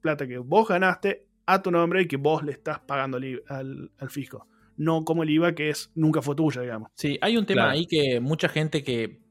plata 0.00 0.26
que, 0.26 0.38
vos 0.38 0.68
ganaste 0.68 1.26
a 1.46 1.62
tu 1.62 1.70
nombre 1.70 2.02
y 2.02 2.06
que 2.06 2.16
vos 2.16 2.42
le 2.42 2.52
estás 2.52 2.80
pagando 2.80 3.18
al, 3.48 3.90
fisco. 4.08 4.46
No 4.76 5.04
como 5.04 5.22
el 5.22 5.30
IVA 5.30 5.54
que 5.54 5.70
es 5.70 5.90
nunca 5.94 6.22
fue 6.22 6.34
tuya, 6.34 6.62
digamos. 6.62 6.90
Sí, 6.94 7.18
hay 7.20 7.36
un 7.36 7.46
tema 7.46 7.70
ahí 7.70 7.86
que 7.86 8.20
mucha 8.20 8.48
gente 8.48 8.82
que, 8.82 9.22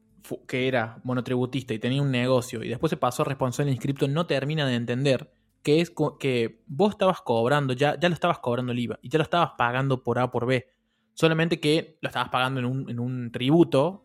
que 0.46 0.68
era 0.68 1.00
monotributista 1.04 1.74
y 1.74 1.78
tenía 1.78 2.02
un 2.02 2.10
negocio 2.10 2.62
y 2.62 2.68
después 2.68 2.90
se 2.90 2.96
pasó 2.96 3.22
a 3.22 3.26
responsable 3.26 3.72
inscripto 3.72 4.08
no 4.08 4.26
termina 4.26 4.66
de 4.66 4.74
entender 4.74 5.30
que 5.62 5.80
es 5.80 5.92
que 6.20 6.62
vos 6.66 6.92
estabas 6.92 7.22
cobrando, 7.22 7.72
ya, 7.72 7.98
ya 7.98 8.08
lo 8.08 8.14
estabas 8.14 8.38
cobrando 8.38 8.72
el 8.72 8.78
IVA 8.78 8.98
y 9.02 9.08
ya 9.08 9.18
lo 9.18 9.24
estabas 9.24 9.52
pagando 9.56 10.02
por 10.02 10.18
A 10.18 10.30
por 10.30 10.46
B. 10.46 10.68
Solamente 11.14 11.58
que 11.58 11.96
lo 12.02 12.08
estabas 12.08 12.28
pagando 12.28 12.60
en 12.60 12.66
un, 12.66 12.90
en 12.90 13.00
un 13.00 13.32
tributo 13.32 14.03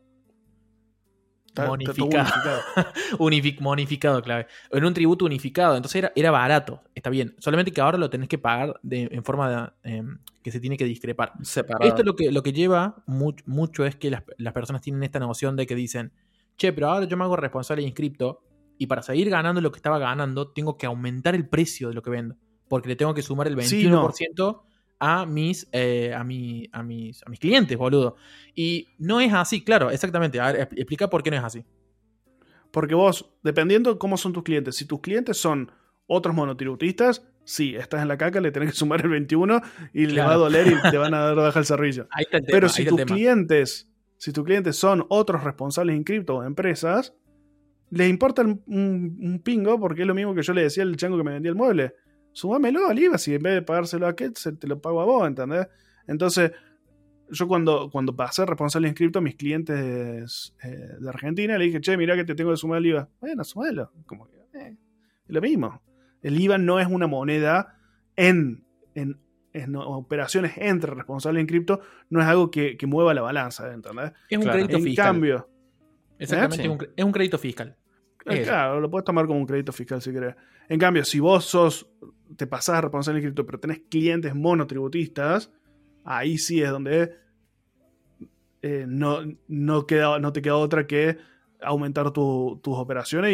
monificado. 1.67 2.29
monificado, 3.59 4.21
clave. 4.21 4.47
En 4.71 4.85
un 4.85 4.93
tributo 4.93 5.25
unificado. 5.25 5.75
Entonces 5.75 5.97
era, 5.97 6.11
era 6.15 6.31
barato. 6.31 6.81
Está 6.95 7.09
bien. 7.09 7.35
Solamente 7.39 7.71
que 7.71 7.81
ahora 7.81 7.97
lo 7.97 8.09
tenés 8.09 8.29
que 8.29 8.37
pagar 8.37 8.79
de, 8.83 9.09
en 9.11 9.23
forma 9.23 9.73
de, 9.83 9.95
em, 9.95 10.19
que 10.43 10.51
se 10.51 10.59
tiene 10.59 10.77
que 10.77 10.85
discrepar. 10.85 11.33
Esto 11.41 12.03
lo 12.03 12.15
que, 12.15 12.31
lo 12.31 12.43
que 12.43 12.53
lleva 12.53 13.03
mucho 13.05 13.85
es 13.85 13.95
que 13.95 14.09
las, 14.09 14.23
las, 14.37 14.53
personas 14.53 14.81
tienen 14.81 15.03
esta 15.03 15.19
noción 15.19 15.55
de 15.55 15.65
que 15.67 15.75
dicen, 15.75 16.11
che, 16.57 16.73
pero 16.73 16.89
ahora 16.89 17.05
yo 17.05 17.17
me 17.17 17.23
hago 17.23 17.35
responsable 17.35 17.81
de 17.81 17.87
inscripto 17.87 18.43
y 18.77 18.87
para 18.87 19.01
seguir 19.01 19.29
ganando 19.29 19.61
lo 19.61 19.71
que 19.71 19.77
estaba 19.77 19.99
ganando, 19.99 20.51
tengo 20.51 20.77
que 20.77 20.85
aumentar 20.85 21.35
el 21.35 21.47
precio 21.47 21.89
de 21.89 21.93
lo 21.93 22.01
que 22.01 22.09
vendo. 22.09 22.35
Porque 22.67 22.87
le 22.87 22.95
tengo 22.95 23.13
que 23.13 23.21
sumar 23.21 23.47
el 23.47 23.57
21% 23.57 24.61
a 24.99 25.25
mis, 25.25 25.67
eh, 25.71 26.13
a, 26.13 26.23
mi, 26.23 26.69
a, 26.71 26.83
mis, 26.83 27.23
a 27.25 27.29
mis 27.29 27.39
clientes, 27.39 27.77
boludo. 27.77 28.17
Y 28.53 28.87
no 28.97 29.19
es 29.21 29.33
así, 29.33 29.63
claro, 29.63 29.89
exactamente. 29.91 30.39
A 30.39 30.51
ver, 30.51 30.69
explica 30.75 31.09
por 31.09 31.23
qué 31.23 31.31
no 31.31 31.37
es 31.37 31.43
así. 31.43 31.65
Porque 32.71 32.93
vos, 32.93 33.33
dependiendo 33.41 33.93
de 33.93 33.99
cómo 33.99 34.17
son 34.17 34.33
tus 34.33 34.43
clientes, 34.43 34.75
si 34.75 34.85
tus 34.85 34.99
clientes 34.99 35.37
son 35.37 35.71
otros 36.05 36.35
monotributistas, 36.35 37.25
sí, 37.43 37.75
estás 37.75 38.01
en 38.01 38.09
la 38.09 38.17
caca, 38.17 38.41
le 38.41 38.51
tenés 38.51 38.71
que 38.71 38.75
sumar 38.75 39.01
el 39.01 39.09
21 39.09 39.61
y 39.93 40.05
le 40.05 40.21
va 40.21 40.33
a 40.33 40.37
doler 40.37 40.67
y 40.67 40.91
te 40.91 40.97
van 40.97 41.13
a 41.13 41.19
dar 41.19 41.35
baja 41.35 41.59
el 41.59 41.65
servicio. 41.65 42.07
Pero 42.47 42.69
si 42.69 42.85
tus 42.85 43.01
clientes, 43.05 43.89
si 44.17 44.33
tus 44.33 44.43
clientes 44.43 44.75
son 44.75 45.05
otros 45.09 45.43
responsables 45.43 45.95
inscriptos 45.95 46.37
o 46.37 46.43
empresas, 46.43 47.15
les 47.91 48.09
importa 48.09 48.43
un, 48.43 48.61
un, 48.67 49.41
pingo 49.43 49.79
porque 49.79 50.01
es 50.01 50.07
lo 50.07 50.13
mismo 50.13 50.35
que 50.35 50.43
yo 50.43 50.53
le 50.53 50.63
decía 50.63 50.83
al 50.83 50.95
chango 50.95 51.17
que 51.17 51.23
me 51.23 51.31
vendía 51.31 51.49
el 51.49 51.55
mueble. 51.55 51.95
Súmamelo 52.31 52.87
al 52.87 52.97
IVA, 52.97 53.17
si 53.17 53.33
en 53.33 53.43
vez 53.43 53.53
de 53.55 53.61
pagárselo 53.61 54.07
a 54.07 54.15
Ket, 54.15 54.37
te 54.59 54.67
lo 54.67 54.81
pago 54.81 55.01
a 55.01 55.05
vos, 55.05 55.27
¿entendés? 55.27 55.67
Entonces, 56.07 56.51
yo 57.31 57.47
cuando, 57.47 57.89
cuando 57.91 58.15
pasé 58.15 58.45
responsable 58.45 58.87
inscripto 58.87 59.19
a 59.19 59.21
mis 59.21 59.35
clientes 59.35 60.55
eh, 60.63 60.95
de 60.99 61.09
Argentina, 61.09 61.57
le 61.57 61.65
dije, 61.65 61.81
che, 61.81 61.97
mira 61.97 62.15
que 62.15 62.23
te 62.23 62.35
tengo 62.35 62.51
que 62.51 62.57
sumar 62.57 62.79
el 62.79 62.87
IVA. 62.87 63.09
Bueno, 63.19 63.43
sumalo. 63.43 63.91
Como 64.05 64.27
que, 64.27 64.37
eh, 64.53 64.75
es 65.27 65.33
lo 65.33 65.41
mismo. 65.41 65.81
El 66.21 66.39
IVA 66.39 66.57
no 66.57 66.79
es 66.79 66.87
una 66.87 67.07
moneda 67.07 67.77
en, 68.15 68.65
en, 68.95 69.19
operaciones 69.75 70.53
entre 70.57 70.93
responsable 70.93 71.41
inscripto, 71.41 71.81
no 72.09 72.21
es 72.21 72.27
algo 72.27 72.51
que, 72.51 72.77
mueva 72.87 73.13
la 73.13 73.21
balanza, 73.21 73.71
¿entendés? 73.73 74.11
Es 74.29 74.37
un 74.37 74.45
crédito 74.45 74.77
en 74.77 74.83
fiscal. 74.83 75.05
cambio. 75.05 75.49
Exactamente, 76.17 76.91
es 76.95 77.05
un 77.05 77.11
crédito 77.11 77.37
fiscal. 77.37 77.77
Eh, 78.25 78.43
claro, 78.43 78.79
lo 78.79 78.89
puedes 78.89 79.05
tomar 79.05 79.25
como 79.25 79.39
un 79.39 79.45
crédito 79.45 79.71
fiscal 79.71 80.01
si 80.01 80.11
querés. 80.11 80.35
En 80.67 80.79
cambio, 80.79 81.03
si 81.05 81.19
vos 81.19 81.45
sos, 81.45 81.89
te 82.35 82.47
pasás 82.47 82.77
a 82.77 82.81
responsable 82.81 83.19
inscripto, 83.19 83.45
pero 83.45 83.59
tenés 83.59 83.81
clientes 83.89 84.35
monotributistas, 84.35 85.51
ahí 86.03 86.37
sí 86.37 86.61
es 86.61 86.69
donde 86.69 87.15
eh, 88.61 88.85
no, 88.87 89.19
no, 89.47 89.87
queda, 89.87 90.19
no 90.19 90.33
te 90.33 90.41
queda 90.41 90.57
otra 90.57 90.85
que 90.85 91.17
aumentar 91.61 92.11
tus 92.11 92.59
operaciones 92.65 93.33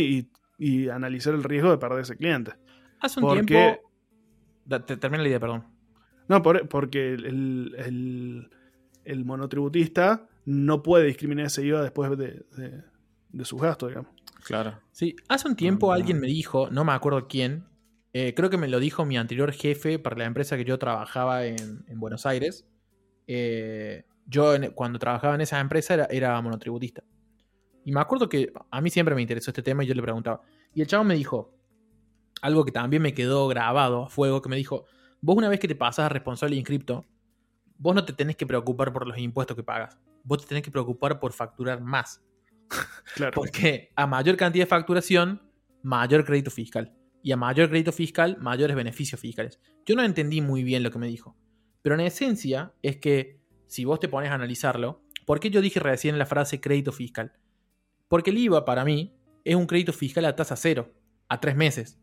y, 0.57 0.89
analizar 0.89 1.33
el 1.33 1.43
riesgo 1.43 1.71
de 1.71 1.77
perder 1.77 1.99
ese 1.99 2.15
cliente. 2.15 2.53
Hace 3.01 3.19
un 3.19 3.45
tiempo. 3.45 3.91
termina 4.85 5.23
la 5.23 5.29
idea, 5.29 5.39
perdón. 5.39 5.65
No, 6.29 6.41
porque 6.41 7.13
el, 7.13 8.49
monotributista 9.25 10.27
no 10.45 10.81
puede 10.81 11.05
discriminar 11.05 11.47
ese 11.47 11.65
IVA 11.65 11.81
después 11.81 12.17
de, 12.17 12.45
de 13.29 13.45
sus 13.45 13.61
gastos, 13.61 13.89
digamos. 13.89 14.14
Claro. 14.45 14.79
Sí, 14.91 15.15
hace 15.27 15.47
un 15.47 15.55
tiempo 15.55 15.91
alguien 15.91 16.19
me 16.19 16.27
dijo, 16.27 16.69
no 16.69 16.85
me 16.85 16.91
acuerdo 16.91 17.27
quién, 17.27 17.65
eh, 18.13 18.33
creo 18.35 18.49
que 18.49 18.57
me 18.57 18.67
lo 18.67 18.79
dijo 18.79 19.03
mi 19.03 19.17
anterior 19.17 19.51
jefe 19.51 19.97
para 19.97 20.15
la 20.15 20.25
empresa 20.25 20.55
que 20.55 20.63
yo 20.63 20.77
trabajaba 20.77 21.45
en, 21.45 21.83
Buenos 21.95 22.27
Aires. 22.27 22.65
Eh, 23.27 24.05
yo 24.27 24.53
cuando 24.73 24.99
trabajaba 24.99 25.35
en 25.35 25.41
esa 25.41 25.59
empresa 25.59 26.07
era, 26.09 26.39
monotributista. 26.41 27.03
Y 27.83 27.91
me 27.91 27.99
acuerdo 27.99 28.29
que 28.29 28.53
a 28.69 28.81
mí 28.81 28.89
siempre 28.91 29.15
me 29.15 29.21
interesó 29.21 29.49
este 29.49 29.63
tema 29.63 29.83
y 29.83 29.87
yo 29.87 29.95
le 29.95 30.01
preguntaba. 30.01 30.43
Y 30.73 30.81
el 30.81 30.87
chavo 30.87 31.03
me 31.03 31.15
dijo 31.15 31.53
algo 32.41 32.63
que 32.63 32.71
también 32.71 33.01
me 33.01 33.13
quedó 33.13 33.47
grabado 33.47 34.05
a 34.05 34.09
fuego, 34.09 34.41
que 34.41 34.49
me 34.49 34.55
dijo, 34.55 34.85
vos 35.21 35.35
una 35.35 35.49
vez 35.49 35.59
que 35.59 35.67
te 35.67 35.75
pasas 35.75 36.05
a 36.05 36.09
responsable 36.09 36.55
inscripto, 36.55 37.03
vos 37.79 37.95
no 37.95 38.05
te 38.05 38.13
tenés 38.13 38.35
que 38.35 38.45
preocupar 38.45 38.93
por 38.93 39.07
los 39.07 39.17
impuestos 39.17 39.57
que 39.57 39.63
pagas. 39.63 39.97
Vos 40.23 40.39
te 40.41 40.47
tenés 40.47 40.63
que 40.63 40.71
preocupar 40.71 41.19
por 41.19 41.33
facturar 41.33 41.81
más. 41.81 42.23
Claro. 43.15 43.31
Porque 43.33 43.91
a 43.95 44.07
mayor 44.07 44.35
cantidad 44.35 44.65
de 44.65 44.69
facturación, 44.69 45.41
mayor 45.83 46.25
crédito 46.25 46.51
fiscal. 46.51 46.93
Y 47.23 47.31
a 47.31 47.37
mayor 47.37 47.69
crédito 47.69 47.91
fiscal, 47.91 48.37
mayores 48.39 48.75
beneficios 48.75 49.19
fiscales. 49.19 49.59
Yo 49.85 49.95
no 49.95 50.03
entendí 50.03 50.41
muy 50.41 50.63
bien 50.63 50.83
lo 50.83 50.91
que 50.91 50.99
me 50.99 51.07
dijo. 51.07 51.37
Pero 51.81 51.95
en 51.95 52.01
esencia 52.01 52.73
es 52.81 52.97
que 52.97 53.39
si 53.67 53.85
vos 53.85 53.99
te 53.99 54.09
pones 54.09 54.31
a 54.31 54.35
analizarlo, 54.35 55.03
¿por 55.25 55.39
qué 55.39 55.49
yo 55.49 55.61
dije 55.61 55.79
recién 55.79 56.17
la 56.19 56.25
frase 56.25 56.59
crédito 56.61 56.91
fiscal? 56.91 57.33
Porque 58.07 58.31
el 58.31 58.37
IVA 58.37 58.65
para 58.65 58.85
mí 58.85 59.15
es 59.43 59.55
un 59.55 59.67
crédito 59.67 59.93
fiscal 59.93 60.25
a 60.25 60.35
tasa 60.35 60.55
cero, 60.55 60.93
a 61.29 61.39
tres 61.39 61.55
meses. 61.55 61.99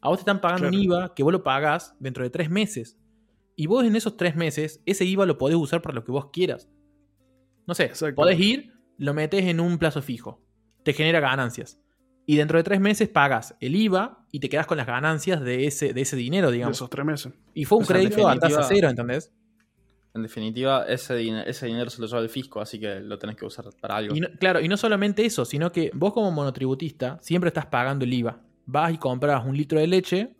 A 0.00 0.08
vos 0.08 0.18
te 0.18 0.22
están 0.22 0.40
pagando 0.40 0.68
un 0.68 0.74
IVA 0.74 1.14
que 1.14 1.22
vos 1.22 1.32
lo 1.32 1.42
pagás 1.42 1.94
dentro 2.00 2.24
de 2.24 2.30
tres 2.30 2.50
meses. 2.50 2.98
Y 3.56 3.66
vos 3.66 3.84
en 3.84 3.94
esos 3.96 4.16
tres 4.16 4.36
meses, 4.36 4.82
ese 4.86 5.04
IVA 5.04 5.26
lo 5.26 5.38
podés 5.38 5.56
usar 5.56 5.82
para 5.82 5.94
lo 5.94 6.04
que 6.04 6.12
vos 6.12 6.30
quieras. 6.32 6.68
No 7.66 7.74
sé, 7.74 7.92
podés 8.14 8.40
ir 8.40 8.72
lo 9.02 9.14
metes 9.14 9.44
en 9.44 9.58
un 9.58 9.78
plazo 9.78 10.00
fijo. 10.00 10.40
Te 10.84 10.92
genera 10.92 11.18
ganancias. 11.18 11.80
Y 12.24 12.36
dentro 12.36 12.56
de 12.56 12.62
tres 12.62 12.80
meses 12.80 13.08
pagas 13.08 13.56
el 13.58 13.74
IVA 13.74 14.24
y 14.30 14.38
te 14.38 14.48
quedas 14.48 14.66
con 14.66 14.78
las 14.78 14.86
ganancias 14.86 15.40
de 15.42 15.66
ese, 15.66 15.92
de 15.92 16.02
ese 16.02 16.14
dinero, 16.14 16.52
digamos. 16.52 16.76
De 16.76 16.78
esos 16.78 16.90
tres 16.90 17.04
meses. 17.04 17.32
Y 17.52 17.64
fue 17.64 17.78
un 17.78 17.84
crédito 17.84 18.28
a 18.28 18.38
tasa 18.38 18.62
cero, 18.62 18.88
¿entendés? 18.88 19.32
En 20.14 20.22
definitiva, 20.22 20.84
ese, 20.86 21.42
ese 21.48 21.66
dinero 21.66 21.90
se 21.90 22.00
lo 22.00 22.06
lleva 22.06 22.20
el 22.20 22.28
fisco, 22.28 22.60
así 22.60 22.78
que 22.78 23.00
lo 23.00 23.18
tenés 23.18 23.34
que 23.34 23.44
usar 23.44 23.64
para 23.80 23.96
algo. 23.96 24.14
claro, 24.38 24.60
y 24.60 24.68
no 24.68 24.76
solamente 24.76 25.24
eso, 25.24 25.44
sino 25.44 25.72
que 25.72 25.90
vos 25.94 26.12
como 26.12 26.30
monotributista 26.30 27.18
siempre 27.22 27.48
estás 27.48 27.66
pagando 27.66 28.04
el 28.04 28.12
IVA. 28.12 28.40
Vas 28.66 28.92
y 28.92 28.98
compras 28.98 29.44
un 29.44 29.56
litro 29.56 29.80
de 29.80 29.88
leche, 29.88 30.36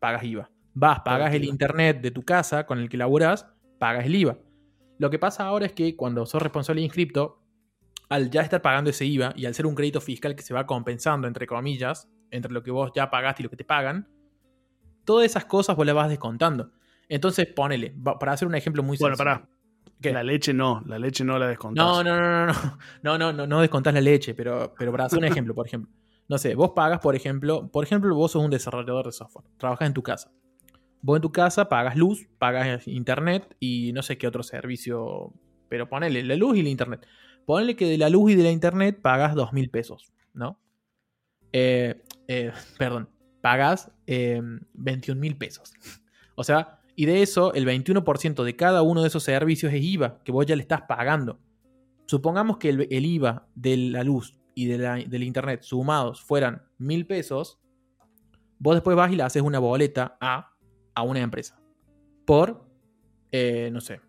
pagas 0.00 0.24
IVA. 0.24 0.50
Vas, 0.74 1.00
pagas 1.04 1.32
el 1.34 1.44
internet 1.44 2.00
de 2.00 2.10
tu 2.10 2.22
casa 2.22 2.66
con 2.66 2.80
el 2.80 2.88
que 2.88 2.96
laburás, 2.96 3.46
pagas 3.78 4.06
el 4.06 4.16
IVA. 4.16 4.38
Lo 4.98 5.10
que 5.10 5.18
pasa 5.18 5.44
ahora 5.44 5.66
es 5.66 5.72
que 5.72 5.94
cuando 5.94 6.26
sos 6.26 6.42
responsable 6.42 6.80
de 6.80 6.86
inscripto, 6.86 7.45
al 8.08 8.30
ya 8.30 8.42
estar 8.42 8.62
pagando 8.62 8.90
ese 8.90 9.04
IVA 9.04 9.32
y 9.36 9.46
al 9.46 9.54
ser 9.54 9.66
un 9.66 9.74
crédito 9.74 10.00
fiscal 10.00 10.36
que 10.36 10.42
se 10.42 10.54
va 10.54 10.66
compensando, 10.66 11.26
entre 11.26 11.46
comillas, 11.46 12.08
entre 12.30 12.52
lo 12.52 12.62
que 12.62 12.70
vos 12.70 12.92
ya 12.94 13.10
pagaste 13.10 13.42
y 13.42 13.44
lo 13.44 13.50
que 13.50 13.56
te 13.56 13.64
pagan, 13.64 14.08
todas 15.04 15.26
esas 15.26 15.44
cosas 15.44 15.76
vos 15.76 15.86
las 15.86 15.94
vas 15.94 16.08
descontando. 16.08 16.72
Entonces, 17.08 17.46
ponele, 17.46 17.94
para 18.18 18.32
hacer 18.32 18.48
un 18.48 18.54
ejemplo 18.54 18.82
muy 18.82 18.96
Bueno, 18.98 19.16
pará. 19.16 19.48
La 20.00 20.22
leche 20.22 20.52
no, 20.52 20.82
la 20.86 20.98
leche 20.98 21.24
no 21.24 21.38
la 21.38 21.48
descontás. 21.48 21.84
No, 21.84 22.04
no, 22.04 22.20
no, 22.20 22.46
no, 22.46 22.52
no, 23.02 23.18
no, 23.18 23.32
no, 23.32 23.46
no, 23.46 23.60
descontás 23.60 23.94
la 23.94 24.00
leche, 24.00 24.34
pero, 24.34 24.74
pero 24.78 24.92
para 24.92 25.06
hacer 25.06 25.18
un 25.18 25.24
ejemplo, 25.24 25.54
por 25.54 25.66
ejemplo. 25.66 25.90
No 26.28 26.38
sé, 26.38 26.54
vos 26.54 26.72
pagas, 26.74 27.00
por 27.00 27.14
ejemplo, 27.14 27.68
por 27.70 27.84
ejemplo, 27.84 28.14
vos 28.14 28.32
sos 28.32 28.44
un 28.44 28.50
desarrollador 28.50 29.06
de 29.06 29.12
software, 29.12 29.46
trabajas 29.56 29.86
en 29.86 29.94
tu 29.94 30.02
casa. 30.02 30.30
Vos 31.02 31.16
en 31.16 31.22
tu 31.22 31.30
casa 31.30 31.68
pagas 31.68 31.96
luz, 31.96 32.28
pagas 32.38 32.86
internet 32.88 33.56
y 33.60 33.92
no 33.92 34.02
sé 34.02 34.18
qué 34.18 34.26
otro 34.26 34.42
servicio, 34.42 35.32
pero 35.68 35.88
ponele 35.88 36.22
la 36.24 36.34
luz 36.36 36.56
y 36.56 36.62
la 36.62 36.68
internet. 36.68 37.06
Ponele 37.46 37.76
que 37.76 37.86
de 37.86 37.96
la 37.96 38.10
luz 38.10 38.32
y 38.32 38.34
de 38.34 38.42
la 38.42 38.50
internet 38.50 39.00
pagas 39.00 39.34
dos 39.34 39.52
mil 39.52 39.70
pesos, 39.70 40.12
¿no? 40.34 40.58
Eh, 41.52 42.02
eh, 42.28 42.52
perdón, 42.78 43.08
pagas 43.40 43.90
eh, 44.06 44.42
21 44.74 45.18
mil 45.18 45.38
pesos. 45.38 45.72
O 46.34 46.44
sea, 46.44 46.80
y 46.96 47.06
de 47.06 47.22
eso, 47.22 47.54
el 47.54 47.64
21% 47.64 48.42
de 48.42 48.56
cada 48.56 48.82
uno 48.82 49.00
de 49.00 49.08
esos 49.08 49.22
servicios 49.22 49.72
es 49.72 49.82
IVA, 49.82 50.22
que 50.24 50.32
vos 50.32 50.44
ya 50.44 50.56
le 50.56 50.62
estás 50.62 50.82
pagando. 50.82 51.38
Supongamos 52.06 52.58
que 52.58 52.68
el, 52.68 53.06
IVA 53.06 53.48
de 53.54 53.76
la 53.76 54.02
luz 54.02 54.38
y 54.54 54.66
de 54.66 54.78
la, 54.78 54.96
del 54.96 55.22
internet 55.22 55.62
sumados 55.62 56.22
fueran 56.22 56.62
mil 56.78 57.06
pesos, 57.06 57.60
vos 58.58 58.74
después 58.74 58.96
vas 58.96 59.12
y 59.12 59.16
le 59.16 59.22
haces 59.22 59.42
una 59.42 59.58
boleta 59.60 60.16
a, 60.20 60.52
a 60.94 61.02
una 61.02 61.20
empresa. 61.20 61.60
Por, 62.24 62.66
eh, 63.30 63.70
no 63.72 63.80
sé, 63.80 64.00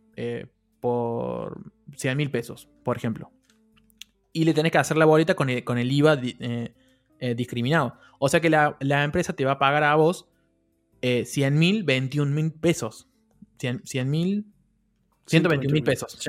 por 0.80 1.77
100 1.96 2.18
mil 2.18 2.32
pesos, 2.32 2.70
por 2.84 2.98
ejemplo. 2.98 3.32
Y 4.34 4.44
le 4.44 4.54
tenés 4.54 4.72
que 4.72 4.78
hacer 4.78 4.98
la 4.98 5.06
boleta 5.06 5.36
con 5.36 5.50
el, 5.50 5.64
con 5.64 5.78
el 5.78 5.92
IVA 5.92 6.20
eh, 6.22 7.36
discriminado. 7.36 7.98
O 8.20 8.30
sea 8.30 8.40
que 8.40 8.50
la, 8.50 8.78
la 8.80 9.04
empresa 9.04 9.34
te 9.34 9.46
va 9.46 9.54
a 9.54 9.60
pagar 9.60 9.84
a 9.84 9.96
vos 9.96 10.30
eh, 11.02 11.26
100 11.26 11.58
mil, 11.58 11.84
21 11.84 12.32
mil 12.32 12.52
pesos. 12.54 13.08
100 13.60 14.10
mil, 14.10 14.46
121 15.26 15.74
mil 15.74 15.84
pesos, 15.84 16.20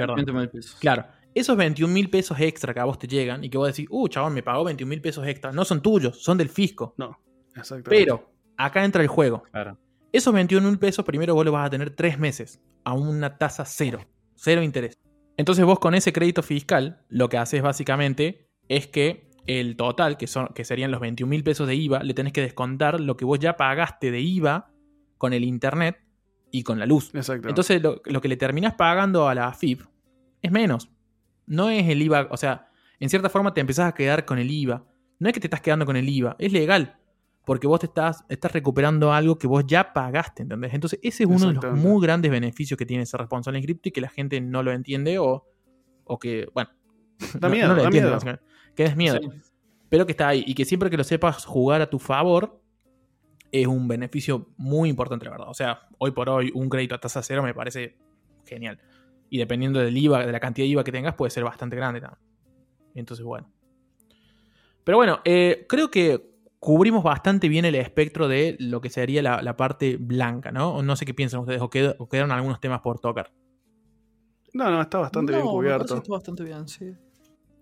Claro, 0.80 1.06
esos 1.34 1.56
21 1.56 1.92
mil 1.92 2.08
pesos 2.08 2.38
extra 2.40 2.72
que 2.72 2.80
a 2.80 2.84
vos 2.84 2.98
te 2.98 3.06
llegan 3.06 3.44
y 3.44 3.50
que 3.50 3.58
vos 3.58 3.68
decís, 3.68 3.86
uh, 3.90 4.08
chabón, 4.08 4.32
me 4.32 4.42
pagó 4.42 4.64
21 4.64 4.88
mil 4.88 5.00
pesos 5.00 5.26
extra, 5.26 5.52
no 5.52 5.64
son 5.64 5.82
tuyos, 5.82 6.22
son 6.22 6.38
del 6.38 6.48
fisco. 6.48 6.94
No, 6.96 7.18
exactamente. 7.54 7.90
Pero 7.90 8.30
acá 8.56 8.84
entra 8.84 9.02
el 9.02 9.08
juego. 9.08 9.42
Claro. 9.52 9.78
Esos 10.10 10.32
21 10.32 10.66
mil 10.66 10.78
pesos 10.78 11.04
primero 11.04 11.34
vos 11.34 11.44
los 11.44 11.52
vas 11.52 11.66
a 11.66 11.70
tener 11.70 11.90
tres 11.90 12.18
meses 12.18 12.60
a 12.82 12.94
una 12.94 13.36
tasa 13.36 13.64
cero, 13.66 14.00
cero 14.34 14.62
interés. 14.62 14.98
Entonces 15.38 15.64
vos 15.64 15.78
con 15.78 15.94
ese 15.94 16.12
crédito 16.12 16.42
fiscal 16.42 17.00
lo 17.08 17.28
que 17.28 17.38
haces 17.38 17.62
básicamente 17.62 18.50
es 18.68 18.88
que 18.88 19.30
el 19.46 19.76
total, 19.76 20.18
que, 20.18 20.26
son, 20.26 20.48
que 20.48 20.64
serían 20.64 20.90
los 20.90 21.00
21 21.00 21.30
mil 21.30 21.42
pesos 21.42 21.66
de 21.66 21.74
IVA, 21.74 22.02
le 22.02 22.12
tenés 22.12 22.34
que 22.34 22.42
descontar 22.42 23.00
lo 23.00 23.16
que 23.16 23.24
vos 23.24 23.38
ya 23.38 23.56
pagaste 23.56 24.10
de 24.10 24.20
IVA 24.20 24.70
con 25.16 25.32
el 25.32 25.44
internet 25.44 26.04
y 26.50 26.64
con 26.64 26.78
la 26.78 26.86
luz. 26.86 27.14
Exacto. 27.14 27.48
Entonces 27.48 27.80
lo, 27.80 28.02
que 28.02 28.28
le 28.28 28.36
terminás 28.36 28.74
pagando 28.74 29.28
a 29.28 29.34
la 29.34 29.46
AFIP 29.46 29.82
es 30.42 30.50
menos. 30.50 30.90
No 31.46 31.70
es 31.70 31.88
el 31.88 32.02
IVA, 32.02 32.26
o 32.30 32.36
sea, 32.36 32.68
en 32.98 33.08
cierta 33.08 33.30
forma 33.30 33.54
te 33.54 33.60
empezás 33.60 33.88
a 33.88 33.94
quedar 33.94 34.24
con 34.24 34.38
el 34.38 34.50
IVA. 34.50 34.84
No 35.20 35.28
es 35.28 35.34
que 35.34 35.40
te 35.40 35.46
estás 35.46 35.60
quedando 35.60 35.86
con 35.86 35.96
el 35.96 36.08
IVA, 36.08 36.34
es 36.40 36.52
legal. 36.52 36.97
Porque 37.48 37.66
vos 37.66 37.80
te 37.80 37.86
estás, 37.86 38.26
estás 38.28 38.52
recuperando 38.52 39.10
algo 39.10 39.38
que 39.38 39.46
vos 39.46 39.64
ya 39.66 39.94
pagaste, 39.94 40.42
¿entendés? 40.42 40.74
Entonces 40.74 41.00
ese 41.02 41.22
es 41.22 41.30
uno 41.30 41.46
de 41.46 41.54
los 41.54 41.78
muy 41.78 42.02
grandes 42.02 42.30
beneficios 42.30 42.76
que 42.76 42.84
tiene 42.84 43.04
ese 43.04 43.16
responsable 43.16 43.58
en 43.58 43.64
cripto 43.64 43.88
y 43.88 43.92
que 43.92 44.02
la 44.02 44.10
gente 44.10 44.38
no 44.38 44.62
lo 44.62 44.70
entiende 44.70 45.18
o, 45.18 45.46
o 46.04 46.18
que, 46.18 46.46
bueno, 46.52 46.68
da 47.40 47.48
miedo, 47.48 47.74
da 47.74 47.88
miedo 47.88 48.18
que 48.74 48.84
es 48.84 48.94
miedo. 48.94 49.18
Pero 49.88 50.04
que 50.04 50.12
está 50.12 50.28
ahí 50.28 50.44
y 50.46 50.54
que 50.54 50.66
siempre 50.66 50.90
que 50.90 50.98
lo 50.98 51.04
sepas 51.04 51.46
jugar 51.46 51.80
a 51.80 51.88
tu 51.88 51.98
favor 51.98 52.60
es 53.50 53.66
un 53.66 53.88
beneficio 53.88 54.50
muy 54.58 54.90
importante, 54.90 55.24
la 55.24 55.30
verdad. 55.30 55.48
O 55.48 55.54
sea, 55.54 55.88
hoy 55.96 56.10
por 56.10 56.28
hoy 56.28 56.52
un 56.54 56.68
crédito 56.68 56.96
a 56.96 57.00
tasa 57.00 57.22
cero 57.22 57.42
me 57.42 57.54
parece 57.54 57.96
genial. 58.44 58.78
Y 59.30 59.38
dependiendo 59.38 59.80
del 59.80 59.96
IVA, 59.96 60.26
de 60.26 60.32
la 60.32 60.38
cantidad 60.38 60.66
de 60.66 60.68
IVA 60.68 60.84
que 60.84 60.92
tengas, 60.92 61.14
puede 61.14 61.30
ser 61.30 61.44
bastante 61.44 61.76
grande 61.76 62.02
también. 62.02 62.20
Entonces, 62.94 63.24
bueno. 63.24 63.50
Pero 64.84 64.98
bueno, 64.98 65.20
eh, 65.24 65.64
creo 65.66 65.90
que 65.90 66.27
cubrimos 66.58 67.02
bastante 67.02 67.48
bien 67.48 67.64
el 67.64 67.74
espectro 67.74 68.28
de 68.28 68.56
lo 68.58 68.80
que 68.80 68.90
sería 68.90 69.22
la, 69.22 69.56
parte 69.56 69.96
blanca, 69.96 70.50
¿no? 70.50 70.82
No 70.82 70.96
sé 70.96 71.04
qué 71.06 71.14
piensan 71.14 71.40
ustedes, 71.40 71.60
o, 71.60 71.70
quedaron 71.70 72.32
algunos 72.32 72.60
temas 72.60 72.80
por 72.80 72.98
tocar. 72.98 73.32
No, 74.54 74.70
no, 74.70 74.80
está 74.80 74.98
bastante 74.98 75.32
bien 75.32 75.46
cubierto. 75.46 75.96
Está 75.96 76.12
bastante 76.12 76.42
bien, 76.42 76.66
sí. 76.68 76.94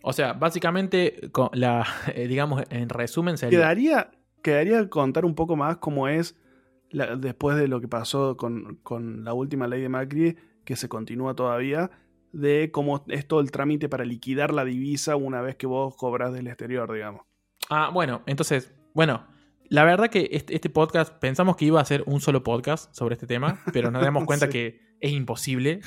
O 0.02 0.12
sea, 0.12 0.32
básicamente, 0.34 1.30
la, 1.52 1.84
eh, 2.14 2.28
digamos, 2.28 2.62
en 2.70 2.88
resumen 2.88 3.36
sería... 3.36 3.58
Quedaría, 3.58 4.10
quedaría 4.42 4.88
contar 4.88 5.24
un 5.24 5.34
poco 5.34 5.56
más 5.56 5.78
cómo 5.78 6.08
es, 6.08 6.36
después 7.18 7.56
de 7.56 7.68
lo 7.68 7.80
que 7.80 7.88
pasó 7.88 8.36
con, 8.36 9.24
la 9.24 9.34
última 9.34 9.66
ley 9.66 9.82
de 9.82 9.88
Macri, 9.88 10.36
que 10.64 10.76
se 10.76 10.88
continúa 10.88 11.34
todavía, 11.34 11.90
de 12.32 12.70
cómo 12.70 13.04
es 13.08 13.26
todo 13.26 13.40
el 13.40 13.50
trámite 13.50 13.88
para 13.88 14.04
liquidar 14.04 14.54
la 14.54 14.64
divisa 14.64 15.16
una 15.16 15.40
vez 15.40 15.56
que 15.56 15.66
vos 15.66 15.96
cobras 15.96 16.32
del 16.32 16.46
exterior, 16.46 16.92
digamos. 16.92 17.22
Ah, 17.68 17.90
bueno, 17.92 18.22
entonces, 18.26 18.75
bueno, 18.96 19.26
la 19.68 19.84
verdad 19.84 20.08
que 20.08 20.30
este, 20.32 20.54
este 20.54 20.70
podcast 20.70 21.12
pensamos 21.18 21.56
que 21.56 21.66
iba 21.66 21.78
a 21.78 21.84
ser 21.84 22.02
un 22.06 22.22
solo 22.22 22.42
podcast 22.42 22.94
sobre 22.94 23.12
este 23.12 23.26
tema, 23.26 23.60
pero 23.74 23.90
nos 23.90 24.00
damos 24.00 24.24
cuenta 24.26 24.48
que 24.48 24.80
es 25.00 25.12
imposible. 25.12 25.80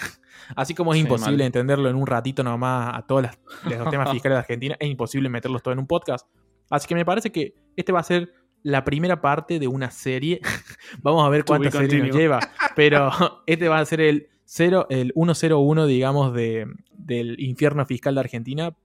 Así 0.56 0.76
como 0.76 0.94
es 0.94 1.00
imposible 1.00 1.44
entenderlo 1.44 1.90
en 1.90 1.96
un 1.96 2.06
ratito 2.06 2.44
nomás 2.44 2.96
a 2.96 3.08
todos 3.08 3.24
los, 3.24 3.90
temas 3.90 4.12
fiscales 4.12 4.36
de 4.36 4.40
Argentina, 4.40 4.76
es 4.80 4.88
imposible 4.88 5.28
meterlos 5.28 5.64
todo 5.64 5.72
en 5.72 5.80
un 5.80 5.88
podcast. 5.88 6.28
Así 6.70 6.88
que 6.88 6.94
me 6.94 7.04
parece 7.04 7.32
que 7.32 7.56
este 7.76 7.92
va 7.92 8.02
a 8.02 8.04
ser 8.04 8.32
la 8.62 8.84
primera 8.84 9.22
parte 9.22 9.58
de 9.58 9.68
una 9.68 9.90
serie. 9.90 10.40
Vamos 11.02 11.26
a 11.26 11.30
ver 11.30 11.46
cuántas 11.46 11.74
series 11.74 12.04
nos 12.06 12.16
lleva. 12.16 12.40
Pero 12.76 13.10
este 13.48 13.70
va 13.70 13.80
a 13.80 13.86
ser 13.86 14.02
el, 14.02 14.30
0, 14.46 14.86
el 14.92 15.14
101, 15.16 15.88
digamos, 15.88 16.32
de, 16.36 16.68
del 16.92 17.40
infierno 17.40 17.84
fiscal 17.88 18.14
de 18.14 18.20
Argentina. 18.20 18.78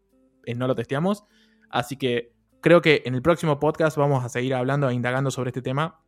Eh, 0.46 0.54
no 0.54 0.66
lo 0.66 0.74
testeamos. 0.74 1.24
Así 1.68 1.96
que 1.96 2.33
creo 2.64 2.80
que 2.80 3.02
en 3.04 3.14
el 3.14 3.20
próximo 3.20 3.60
podcast 3.60 3.94
vamos 3.98 4.24
a 4.24 4.30
seguir 4.30 4.54
hablando 4.54 4.88
e 4.88 4.94
indagando 4.94 5.30
sobre 5.30 5.50
este 5.50 5.60
tema. 5.60 6.00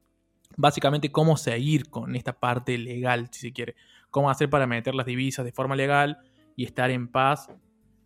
Básicamente 0.57 1.13
cómo 1.13 1.37
seguir 1.37 1.91
con 1.91 2.17
esta 2.17 2.33
parte 2.33 2.79
legal, 2.79 3.29
si 3.31 3.41
se 3.41 3.53
quiere 3.53 3.77
cómo 4.11 4.31
hacer 4.31 4.49
para 4.49 4.67
meter 4.67 4.95
las 4.95 5.05
divisas 5.05 5.45
de 5.45 5.53
forma 5.53 5.77
legal 5.77 6.19
y 6.57 6.65
estar 6.65 6.91
en 6.91 7.09
paz 7.09 7.51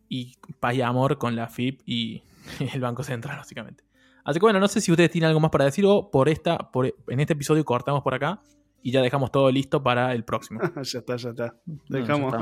y 0.08 0.34
paz 0.58 0.74
y 0.74 0.82
amor 0.82 1.16
con 1.16 1.36
la 1.36 1.46
FIP 1.46 1.82
y 1.86 2.24
el 2.74 2.80
Banco 2.80 3.04
Central, 3.04 3.36
básicamente. 3.36 3.84
Así 4.24 4.40
que 4.40 4.46
bueno, 4.46 4.58
no 4.58 4.66
sé 4.66 4.80
si 4.80 4.90
ustedes 4.90 5.12
tienen 5.12 5.28
algo 5.28 5.38
más 5.38 5.52
para 5.52 5.66
decir 5.66 5.86
o 5.86 6.10
por 6.10 6.28
esta, 6.28 6.70
en 7.06 7.20
este 7.20 7.34
episodio 7.34 7.64
cortamos 7.64 8.02
por 8.02 8.14
acá 8.14 8.42
y 8.82 8.92
ya 8.92 9.02
dejamos 9.02 9.30
todo 9.30 9.50
listo 9.50 9.82
para 9.82 10.14
el 10.14 10.24
próximo. 10.24 10.60
ya 10.82 10.98
está, 10.98 11.16
ya 11.16 11.30
está. 11.30 11.54
Dejamos. 11.88 12.34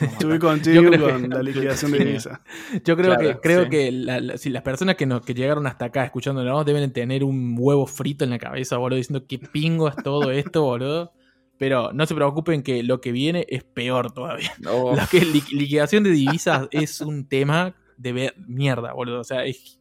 Estuve 0.00 0.38
contigo 0.40 0.90
con 0.98 1.30
la 1.30 1.42
liquidación 1.42 1.92
de 1.92 1.98
divisa. 2.04 2.42
Yo 2.84 2.96
creo 2.96 3.16
que, 3.16 3.36
creo 3.40 3.68
que 3.68 4.34
si 4.36 4.50
las 4.50 4.62
personas 4.62 4.96
que, 4.96 5.06
nos, 5.06 5.24
que 5.24 5.34
llegaron 5.34 5.66
hasta 5.66 5.86
acá 5.86 6.04
escuchándonos 6.04 6.64
deben 6.66 6.92
tener 6.92 7.24
un 7.24 7.56
huevo 7.58 7.86
frito 7.86 8.24
en 8.24 8.30
la 8.30 8.38
cabeza, 8.38 8.76
boludo, 8.76 8.96
diciendo 8.98 9.26
que 9.26 9.38
pingo 9.38 9.88
es 9.88 9.96
todo 9.96 10.30
esto, 10.30 10.62
boludo. 10.62 11.12
Pero 11.58 11.90
no 11.94 12.04
se 12.04 12.14
preocupen 12.14 12.62
que 12.62 12.82
lo 12.82 13.00
que 13.00 13.12
viene 13.12 13.46
es 13.48 13.64
peor 13.64 14.12
todavía. 14.12 14.52
La 14.58 15.08
que 15.10 15.24
liquidación 15.24 16.04
de 16.04 16.10
divisas 16.10 16.68
es 16.70 17.00
un 17.00 17.26
tema 17.26 17.74
de 17.96 18.12
ver 18.12 18.34
mierda, 18.46 18.92
boludo. 18.92 19.20
O 19.20 19.24
sea, 19.24 19.46
es. 19.46 19.80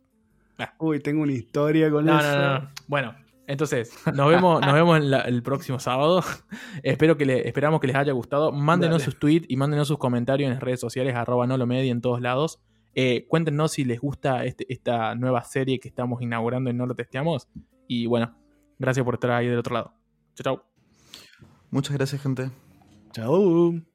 Ah. 0.57 0.73
Uy, 0.79 1.01
tengo 1.01 1.23
una 1.23 1.33
historia 1.33 1.91
con 1.91 2.07
eso. 2.07 2.15
No, 2.15 2.59
no, 2.59 2.69
Bueno, 2.87 3.13
entonces, 3.47 3.93
nos 4.13 4.29
vemos, 4.29 4.61
nos 4.61 4.73
vemos 4.73 4.99
el 4.99 5.43
próximo 5.43 5.79
sábado. 5.79 6.23
Espero 6.83 7.17
que 7.17 7.25
le, 7.25 7.47
esperamos 7.47 7.79
que 7.79 7.87
les 7.87 7.95
haya 7.95 8.13
gustado. 8.13 8.51
Mándenos 8.51 9.03
sus 9.03 9.17
tweets 9.17 9.45
y 9.49 9.57
mándenos 9.57 9.87
sus 9.87 9.97
comentarios 9.97 10.47
en 10.47 10.53
las 10.53 10.63
redes 10.63 10.79
sociales, 10.79 11.15
arroba 11.15 11.47
no 11.47 11.57
lo 11.57 11.65
media 11.65 11.91
en 11.91 12.01
todos 12.01 12.21
lados. 12.21 12.61
Eh, 12.95 13.25
cuéntenos 13.27 13.73
si 13.73 13.83
les 13.83 13.99
gusta 13.99 14.45
este, 14.45 14.71
esta 14.71 15.15
nueva 15.15 15.43
serie 15.43 15.79
que 15.79 15.89
estamos 15.89 16.21
inaugurando 16.21 16.69
y 16.69 16.73
No 16.73 16.85
lo 16.85 16.95
testeamos. 16.95 17.47
Y 17.87 18.07
bueno, 18.07 18.35
gracias 18.79 19.03
por 19.03 19.15
estar 19.15 19.31
ahí 19.31 19.47
del 19.47 19.59
otro 19.59 19.73
lado. 19.73 19.93
Chao, 20.35 20.55
chao. 20.55 20.65
Muchas 21.71 21.95
gracias, 21.95 22.21
gente. 22.21 22.49
Chao. 23.11 23.94